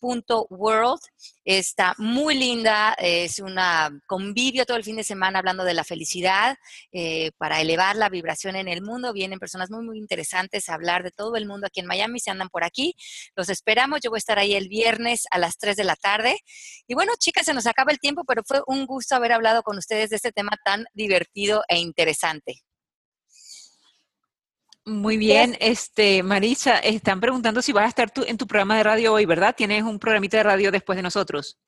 World. 0.00 1.00
Está 1.44 1.94
muy 1.98 2.34
linda, 2.34 2.94
es 2.98 3.38
una 3.38 3.90
convivio 4.06 4.66
todo 4.66 4.76
el 4.76 4.84
fin 4.84 4.96
de 4.96 5.04
semana 5.04 5.38
hablando 5.38 5.64
de 5.64 5.74
la 5.74 5.84
felicidad 5.84 6.56
eh, 6.92 7.30
para 7.38 7.60
elevar 7.60 7.96
la 7.96 8.08
vibración 8.08 8.56
en 8.56 8.68
el 8.68 8.82
mundo. 8.82 9.12
Vienen 9.12 9.38
personas 9.38 9.70
muy, 9.70 9.84
muy 9.84 9.98
interesantes 9.98 10.68
a 10.68 10.74
hablar 10.74 11.02
de 11.02 11.10
todo 11.10 11.36
el 11.36 11.46
mundo 11.46 11.66
aquí 11.66 11.80
en 11.80 11.86
Miami, 11.86 12.20
se 12.20 12.30
andan 12.30 12.48
por 12.48 12.64
aquí. 12.64 12.94
Los 13.34 13.48
esperamos, 13.48 14.00
yo 14.02 14.10
voy 14.10 14.18
a 14.18 14.18
estar 14.18 14.38
ahí 14.38 14.54
el 14.54 14.68
viernes 14.68 15.24
a 15.30 15.38
las 15.38 15.58
3 15.58 15.76
de 15.76 15.84
la 15.84 15.96
tarde. 15.96 16.38
Y 16.86 16.94
bueno, 16.94 17.12
chicas, 17.18 17.46
se 17.46 17.54
nos 17.54 17.66
acaba 17.66 17.92
el 17.92 17.98
tiempo, 17.98 18.24
pero 18.26 18.42
fue 18.44 18.62
un 18.66 18.86
gusto 18.86 19.14
haber 19.14 19.32
hablado 19.32 19.62
con 19.62 19.78
ustedes 19.78 20.10
de 20.10 20.16
este 20.16 20.32
tema 20.32 20.56
tan 20.64 20.84
divertido 20.94 21.62
e 21.68 21.78
interesante. 21.78 22.62
Muy 24.88 25.16
bien, 25.16 25.56
este 25.58 26.22
Marisa, 26.22 26.78
están 26.78 27.18
preguntando 27.18 27.60
si 27.60 27.72
vas 27.72 27.86
a 27.86 27.88
estar 27.88 28.08
tú 28.08 28.22
en 28.24 28.36
tu 28.36 28.46
programa 28.46 28.76
de 28.76 28.84
radio 28.84 29.14
hoy, 29.14 29.26
¿verdad? 29.26 29.52
Tienes 29.56 29.82
un 29.82 29.98
programita 29.98 30.36
de 30.36 30.44
radio 30.44 30.70
después 30.70 30.94
de 30.94 31.02
nosotros. 31.02 31.58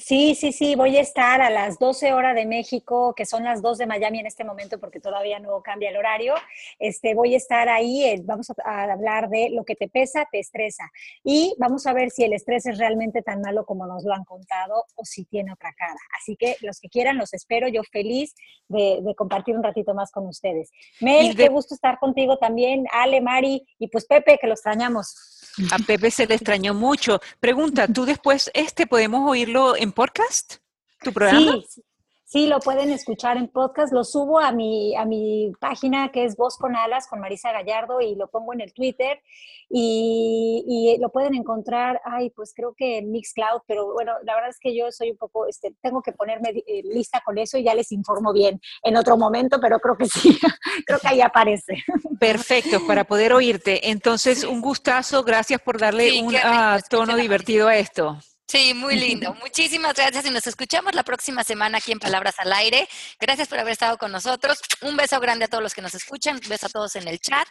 Sí, 0.00 0.34
sí, 0.34 0.52
sí, 0.52 0.76
voy 0.76 0.96
a 0.96 1.00
estar 1.00 1.40
a 1.40 1.50
las 1.50 1.78
12 1.78 2.12
horas 2.12 2.34
de 2.34 2.46
México, 2.46 3.14
que 3.16 3.26
son 3.26 3.42
las 3.42 3.62
2 3.62 3.78
de 3.78 3.86
Miami 3.86 4.20
en 4.20 4.26
este 4.26 4.44
momento 4.44 4.78
porque 4.78 5.00
todavía 5.00 5.40
no 5.40 5.60
cambia 5.62 5.90
el 5.90 5.96
horario. 5.96 6.34
Este, 6.78 7.14
voy 7.14 7.34
a 7.34 7.36
estar 7.36 7.68
ahí, 7.68 8.04
eh, 8.04 8.20
vamos 8.24 8.48
a, 8.50 8.82
hablar 8.84 9.28
de 9.28 9.50
lo 9.50 9.64
que 9.64 9.74
te 9.74 9.88
pesa, 9.88 10.28
te 10.30 10.38
estresa. 10.38 10.90
Y 11.24 11.54
vamos 11.58 11.86
a 11.86 11.92
ver 11.92 12.10
si 12.10 12.22
el 12.22 12.32
estrés 12.32 12.66
es 12.66 12.78
realmente 12.78 13.22
tan 13.22 13.40
malo 13.40 13.64
como 13.66 13.86
nos 13.86 14.04
lo 14.04 14.14
han 14.14 14.24
contado 14.24 14.84
o 14.94 15.04
si 15.04 15.24
tiene 15.24 15.52
otra 15.52 15.72
cara. 15.72 15.98
Así 16.20 16.36
que 16.36 16.56
los 16.60 16.80
que 16.80 16.88
quieran, 16.88 17.18
los 17.18 17.34
espero. 17.34 17.68
Yo 17.68 17.82
feliz 17.82 18.34
de, 18.68 19.02
compartir 19.16 19.56
un 19.56 19.62
ratito 19.62 19.94
más 19.94 20.12
con 20.12 20.26
ustedes. 20.26 20.70
Mel, 21.00 21.34
qué 21.34 21.48
gusto 21.48 21.74
estar 21.74 21.98
contigo 21.98 22.38
también. 22.38 22.86
Ale, 22.92 23.20
Mari 23.20 23.66
y 23.78 23.88
pues 23.88 24.06
Pepe, 24.06 24.38
que 24.40 24.46
lo 24.46 24.54
extrañamos. 24.54 25.37
A 25.70 25.78
Pepe 25.78 26.10
se 26.10 26.26
le 26.26 26.34
extrañó 26.34 26.74
mucho. 26.74 27.20
Pregunta, 27.40 27.88
¿tú 27.88 28.04
después 28.04 28.50
este 28.54 28.86
podemos 28.86 29.28
oírlo 29.28 29.76
en 29.76 29.92
podcast? 29.92 30.56
¿Tu 31.02 31.12
programa? 31.12 31.52
Sí, 31.68 31.82
Sí, 32.30 32.46
lo 32.46 32.60
pueden 32.60 32.90
escuchar 32.90 33.38
en 33.38 33.48
podcast. 33.48 33.90
Lo 33.90 34.04
subo 34.04 34.38
a 34.38 34.52
mi, 34.52 34.94
a 34.94 35.06
mi 35.06 35.50
página 35.60 36.12
que 36.12 36.26
es 36.26 36.36
Voz 36.36 36.58
con 36.58 36.76
Alas 36.76 37.06
con 37.08 37.20
Marisa 37.20 37.52
Gallardo 37.52 38.02
y 38.02 38.16
lo 38.16 38.28
pongo 38.28 38.52
en 38.52 38.60
el 38.60 38.74
Twitter. 38.74 39.22
Y, 39.70 40.98
lo 41.00 41.08
pueden 41.08 41.34
encontrar, 41.34 42.02
ay, 42.04 42.28
pues 42.28 42.52
creo 42.54 42.74
que 42.76 42.98
en 42.98 43.10
Mixcloud, 43.12 43.62
pero 43.66 43.94
bueno, 43.94 44.12
la 44.24 44.34
verdad 44.34 44.50
es 44.50 44.58
que 44.60 44.76
yo 44.76 44.92
soy 44.92 45.12
un 45.12 45.16
poco, 45.16 45.46
este, 45.46 45.74
tengo 45.80 46.02
que 46.02 46.12
ponerme 46.12 46.50
eh, 46.50 46.82
lista 46.84 47.22
con 47.24 47.38
eso 47.38 47.56
y 47.56 47.64
ya 47.64 47.74
les 47.74 47.92
informo 47.92 48.34
bien 48.34 48.60
en 48.82 48.96
otro 48.96 49.16
momento, 49.16 49.58
pero 49.58 49.78
creo 49.78 49.96
que 49.96 50.06
sí, 50.06 50.38
creo 50.86 50.98
que 50.98 51.08
ahí 51.08 51.22
aparece. 51.22 51.82
Perfecto, 52.20 52.86
para 52.86 53.04
poder 53.04 53.32
oírte. 53.32 53.88
Entonces, 53.88 54.44
un 54.44 54.60
gustazo, 54.60 55.22
gracias 55.24 55.62
por 55.62 55.78
darle 55.78 56.22
un 56.22 56.34
ah, 56.42 56.78
tono 56.90 57.16
divertido 57.16 57.68
a 57.68 57.76
esto. 57.76 58.18
Sí, 58.48 58.72
muy 58.72 58.96
lindo. 58.96 59.34
Muchísimas 59.34 59.94
gracias 59.94 60.24
y 60.24 60.30
nos 60.30 60.46
escuchamos 60.46 60.94
la 60.94 61.02
próxima 61.02 61.44
semana 61.44 61.78
aquí 61.78 61.92
en 61.92 61.98
Palabras 61.98 62.34
al 62.38 62.50
Aire. 62.54 62.88
Gracias 63.20 63.46
por 63.46 63.58
haber 63.58 63.72
estado 63.72 63.98
con 63.98 64.10
nosotros. 64.10 64.58
Un 64.80 64.96
beso 64.96 65.20
grande 65.20 65.44
a 65.44 65.48
todos 65.48 65.62
los 65.62 65.74
que 65.74 65.82
nos 65.82 65.94
escuchan, 65.94 66.40
un 66.42 66.48
beso 66.48 66.66
a 66.66 66.70
todos 66.70 66.96
en 66.96 67.06
el 67.08 67.20
chat 67.20 67.46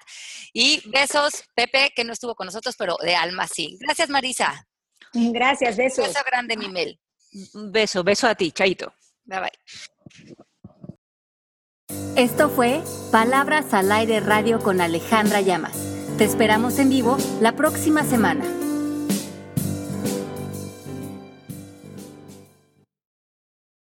y 0.54 0.82
besos, 0.90 1.44
Pepe, 1.54 1.94
que 1.96 2.04
no 2.04 2.14
estuvo 2.14 2.34
con 2.34 2.46
nosotros, 2.46 2.76
pero 2.78 2.98
de 3.04 3.16
alma 3.16 3.48
sí. 3.48 3.78
Gracias, 3.80 4.10
Marisa. 4.10 4.68
Gracias, 5.14 5.78
besos. 5.78 6.08
Un 6.08 6.14
beso 6.14 6.26
grande, 6.26 6.58
Mimel. 6.58 7.00
Un 7.54 7.72
beso, 7.72 8.04
beso 8.04 8.28
a 8.28 8.34
ti, 8.34 8.52
Chaito. 8.52 8.92
Bye 9.26 9.40
bye. 9.40 9.52
Esto 12.16 12.50
fue 12.50 12.82
Palabras 13.12 13.72
al 13.76 13.92
Aire 13.92 14.20
Radio 14.20 14.60
con 14.60 14.82
Alejandra 14.82 15.42
Llamas. 15.42 15.78
Te 16.18 16.24
esperamos 16.24 16.80
en 16.80 16.90
vivo 16.90 17.18
la 17.40 17.56
próxima 17.56 18.04
semana. 18.04 18.44